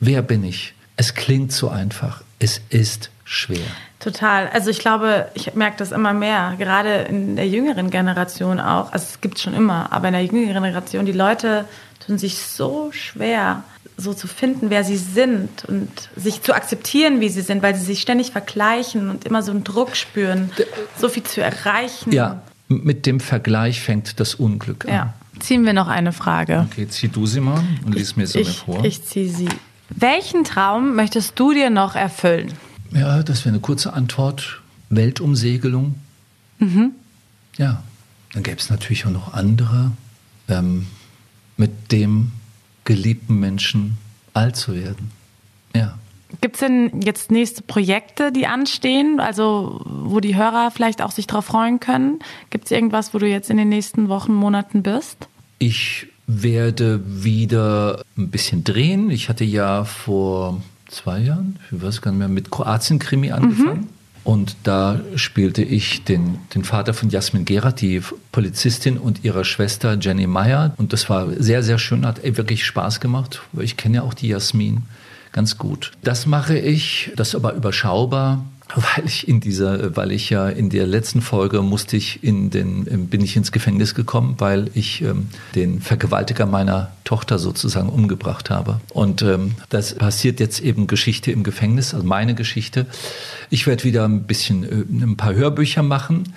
Wer 0.00 0.22
bin 0.22 0.42
ich? 0.44 0.74
Es 0.96 1.14
klingt 1.14 1.52
so 1.52 1.68
einfach. 1.68 2.22
Es 2.38 2.60
ist 2.70 3.10
schwer. 3.24 3.66
Total. 4.06 4.48
Also 4.52 4.70
ich 4.70 4.78
glaube, 4.78 5.26
ich 5.34 5.52
merke 5.56 5.78
das 5.78 5.90
immer 5.90 6.12
mehr, 6.12 6.54
gerade 6.58 7.06
in 7.08 7.34
der 7.34 7.48
jüngeren 7.48 7.90
Generation 7.90 8.60
auch. 8.60 8.92
Also 8.92 9.04
es 9.10 9.20
gibt 9.20 9.38
es 9.38 9.42
schon 9.42 9.52
immer, 9.52 9.90
aber 9.90 10.06
in 10.06 10.12
der 10.14 10.22
jüngeren 10.22 10.46
Generation, 10.46 11.06
die 11.06 11.10
Leute 11.10 11.64
tun 12.06 12.16
sich 12.16 12.38
so 12.38 12.92
schwer, 12.92 13.64
so 13.96 14.14
zu 14.14 14.28
finden, 14.28 14.70
wer 14.70 14.84
sie 14.84 14.96
sind 14.96 15.64
und 15.64 15.90
sich 16.14 16.40
zu 16.40 16.54
akzeptieren, 16.54 17.20
wie 17.20 17.28
sie 17.30 17.40
sind, 17.40 17.64
weil 17.64 17.74
sie 17.74 17.84
sich 17.84 18.00
ständig 18.00 18.30
vergleichen 18.30 19.10
und 19.10 19.24
immer 19.24 19.42
so 19.42 19.50
einen 19.50 19.64
Druck 19.64 19.96
spüren, 19.96 20.52
so 20.96 21.08
viel 21.08 21.24
zu 21.24 21.40
erreichen. 21.40 22.12
Ja, 22.12 22.42
mit 22.68 23.06
dem 23.06 23.18
Vergleich 23.18 23.80
fängt 23.80 24.20
das 24.20 24.36
Unglück 24.36 24.84
an. 24.84 24.92
Ja. 24.92 25.14
Ziehen 25.40 25.66
wir 25.66 25.72
noch 25.72 25.88
eine 25.88 26.12
Frage. 26.12 26.68
Okay, 26.70 26.86
zieh 26.86 27.08
du 27.08 27.26
sie 27.26 27.40
mal 27.40 27.60
und 27.84 27.96
lies 27.96 28.14
mir 28.14 28.28
sie 28.28 28.38
ich, 28.38 28.58
vor. 28.58 28.84
Ich 28.84 29.04
ziehe 29.04 29.28
sie. 29.28 29.48
Welchen 29.90 30.44
Traum 30.44 30.94
möchtest 30.94 31.36
du 31.40 31.52
dir 31.52 31.70
noch 31.70 31.96
erfüllen? 31.96 32.52
Ja, 32.96 33.22
das 33.22 33.44
wäre 33.44 33.50
eine 33.50 33.60
kurze 33.60 33.92
Antwort. 33.92 34.62
Weltumsegelung. 34.88 35.96
Mhm. 36.58 36.92
Ja, 37.58 37.82
dann 38.32 38.42
gäbe 38.42 38.58
es 38.58 38.70
natürlich 38.70 39.04
auch 39.06 39.10
noch 39.10 39.34
andere, 39.34 39.92
ähm, 40.48 40.86
mit 41.56 41.92
dem 41.92 42.32
geliebten 42.84 43.38
Menschen 43.38 43.98
alt 44.32 44.56
zu 44.56 44.74
werden. 44.74 45.10
Ja. 45.74 45.98
Gibt 46.40 46.56
es 46.56 46.60
denn 46.60 47.02
jetzt 47.02 47.30
nächste 47.30 47.62
Projekte, 47.62 48.32
die 48.32 48.46
anstehen, 48.46 49.20
also 49.20 49.80
wo 49.84 50.20
die 50.20 50.36
Hörer 50.36 50.70
vielleicht 50.70 51.02
auch 51.02 51.10
sich 51.10 51.26
darauf 51.26 51.46
freuen 51.46 51.80
können? 51.80 52.18
Gibt 52.50 52.66
es 52.66 52.70
irgendwas, 52.70 53.14
wo 53.14 53.18
du 53.18 53.28
jetzt 53.28 53.50
in 53.50 53.56
den 53.56 53.68
nächsten 53.68 54.08
Wochen, 54.08 54.34
Monaten 54.34 54.82
bist? 54.82 55.28
Ich 55.58 56.06
werde 56.26 57.02
wieder 57.06 58.02
ein 58.16 58.30
bisschen 58.30 58.64
drehen. 58.64 59.10
Ich 59.10 59.28
hatte 59.28 59.44
ja 59.44 59.84
vor 59.84 60.60
zwei 60.96 61.20
Jahren, 61.20 61.58
ich 61.70 61.82
weiß 61.82 62.02
gar 62.02 62.10
nicht 62.10 62.18
mehr, 62.18 62.28
mit 62.28 62.50
Kroatien-Krimi 62.50 63.30
angefangen. 63.32 63.80
Mhm. 63.80 63.96
Und 64.24 64.56
da 64.64 65.00
spielte 65.14 65.62
ich 65.62 66.02
den, 66.02 66.38
den 66.52 66.64
Vater 66.64 66.94
von 66.94 67.10
Jasmin 67.10 67.44
Gerard, 67.44 67.80
die 67.80 68.02
Polizistin 68.32 68.98
und 68.98 69.22
ihrer 69.22 69.44
Schwester 69.44 69.96
Jenny 70.00 70.26
Meyer. 70.26 70.74
Und 70.78 70.92
das 70.92 71.08
war 71.08 71.30
sehr, 71.38 71.62
sehr 71.62 71.78
schön, 71.78 72.04
hat 72.04 72.24
wirklich 72.24 72.66
Spaß 72.66 72.98
gemacht. 72.98 73.40
Ich 73.60 73.76
kenne 73.76 73.96
ja 73.96 74.02
auch 74.02 74.14
die 74.14 74.26
Jasmin 74.26 74.82
ganz 75.30 75.58
gut. 75.58 75.92
Das 76.02 76.26
mache 76.26 76.58
ich, 76.58 77.12
das 77.14 77.36
aber 77.36 77.52
überschaubar 77.52 78.44
weil 78.74 79.06
ich 79.06 79.28
in 79.28 79.40
dieser, 79.40 79.96
weil 79.96 80.10
ich 80.10 80.30
ja 80.30 80.48
in 80.48 80.70
der 80.70 80.86
letzten 80.86 81.20
Folge 81.22 81.62
musste 81.62 81.96
ich 81.96 82.24
in 82.24 82.50
den, 82.50 83.06
bin 83.08 83.22
ich 83.22 83.36
ins 83.36 83.52
Gefängnis 83.52 83.94
gekommen, 83.94 84.34
weil 84.38 84.70
ich 84.74 85.02
ähm, 85.02 85.28
den 85.54 85.80
Vergewaltiger 85.80 86.46
meiner 86.46 86.90
Tochter 87.04 87.38
sozusagen 87.38 87.88
umgebracht 87.88 88.50
habe. 88.50 88.80
Und 88.88 89.22
ähm, 89.22 89.52
das 89.68 89.94
passiert 89.94 90.40
jetzt 90.40 90.60
eben 90.60 90.88
Geschichte 90.88 91.30
im 91.30 91.44
Gefängnis, 91.44 91.94
also 91.94 92.04
meine 92.04 92.34
Geschichte. 92.34 92.86
Ich 93.50 93.66
werde 93.66 93.84
wieder 93.84 94.04
ein 94.04 94.24
bisschen 94.24 94.64
äh, 94.64 95.04
ein 95.04 95.16
paar 95.16 95.34
Hörbücher 95.34 95.84
machen. 95.84 96.34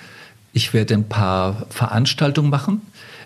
Ich 0.54 0.74
werde 0.74 0.94
ein 0.94 1.10
paar 1.10 1.66
Veranstaltungen 1.70 2.50
machen. 2.52 2.82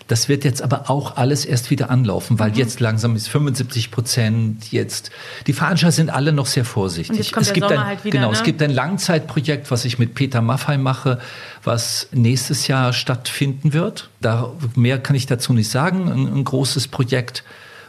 Das 0.06 0.28
wird 0.28 0.44
jetzt 0.44 0.60
aber 0.60 0.90
auch 0.90 1.16
alles 1.16 1.44
erst 1.44 1.70
wieder 1.70 1.90
anlaufen, 1.90 2.38
weil 2.38 2.50
mhm. 2.50 2.56
jetzt 2.56 2.80
langsam 2.80 3.16
ist 3.16 3.28
75 3.28 3.90
Prozent 3.90 4.70
jetzt. 4.70 5.10
Die 5.46 5.52
Veranstalter 5.52 5.92
sind 5.92 6.10
alle 6.10 6.32
noch 6.32 6.46
sehr 6.46 6.64
vorsichtig. 6.64 7.32
Es 7.34 7.52
gibt 7.52 7.66
Sommer 7.68 7.80
ein, 7.80 7.86
halt 7.86 8.04
wieder, 8.04 8.18
genau, 8.18 8.30
ne? 8.30 8.36
es 8.36 8.42
gibt 8.42 8.60
ein 8.62 8.70
Langzeitprojekt, 8.70 9.70
was 9.70 9.84
ich 9.84 9.98
mit 9.98 10.14
Peter 10.14 10.42
Maffei 10.42 10.76
mache, 10.76 11.20
was 11.62 12.08
nächstes 12.12 12.66
Jahr 12.66 12.92
stattfinden 12.92 13.72
wird. 13.72 14.10
Da, 14.20 14.52
mehr 14.74 14.98
kann 14.98 15.16
ich 15.16 15.26
dazu 15.26 15.54
nicht 15.54 15.70
sagen. 15.70 16.10
Ein, 16.10 16.38
ein 16.38 16.44
großes 16.44 16.88
Projekt, 16.88 17.44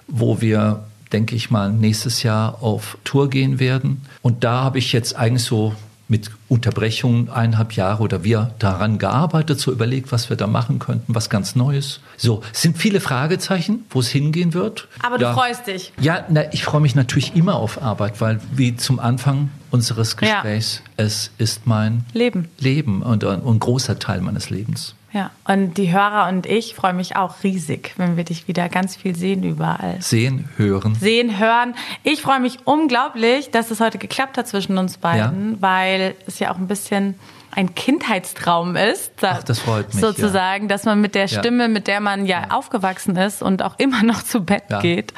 wo 0.08 0.40
wir 0.40 0.86
denke 1.14 1.36
ich 1.36 1.52
mal, 1.52 1.72
nächstes 1.72 2.24
Jahr 2.24 2.62
auf 2.62 2.98
Tour 3.04 3.30
gehen 3.30 3.60
werden. 3.60 4.02
Und 4.22 4.44
da 4.44 4.64
habe 4.64 4.80
ich 4.80 4.92
jetzt 4.92 5.16
eigentlich 5.16 5.44
so 5.44 5.74
mit 6.08 6.32
Unterbrechungen 6.50 7.30
eineinhalb 7.30 7.74
Jahre 7.74 8.04
oder 8.04 8.24
wir 8.24 8.54
daran 8.60 9.00
gearbeitet, 9.00 9.60
so 9.60 9.72
überlegt, 9.72 10.12
was 10.12 10.30
wir 10.30 10.38
da 10.38 10.48
machen 10.48 10.80
könnten, 10.80 11.16
was 11.16 11.30
ganz 11.30 11.56
Neues. 11.56 12.00
So, 12.18 12.42
es 12.54 12.62
sind 12.62 12.78
viele 12.78 13.00
Fragezeichen, 13.00 13.86
wo 13.90 14.00
es 14.00 14.10
hingehen 14.10 14.54
wird. 14.54 14.88
Aber 15.02 15.18
da, 15.18 15.32
du 15.32 15.40
freust 15.40 15.68
dich. 15.68 15.94
Ja, 16.00 16.26
na, 16.30 16.54
ich 16.54 16.64
freue 16.64 16.82
mich 16.82 16.96
natürlich 16.96 17.36
immer 17.36 17.56
auf 17.56 17.82
Arbeit, 17.82 18.22
weil 18.22 18.40
wie 18.52 18.76
zum 18.76 19.00
Anfang 19.00 19.50
unseres 19.72 20.16
Gesprächs, 20.16 20.82
ja. 20.86 21.06
es 21.06 21.32
ist 21.38 21.66
mein 21.66 22.06
Leben. 22.14 22.50
Leben 22.60 23.02
und 23.02 23.24
ein, 23.24 23.46
ein 23.46 23.60
großer 23.60 23.98
Teil 24.00 24.22
meines 24.22 24.50
Lebens. 24.50 24.96
Ja, 25.16 25.32
und 25.48 25.78
die 25.78 25.94
Hörer 25.94 26.28
und 26.28 26.46
ich 26.46 26.76
freuen 26.76 26.98
mich 26.98 27.16
auch 27.16 27.42
riesig, 27.42 27.94
wenn 27.96 28.18
wir 28.18 28.26
dich 28.26 28.50
wieder 28.50 28.68
ganz 28.68 28.98
viel 28.98 29.16
sehen 29.16 29.44
überall. 29.44 29.96
Sehen, 30.02 30.50
hören. 30.58 30.94
Sehen, 30.96 31.40
hören. 31.40 31.74
Ich 32.04 32.22
freue 32.22 32.42
mich 32.42 32.58
unglaublich, 32.66 33.50
dass 33.50 33.72
es 33.72 33.80
heute 33.80 33.98
geklappt 33.98 34.38
hat 34.38 34.46
zwischen 34.46 34.78
uns 34.78 34.98
beiden, 34.98 35.54
ja. 35.54 35.58
weil 35.62 36.16
es 36.28 36.40
ja 36.40 36.52
auch 36.52 36.58
ein 36.58 36.68
bisschen 36.68 37.16
ein 37.56 37.74
Kindheitstraum 37.74 38.76
ist. 38.76 39.12
Ach, 39.22 39.42
das 39.44 39.60
freut 39.60 39.94
mich. 39.94 40.02
Sozusagen, 40.02 40.66
ja. 40.66 40.68
dass 40.68 40.84
man 40.84 41.00
mit 41.00 41.16
der 41.16 41.28
Stimme, 41.28 41.68
mit 41.70 41.88
der 41.88 42.02
man 42.02 42.26
ja, 42.26 42.42
ja, 42.42 42.52
aufgewachsen 42.52 43.16
ist 43.16 43.42
und 43.42 43.62
auch 43.62 43.80
immer 43.80 44.04
noch 44.04 44.24
zu 44.24 44.44
Bett 44.44 44.64
ja. 44.70 44.82
geht, 44.82 45.14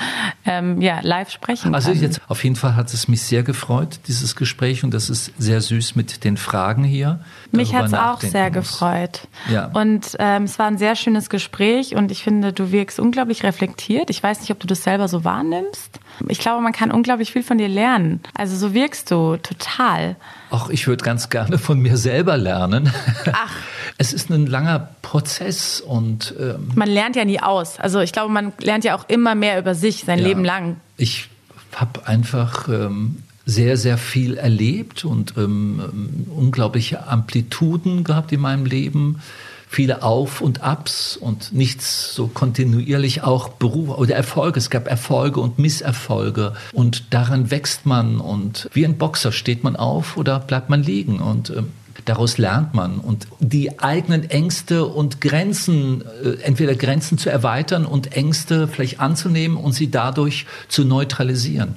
ähm, 0.46 0.82
ja, 0.82 1.00
live 1.02 1.32
sprechen 1.32 1.74
also 1.74 1.92
kann. 1.92 2.02
jetzt 2.02 2.22
auf 2.28 2.44
jeden 2.44 2.56
Fall 2.56 2.76
hat 2.76 2.94
es 2.94 3.08
mich 3.08 3.24
sehr 3.24 3.44
gefreut, 3.44 4.00
dieses 4.08 4.36
Gespräch 4.36 4.84
und 4.84 4.94
das 4.94 5.10
ist 5.10 5.32
sehr 5.38 5.62
süß 5.62 5.96
mit 5.96 6.24
den 6.24 6.38
Fragen 6.38 6.84
hier. 6.84 7.20
Mich 7.52 7.74
hat 7.74 7.88
es 7.88 7.94
auch 7.94 8.22
sehr 8.22 8.46
muss. 8.46 8.54
gefreut. 8.54 9.28
Ja. 9.50 9.72
Und 9.74 10.16
ähm, 10.20 10.44
es 10.44 10.60
war 10.60 10.68
ein 10.68 10.78
sehr 10.78 10.96
schönes 10.96 11.30
Gespräch 11.30 11.96
und 11.96 12.12
ich 12.12 12.24
finde, 12.24 12.54
du 12.54 12.72
wirkst 12.72 13.00
unglaublich 13.00 13.44
reflektiert. 13.44 14.10
Ich 14.10 14.22
weiß 14.22 14.42
nicht, 14.42 14.52
ob 14.52 14.60
du 14.60 14.68
das 14.68 14.84
selber 14.84 15.08
so 15.08 15.24
wahrnimmst. 15.24 16.00
Ich 16.28 16.40
glaube, 16.40 16.62
man 16.62 16.74
kann 16.74 16.92
unglaublich 16.92 17.32
viel 17.32 17.44
von 17.44 17.58
dir 17.58 17.68
lernen. 17.68 18.22
Also 18.34 18.56
so 18.56 18.74
wirkst 18.74 19.12
du 19.12 19.38
total. 19.38 20.16
Ach, 20.50 20.70
ich 20.70 20.88
würde 20.88 21.04
ganz 21.04 21.30
gerne 21.30 21.58
von 21.58 21.80
mir 21.80 21.98
selber 21.98 22.38
lernen. 22.38 22.92
Ach. 23.32 23.56
Es 24.00 24.14
ist 24.14 24.30
ein 24.30 24.46
langer 24.46 24.92
Prozess 25.02 25.82
und 25.82 26.36
ähm, 26.40 26.70
man 26.76 26.88
lernt 26.88 27.16
ja 27.16 27.26
nie 27.26 27.40
aus. 27.40 27.80
Also 27.80 28.00
ich 28.00 28.12
glaube, 28.12 28.32
man 28.32 28.54
lernt 28.60 28.84
ja 28.84 28.96
auch 28.96 29.10
immer 29.10 29.34
mehr 29.34 29.58
über 29.58 29.74
sich 29.74 30.04
sein 30.04 30.20
ja, 30.20 30.28
Leben 30.28 30.46
lang. 30.46 30.76
Ich 30.98 31.30
habe 31.74 32.08
einfach 32.08 32.68
ähm, 32.68 33.24
sehr, 33.48 33.76
sehr 33.76 33.98
viel 33.98 34.38
erlebt 34.38 35.04
und 35.04 35.36
ähm, 35.38 36.28
unglaubliche 36.30 37.08
Amplituden 37.08 38.04
gehabt 38.04 38.32
in 38.32 38.42
meinem 38.42 38.66
Leben 38.66 39.20
viele 39.68 40.04
Auf 40.04 40.42
und 40.42 40.64
Abs 40.64 41.18
und 41.18 41.54
nichts 41.54 42.14
so 42.16 42.28
kontinuierlich 42.28 43.24
auch 43.24 43.50
Beruf 43.50 43.98
oder 43.98 44.16
Erfolge. 44.16 44.60
Es 44.60 44.70
gab 44.70 44.88
Erfolge 44.88 45.40
und 45.40 45.60
Misserfolge 45.60 46.54
und 46.72 47.14
daran 47.14 47.52
wächst 47.52 47.86
man 47.86 48.20
und 48.20 48.70
wie 48.74 48.86
ein 48.86 48.98
Boxer 48.98 49.32
steht 49.32 49.64
man 49.64 49.76
auf 49.76 50.18
oder 50.18 50.40
bleibt 50.40 50.70
man 50.70 50.82
liegen 50.84 51.20
und 51.20 51.50
äh, 51.50 51.64
daraus 52.06 52.38
lernt 52.38 52.74
man 52.74 53.00
und 53.00 53.28
die 53.40 53.80
eigenen 53.80 54.30
Ängste 54.30 54.86
und 54.86 55.20
Grenzen, 55.20 56.04
äh, 56.24 56.42
entweder 56.44 56.76
Grenzen 56.76 57.18
zu 57.18 57.30
erweitern 57.30 57.86
und 57.86 58.14
Ängste 58.14 58.68
vielleicht 58.68 59.00
anzunehmen 59.00 59.58
und 59.58 59.74
sie 59.74 59.92
dadurch 59.92 60.46
zu 60.70 60.86
neutralisieren. 60.86 61.76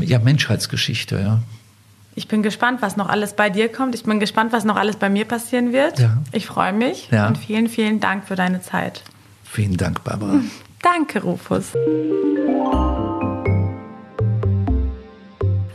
Ja, 0.00 0.18
Menschheitsgeschichte, 0.18 1.20
ja. 1.20 1.42
Ich 2.18 2.26
bin 2.26 2.42
gespannt, 2.42 2.82
was 2.82 2.96
noch 2.96 3.08
alles 3.08 3.34
bei 3.34 3.48
dir 3.48 3.70
kommt. 3.70 3.94
Ich 3.94 4.02
bin 4.02 4.18
gespannt, 4.18 4.52
was 4.52 4.64
noch 4.64 4.74
alles 4.74 4.96
bei 4.96 5.08
mir 5.08 5.24
passieren 5.24 5.72
wird. 5.72 6.00
Ja. 6.00 6.18
Ich 6.32 6.46
freue 6.46 6.72
mich 6.72 7.08
ja. 7.12 7.28
und 7.28 7.38
vielen, 7.38 7.68
vielen 7.68 8.00
Dank 8.00 8.26
für 8.26 8.34
deine 8.34 8.60
Zeit. 8.60 9.04
Vielen 9.44 9.76
Dank, 9.76 10.02
Barbara. 10.02 10.40
Danke, 10.82 11.22
Rufus. 11.22 11.74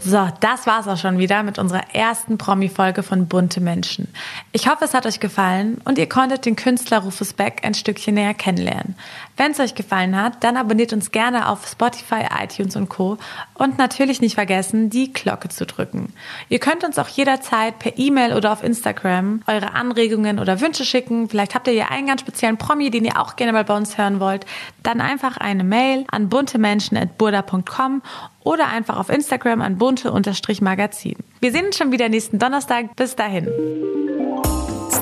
So, 0.05 0.27
das 0.41 0.67
war's 0.67 0.89
auch 0.89 0.97
schon 0.97 1.17
wieder 1.17 1.43
mit 1.43 1.57
unserer 1.59 1.95
ersten 1.95 2.37
Promi-Folge 2.37 3.03
von 3.03 3.27
Bunte 3.27 3.61
Menschen. 3.61 4.09
Ich 4.51 4.67
hoffe, 4.67 4.83
es 4.83 4.93
hat 4.93 5.05
euch 5.05 5.21
gefallen 5.21 5.79
und 5.85 5.97
ihr 5.97 6.09
konntet 6.09 6.45
den 6.45 6.57
Künstler 6.57 6.99
Rufus 6.99 7.31
Beck 7.31 7.61
ein 7.63 7.73
Stückchen 7.73 8.15
näher 8.15 8.33
kennenlernen. 8.33 8.95
Wenn 9.35 9.51
es 9.51 9.59
euch 9.59 9.75
gefallen 9.75 10.19
hat, 10.19 10.43
dann 10.43 10.57
abonniert 10.57 10.93
uns 10.93 11.11
gerne 11.11 11.49
auf 11.49 11.67
Spotify, 11.67 12.25
iTunes 12.41 12.75
und 12.75 12.89
Co. 12.89 13.17
Und 13.55 13.77
natürlich 13.77 14.21
nicht 14.21 14.35
vergessen, 14.35 14.89
die 14.89 15.11
Glocke 15.11 15.49
zu 15.49 15.65
drücken. 15.65 16.13
Ihr 16.49 16.59
könnt 16.59 16.83
uns 16.83 16.99
auch 16.99 17.07
jederzeit 17.07 17.79
per 17.79 17.97
E-Mail 17.97 18.33
oder 18.33 18.51
auf 18.51 18.63
Instagram 18.63 19.41
eure 19.47 19.73
Anregungen 19.73 20.39
oder 20.39 20.61
Wünsche 20.61 20.85
schicken. 20.85 21.29
Vielleicht 21.29 21.55
habt 21.55 21.67
ihr 21.67 21.73
ja 21.73 21.87
einen 21.89 22.07
ganz 22.07 22.21
speziellen 22.21 22.57
Promi, 22.57 22.91
den 22.91 23.05
ihr 23.05 23.19
auch 23.19 23.35
gerne 23.35 23.53
mal 23.53 23.63
bei 23.63 23.75
uns 23.75 23.97
hören 23.97 24.19
wollt. 24.19 24.45
Dann 24.83 25.01
einfach 25.01 25.37
eine 25.37 25.63
Mail 25.63 26.05
an 26.11 26.29
buntemenschen.burda.com 26.29 28.01
oder 28.43 28.67
einfach 28.67 28.97
auf 28.97 29.09
Instagram 29.09 29.61
an 29.61 29.77
bunte-magazin. 29.77 31.15
Wir 31.39 31.51
sehen 31.51 31.65
uns 31.67 31.77
schon 31.77 31.91
wieder 31.91 32.09
nächsten 32.09 32.39
Donnerstag. 32.39 32.95
Bis 32.95 33.15
dahin. 33.15 33.47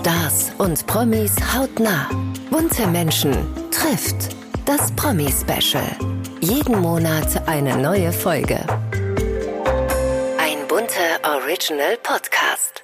Stars 0.01 0.51
und 0.57 0.87
Promis 0.87 1.35
hautnah. 1.53 2.09
Bunte 2.49 2.87
Menschen 2.87 3.33
trifft 3.69 4.35
das 4.65 4.91
Promi-Special. 4.95 5.85
Jeden 6.39 6.81
Monat 6.81 7.47
eine 7.47 7.77
neue 7.77 8.11
Folge. 8.11 8.65
Ein 10.39 10.67
bunter 10.67 11.19
Original 11.23 11.97
Podcast. 12.01 12.81